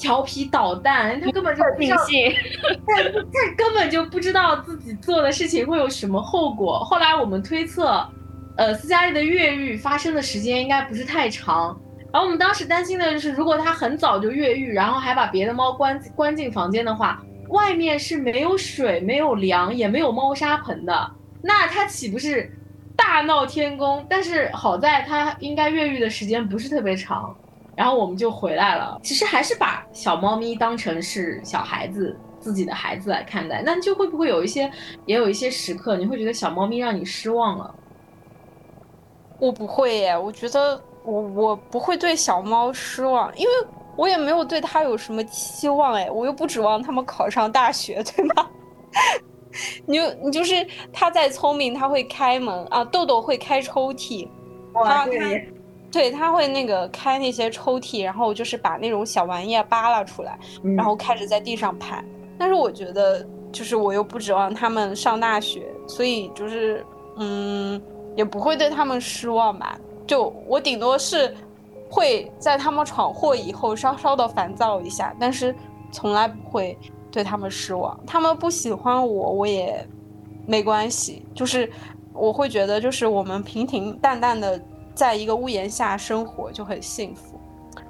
[0.00, 1.96] 调皮捣蛋，他根本就不知道，
[2.86, 6.78] 他他根本就不知道自己做的事情会有什么后果。
[6.84, 8.08] 后来我们推测，
[8.56, 11.76] 呃，斯嘉丽的越狱发生的时间应该不是太长。
[12.12, 21.10] 然后我们当时担心的就是，如果他很早就越狱，然后还把别的猫关关进房间的话，外面是没有水、没有粮、也没有猫砂盆的，
[21.42, 22.48] 那他岂不是
[22.98, 24.04] 大闹天宫？
[24.10, 27.34] 但是好在他应该越狱的时间不是特别长。
[27.76, 28.98] 然后我们就回来了。
[29.04, 34.68] 其实还是把小猫咪当成是小孩子自己的孩子来看待，那就会不会有一些，
[35.06, 37.72] 也有一些时刻，你会觉得小猫咪让你失望了？
[39.38, 43.52] 我不会耶，我觉得我我不会对小猫失望，因为
[43.94, 48.50] 我也没有对它有什么期望哎，我又不指望它们考上大学，对吗？
[49.86, 54.28] 你就你就是他再聪明，他会开门啊，豆豆会开抽屉，
[54.84, 55.48] 他，对，
[55.90, 60.38] 对，他会那个开那些抽屉，然后就是把那种小玩意扒拉出来，
[60.76, 62.04] 然后开始在地上拍。
[62.38, 66.84] 但是我觉得，就是我又不指望他们上大学，所以就是
[67.16, 67.80] 嗯。
[68.16, 69.78] 也不会对他们失望吧？
[70.04, 71.32] 就我顶多是
[71.88, 75.54] 会在他们闯祸以后稍稍的烦躁一下，但是
[75.92, 76.76] 从来不会
[77.18, 77.98] 对他们失望。
[78.06, 79.84] 他们不喜欢我，我也
[80.46, 81.26] 没关系。
[81.34, 81.68] 就是
[82.12, 84.60] 我会觉得，就是我们平平淡淡的
[84.94, 87.36] 在一个屋檐下生活就很幸福。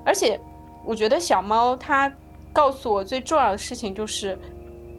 [0.02, 0.40] 而且
[0.82, 2.10] 我觉得小猫它
[2.54, 4.38] 告诉我最重要的事情就是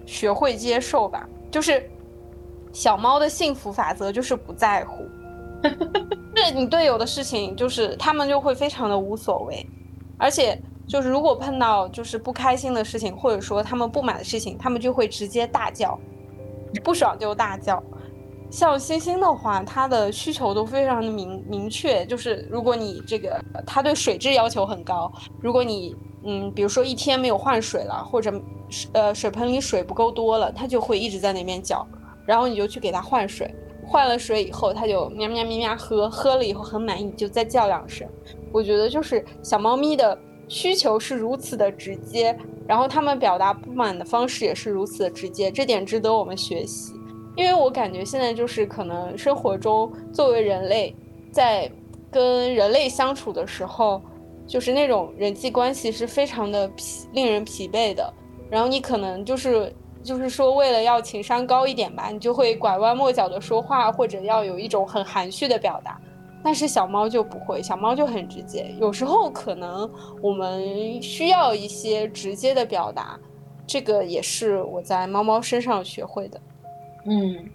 [0.06, 1.28] 学会接受吧。
[1.50, 1.90] 就是
[2.72, 5.04] 小猫的幸福法则就是不在乎。
[6.38, 9.66] 是你队友的事情，就是他们就会非常的无所谓，
[10.20, 10.56] 而且
[10.90, 15.98] 就是如果碰到就是不开心的事情，或者说他们不满的事情，他们就会直接大叫，
[16.84, 17.82] 不爽就大叫。
[18.50, 28.34] 像星星的话，他的需求都非常的明明确，就是如果你这个他对水质要求很高，如果你嗯比如说一天没有换水了，或者
[28.94, 31.86] 呃水盆里水不够多了，他就会一直在那边叫，
[32.26, 33.54] 然后你就去给他换水。
[33.86, 38.08] 换了水以后，它就喵喵喵喵喝，喝了以后很满意，就再叫两声。
[38.52, 40.16] 我觉得就是小猫咪的
[40.50, 46.92] 需求是如此的直接，然后他们表达不满的方式也是如此的直接，这点值得我们学习。
[47.38, 50.94] 因为我感觉现在就是可能生活中作为人类，
[51.32, 51.72] 在
[52.12, 54.02] 跟人类相处的时候，
[54.46, 58.14] 就是那种人际关系是非常的疲令人疲惫的，
[58.50, 59.74] 然后你可能就是。
[60.02, 66.00] 就是说，为了要情商高一点吧，你就会拐弯抹角的说话，或者要有一种很含蓄的表达。
[66.44, 68.74] 但是小猫就不会，小猫就很直接。
[68.80, 69.90] 有时候可能
[70.22, 73.20] 我们需要一些直接的表达，
[73.68, 76.42] 这个也是我在猫猫身上学会的。
[77.06, 77.50] 嗯，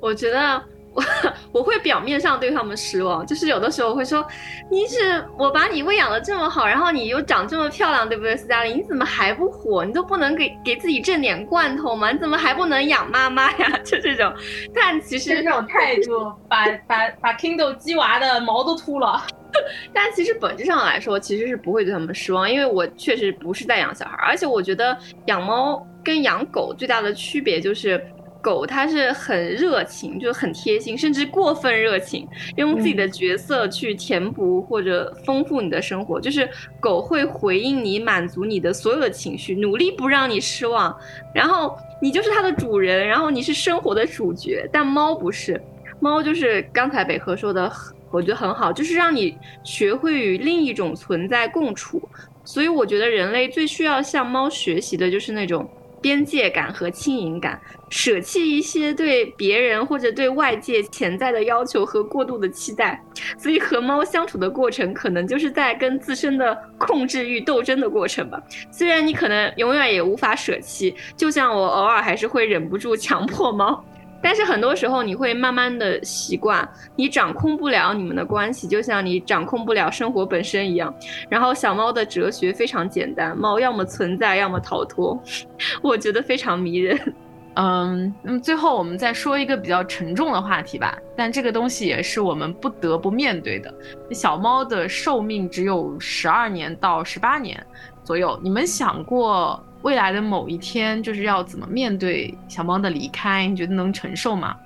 [0.00, 0.62] 我觉得。
[0.98, 4.26] 我我会表面上对他们失望，就是有的时候会说，
[4.70, 8.74] 你是我把你喂养的这么好，然后你又长这么漂亮，对不对，斯嘉丽？
[8.74, 9.84] 你怎么还不火？
[9.84, 12.10] 你都不能给给自己挣点罐头吗？
[12.10, 13.68] 你怎么还不能养妈妈呀？
[13.84, 14.32] 就这种，
[14.74, 19.24] 但其实这种态度， 把把把 Kindle 鸡娃的毛都秃了。
[19.94, 24.96] 但其实本质上来说，其实是不会对他们失望，因为我确实不是在养小孩，而且我觉得
[25.26, 28.04] 养猫跟养狗最大的区别就是。
[28.40, 36.20] 狗它是很热情，就很贴心，甚至过分热情，用自己的角色去填补或者丰富你的生活。
[36.20, 36.48] 就是
[36.80, 40.96] 狗会回应你，满足你的所有的情绪，努力不让你失望。
[41.34, 44.68] 然后你就是它的主人，然后你是生活的主角。
[44.72, 45.60] 但猫不是，
[45.98, 47.70] 猫就是刚才北河说的，
[48.10, 52.00] 我觉得很好，就是让你学会与另一种存在共处。
[52.44, 55.68] 所以我觉得人类最需要向猫学习的就是那种。
[56.00, 63.02] 边界感和轻盈感，舍弃一些对别人或者对外界潜在的要求和过度的期待，
[63.36, 68.40] 所以和猫相处的过程，可能就是在跟自身的控制欲斗争的过程吧。
[68.70, 73.84] 虽然你可能永远也无法舍弃，就像我偶尔还是会忍不住强迫猫。
[74.20, 80.92] 但是很多时候你会慢慢的习惯，你掌控不了你们的关系，就像你掌控不了生活本身一样。
[81.28, 85.20] 然后小猫的哲学非常简单，猫要么存在，要么逃脱，
[85.82, 87.14] 我觉得非常迷人。
[87.54, 93.72] 嗯，那么最后我们再说一个比较沉重的话题吧，但这个东西也是我们不得不面对的。
[94.12, 97.60] 小猫的寿命只有十二年到十八年
[98.04, 99.60] 左右，你们想过？
[99.82, 103.46] 未来的某一天，就是要怎么面对小猫的离开？
[103.46, 104.56] 你觉得能承受吗？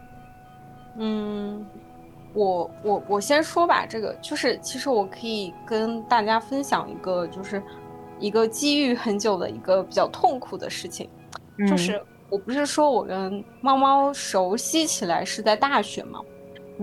[0.96, 1.64] 嗯，
[2.32, 7.62] 我我我先说吧，这个就是其实我可以跟大家分享一个，就是
[8.18, 11.08] 一个积郁很久的一个比较痛苦的事情，
[11.68, 16.20] 就是我不是说我跟猫猫熟悉起来是在大学吗？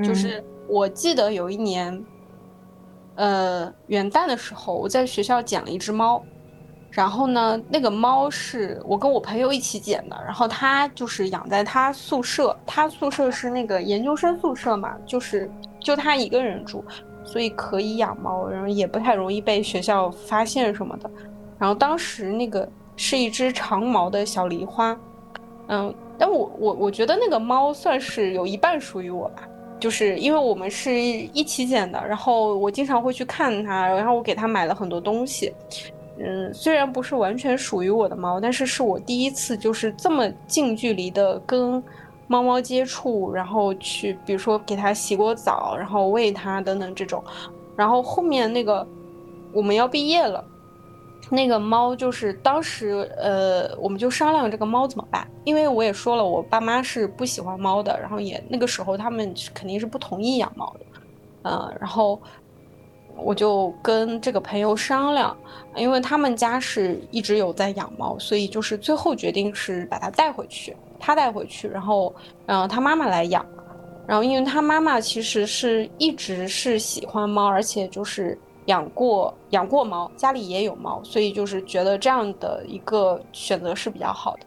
[0.03, 2.05] 就是我记得有一年，
[3.15, 6.23] 呃，元旦的时候，我在学校捡了一只猫。
[6.91, 15.49] 然后呢，那个猫是我跟我朋友一起捡的，然后他就是养在他宿舍，他宿舍是那个研究生宿舍嘛，就是
[15.79, 16.83] 就他一个人住，
[17.23, 21.09] 所以可以养猫，然后也不太容易被学校发现什么的。
[21.59, 22.67] 然后当时那个
[22.97, 24.99] 是一只长毛的小狸花，
[25.67, 29.47] 嗯，但我我我觉得那个猫算是有一半属于我吧，
[29.79, 35.53] 就是因为我们是一起捡的，然后我经常会去看它，然后我给它买了很多东西。
[36.19, 41.81] 嗯，虽然不是完全属于我的猫，但是是我第一次就是这么近距离的跟
[42.27, 47.23] 猫猫接触，然后去比如说给它洗过澡，然后喂它等等这种。
[47.75, 48.85] 然后后面那个
[49.53, 50.43] 我们要毕业了。
[51.31, 60.85] 那个猫就是当时，呃，我们就商量这个猫怎么办，因为我也说了，我爸妈是不喜欢猫的，然后也那个时候他们肯定是不同意养猫的，
[61.43, 62.19] 呃，然后
[63.23, 65.35] 我就跟这个朋友商量，
[65.75, 72.13] 因为他们家是一直有在养猫，所以就是最后决定是把它带回去，他带回去，然后，
[72.47, 73.45] 嗯，他妈妈来养，
[74.07, 78.37] 然后因为他妈妈其实是一直是喜欢猫，而且就是。
[78.65, 84.41] 养过养过猫，家里也有猫，所以就是觉得这样的一个选择是比较好的。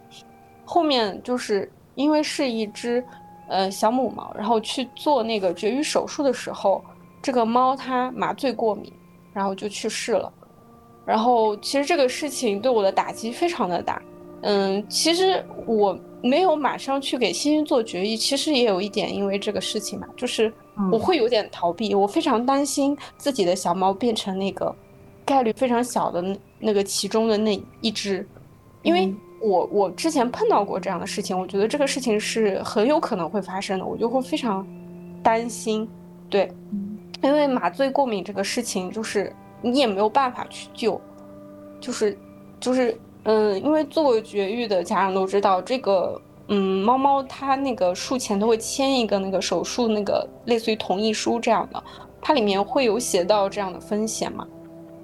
[0.64, 3.04] 后面就是因为是一只
[3.48, 6.80] 呃小母猫，然后去做那个绝育手术的时候，
[7.22, 8.92] 这个猫它麻醉过敏，
[9.32, 10.30] 然后就去世了。
[11.06, 14.02] 然后其实这个事情对我的打击非常的大。
[14.42, 20.52] 嗯，其实我没有马上去给星星做决议，其实也有一点因为这个事情嘛，就是。
[20.90, 24.74] 我会有点逃避，我非常担心自己的小猫变成那个
[25.22, 26.24] 概率非常小的
[26.58, 28.26] 那个其中的那一只，
[28.80, 34.66] 因为我我之前碰到过这样的事情，我觉得这个事情是很有可能会发生的，我就会非常
[35.22, 35.86] 担心。
[36.30, 36.50] 对，
[37.22, 41.00] 因为麻醉过敏这个事情，就是你也没有办法去救，
[41.80, 42.18] 就是
[42.60, 46.20] 就是嗯，因为做过绝育的家长都知道这个。
[46.48, 51.82] 嗯，猫猫它那个术前都会签一个那个手术那个类似于同意书这样的，
[52.20, 54.46] 它里面会有写到这样的风险嘛？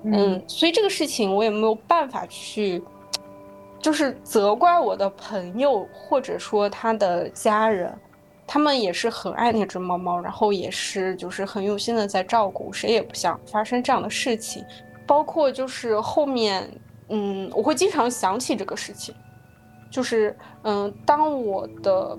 [0.02, 2.82] 嗯，所以这个事情我也没有办法去，
[3.80, 7.96] 就是责怪我的朋友或者说他的家人，
[8.48, 14.64] 他们也是很爱那只猫猫，然后也是就是很用心的在照顾，谁也不想发生这样的事情。
[15.06, 16.68] 包括就是后面，
[17.10, 19.14] 嗯，我会经常想起这个事情。
[19.90, 22.18] 就是，嗯，当我的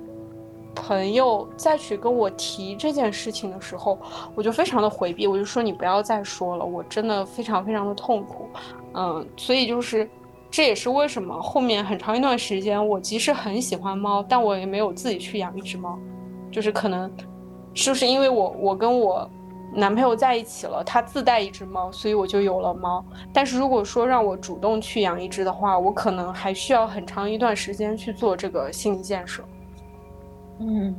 [0.73, 3.99] 朋友再去跟我提这件事情的时候，
[4.33, 8.49] 我就非常的回避，我就说你不要再说了，我真的非常非常的痛苦，
[8.93, 10.09] 嗯，所以就是，
[10.49, 15.95] 这也是为什么后面很长一段时间，我即使很喜欢猫，但我也没有自己去养一只猫，
[16.51, 17.11] 就是可能，
[17.73, 19.29] 是不是因为我我跟我。
[19.71, 23.05] 男朋友在一起了，他自带一只猫，所以我就有了猫。
[23.31, 29.43] 但是如果说让我主动去养一只的话，我可能还需要很长一段时间去做这个心理建设。
[30.59, 30.95] 嗯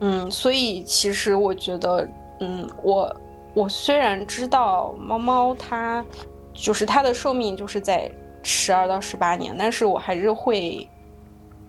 [0.00, 2.06] 嗯，所以其实我觉得，
[2.40, 3.16] 嗯，我
[3.54, 6.04] 我虽然知道猫猫它
[6.52, 8.12] 就是它的寿命就是在
[8.42, 10.86] 十二到十八年，但是我还是会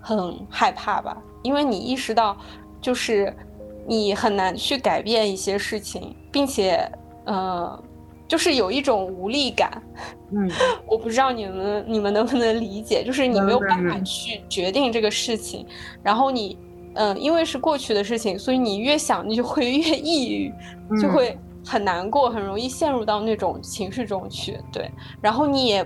[0.01, 2.35] 很害怕吧，因为你意识到
[2.83, 3.33] 就是。
[3.85, 6.89] 你很难去改变一些事情，并且，
[7.25, 7.83] 呃，
[8.29, 9.69] 就是有一种无力感。
[10.31, 10.49] 嗯，
[10.87, 15.67] 我不知道你们你们能不能理解，就是你没有办法去决定这个事情，
[16.01, 16.57] 然后你，
[16.93, 20.53] 嗯，因为是过去的事情，所以你越想你就会越抑郁，
[21.01, 24.57] 就会很难过，很容易陷入到那种情绪中去。
[24.71, 24.89] 对，
[25.19, 25.85] 然后你也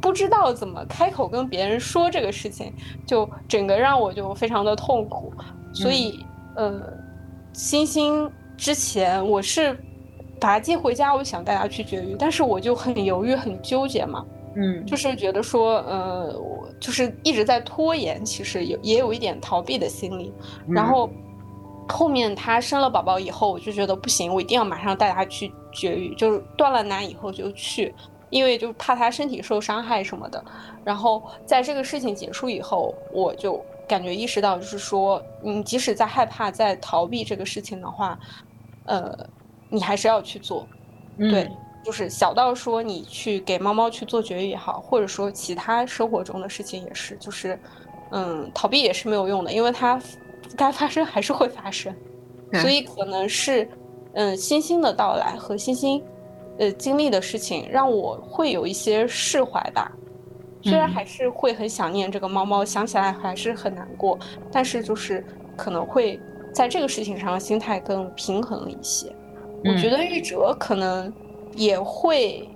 [0.00, 2.72] 不知道怎么开口跟别人说这个事情，
[3.06, 5.32] 就整个让我就非常的痛苦，
[5.72, 6.24] 所以，
[6.56, 6.80] 呃。
[7.54, 9.74] 星星之前我是
[10.40, 14.24] 把它接回家，我想带它去绝育，但是我就很犹豫、很纠结嘛，
[14.56, 20.32] 嗯，就是觉得说，呃，我就是一直在拖延，其实有也有一点逃避的心理。
[20.66, 21.10] 然后
[21.90, 27.94] 后面它生了宝宝以后，我就觉得不行，我一定要马上带它去绝育，就是断了奶以后就去，
[28.30, 30.42] 因为就怕它身体受伤害什么的。
[30.82, 33.62] 然后在这个事情结束以后，我就。
[33.86, 38.18] 感觉意识到，就是说，你即使在害怕、在逃避这个事情的话，
[38.86, 39.16] 呃，
[39.68, 40.66] 你还是要去做。
[41.18, 41.50] 对，
[41.84, 47.58] 就是小到说你去给猫猫去做绝育也好，或者说其他生活中的事情也是，就是，
[48.10, 50.00] 嗯，逃避也是没有用的，因为它
[50.56, 51.94] 该发生还是会发生。
[52.54, 53.68] 所以可能是，
[54.14, 56.02] 嗯，星星的到来和星星，
[56.58, 59.90] 呃，经历的事情，让我会有一些释怀吧。
[60.62, 64.18] 虽然还是会很想念这个猫猫，想起来还是很难过，
[64.50, 65.24] 但是就是
[65.56, 66.20] 可能会
[66.52, 69.12] 在这个事情上心态更平衡了一些。
[69.64, 71.12] 我觉得玉哲可能
[71.54, 72.48] 也会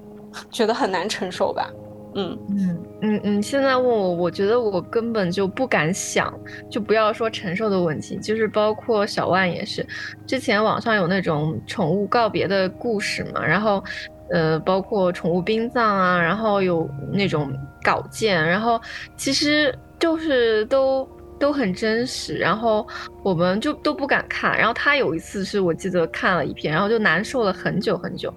[0.51, 1.71] 觉得很难承受吧。
[2.15, 6.33] 嗯嗯嗯嗯，现在问我，我觉得我根本就不敢想，
[6.71, 9.87] 就不要说承受的问题，就是包括小万也是，
[10.27, 13.83] 之前网上有那种宠物告别的故事嘛，然后。
[14.31, 18.81] 呃，包括宠物殡葬啊，然后有那种稿件，然后
[19.17, 21.09] 其实就是都
[21.39, 22.87] 都很真实，然后
[23.23, 24.57] 我们就都不敢看。
[24.59, 28.33] 然后他有一次是我记得看了一篇，然后就难受了很久很久。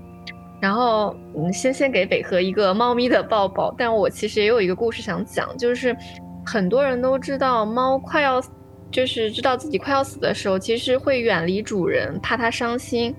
[0.62, 3.74] 然后，嗯，先先给北河一个猫咪的抱抱。
[3.78, 5.96] 但我其实也有一个故事想讲，就是
[6.46, 8.44] 很多人都知道猫快要，
[8.92, 13.16] 就是知道自己快要死的时候，其实会远离主人，怕它伤心。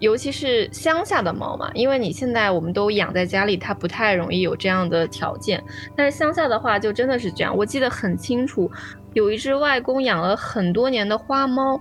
[0.00, 5.62] 尤其是乡下的猫嘛，因为你现在我们都养在家里，它不太容易有这样的条件。
[5.94, 7.56] 但是乡下的话，就真的是这样。
[7.56, 8.70] 我记得很清楚，
[9.12, 11.80] 有一只外公养了很多年的花猫。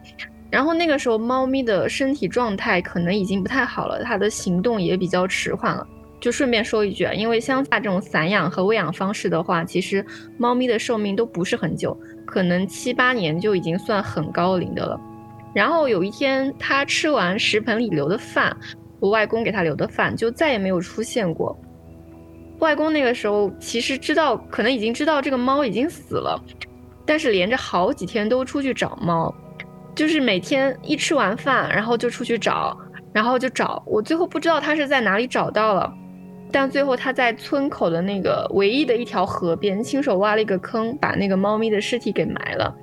[0.52, 5.88] 然后那个时候，猫咪的身体状态可能已经不太好了，它的行动也比较迟缓了。
[6.20, 10.06] 就顺便说一句啊，因为乡下这种散养和喂养方式的话，其实
[10.38, 15.00] 猫咪的寿命都不是很久，可能七八年就已经算很高龄的了。
[15.54, 18.56] 然后有一天，它吃完食盆里留的饭，
[19.00, 21.58] 我外公给它留的饭就再也没有出现过。
[22.60, 26.40] 外公那个时候其实知道，可能已经知道这个猫已经死了，
[27.06, 29.34] 但是连着好几天都出去找猫。
[29.96, 32.78] 就是每天一吃完饭，然后就出去找，
[33.12, 33.82] 然后就找。
[33.86, 35.92] 我最后不知道他是在哪里找到了，
[36.52, 42.74] 但最后他在村口的那个唯一的一条河边，亲手挖了一个坑，把那个猫咪的尸体给埋了。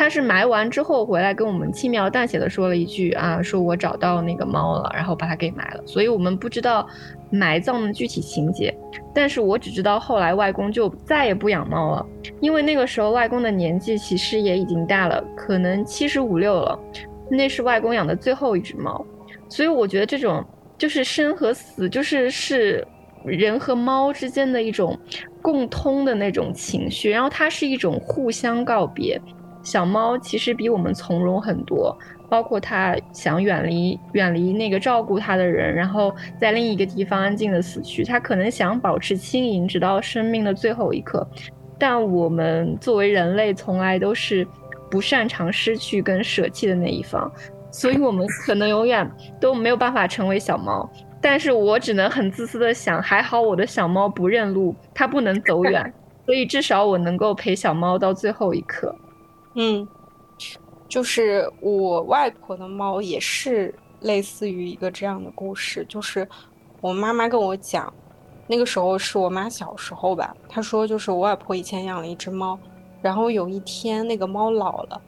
[0.00, 5.82] 他是埋完之后回来跟我们轻描淡写的说了一句啊，说我找到那个猫了，然后把它给埋了。
[5.84, 6.88] 所以我们不知道
[7.28, 8.74] 埋葬的具体情节，
[9.14, 12.06] 但是我只知道后来外公就再也不养猫了，
[12.40, 16.80] 因为那个时候外公的年纪其实也已经大了，可能七十五六了，
[17.28, 19.04] 那是外公养的最后一只猫。
[19.50, 20.42] 所以我觉得这种
[20.78, 22.88] 就是生和死，就是是
[23.22, 24.98] 人和猫之间的一种
[25.42, 29.20] 共通的那种情绪，然后它是一种互相告别。
[29.62, 31.96] 小猫其实比我们从容很多，
[32.28, 38.04] 包括它想远离远离那个照顾它的人，然后在另一个地方安静的死去。
[38.04, 41.26] 它可能想保持轻盈，直到生命的最后一刻。
[41.78, 44.46] 但我们作为人类，从来都是
[44.90, 47.30] 不擅长失去跟舍弃的那一方，
[47.70, 49.10] 所以我们可能永远
[49.40, 50.90] 都没有办法成为小猫。
[51.22, 55.92] 但是我只能很自私的想，还好我的小猫不认路，它不能走远，
[56.24, 58.94] 所以至少我能够陪小猫到最后一刻。
[59.54, 59.86] 嗯，
[60.88, 66.28] 就是我外婆的猫也是类似于一个这样的故事，就是
[66.80, 67.92] 我妈妈跟我讲，
[68.46, 72.58] 那个时候是我妈小时候吧，她说就是我外婆以前养了一只猫，
[73.02, 75.00] 然后有一天那个猫老了，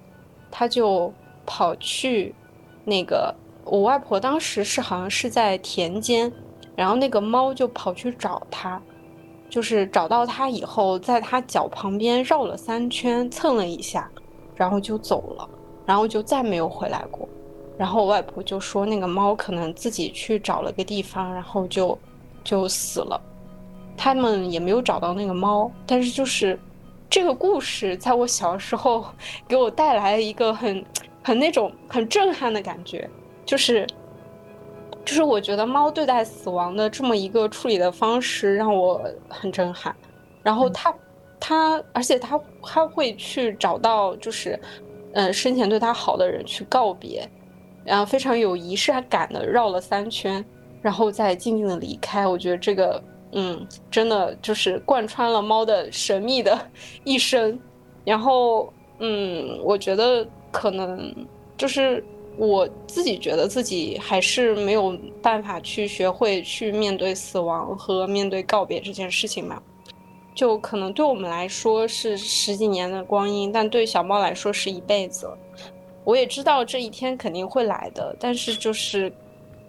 [0.50, 1.12] 她就
[1.46, 2.34] 跑去
[2.84, 6.32] 那个我外婆当时是好像是在田间，
[6.74, 8.82] 然后那个猫就跑去找它。
[9.48, 14.10] 就是找到它以后，在它脚旁边绕了三圈，蹭了一下。
[14.54, 15.48] 然后就走了，
[15.86, 17.28] 然后就再没有回来过。
[17.78, 21.98] 然后我外婆就说，那个猫可能自己去找了个地方，然后就
[22.44, 23.20] 就死了。
[23.96, 26.58] 他们也没有找到那个猫，但是就是
[27.08, 29.04] 这个故事，在我小时候
[29.48, 30.84] 给我带来一个很
[31.22, 33.08] 很那种很震撼的感觉，
[33.44, 33.86] 就是
[35.04, 39.94] 就是我觉得猫对待死亡的这么一个处理的方式让我很震撼。
[40.42, 40.94] 然后它。
[41.44, 44.56] 他，而且他他会去找到，就是，
[45.12, 47.28] 嗯，生前对他好的人去告别，
[47.84, 50.44] 然后非常有仪式感的绕了三圈，
[50.80, 52.24] 然后再静静的离开。
[52.24, 53.02] 我觉得这个，
[53.32, 56.56] 嗯，真的就是贯穿了猫的神秘的
[57.02, 57.58] 一生。
[58.04, 61.12] 然后，嗯，我觉得可能
[61.56, 62.04] 就是
[62.36, 69.60] 我自己觉得自己还是没有办法去学会去面对死亡和面对告别这件事情嘛。
[70.34, 75.30] 就可能对我们来说是十几年的光阴，但对小猫来说是一辈子。
[76.04, 79.12] 我也知道这一天肯定会来的，但是就是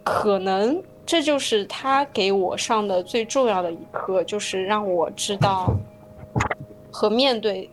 [0.04, 5.72] 可能这就是他给我上的最重要的一课，就是让我知道
[6.92, 7.70] 和面对。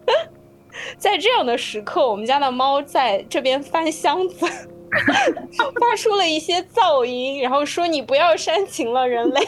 [0.96, 4.46] 在这样的时刻，我们家的猫在这边翻箱子，
[5.80, 9.40] 发出了一些噪音，然后说：“你不要煽情了，人类。”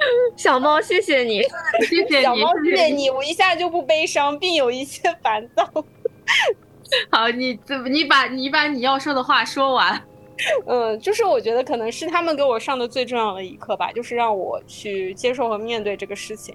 [0.36, 1.42] 小猫，谢谢你，
[1.88, 5.68] 谢谢你，小猫，谢谢你，我一下就不悲伤，并有一些烦躁。
[7.10, 10.02] 好，你怎，你把你把你要说的话说完。
[10.66, 16.54] 嗯，就是我觉得可能是他们给我上的最重要的一课吧，就是让我去接受和面对这个事情。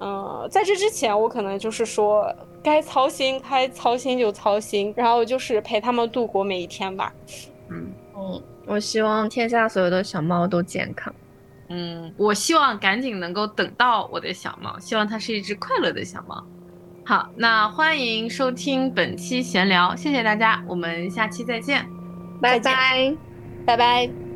[0.00, 7.12] 嗯，在这之前，我可能就是说该操心该操心就操心，然后就是陪他们度过每一天吧。
[7.70, 11.12] 嗯嗯，我希望天下所有的小猫都健康。
[11.68, 16.44] 嗯，我希望赶紧能够等到我的小猫，希望它是一只快乐的小猫。
[17.06, 21.86] 好，那欢迎收听本期闲聊，谢谢大家，我们下期再见，
[22.40, 23.14] 拜拜，
[23.66, 24.33] 拜拜。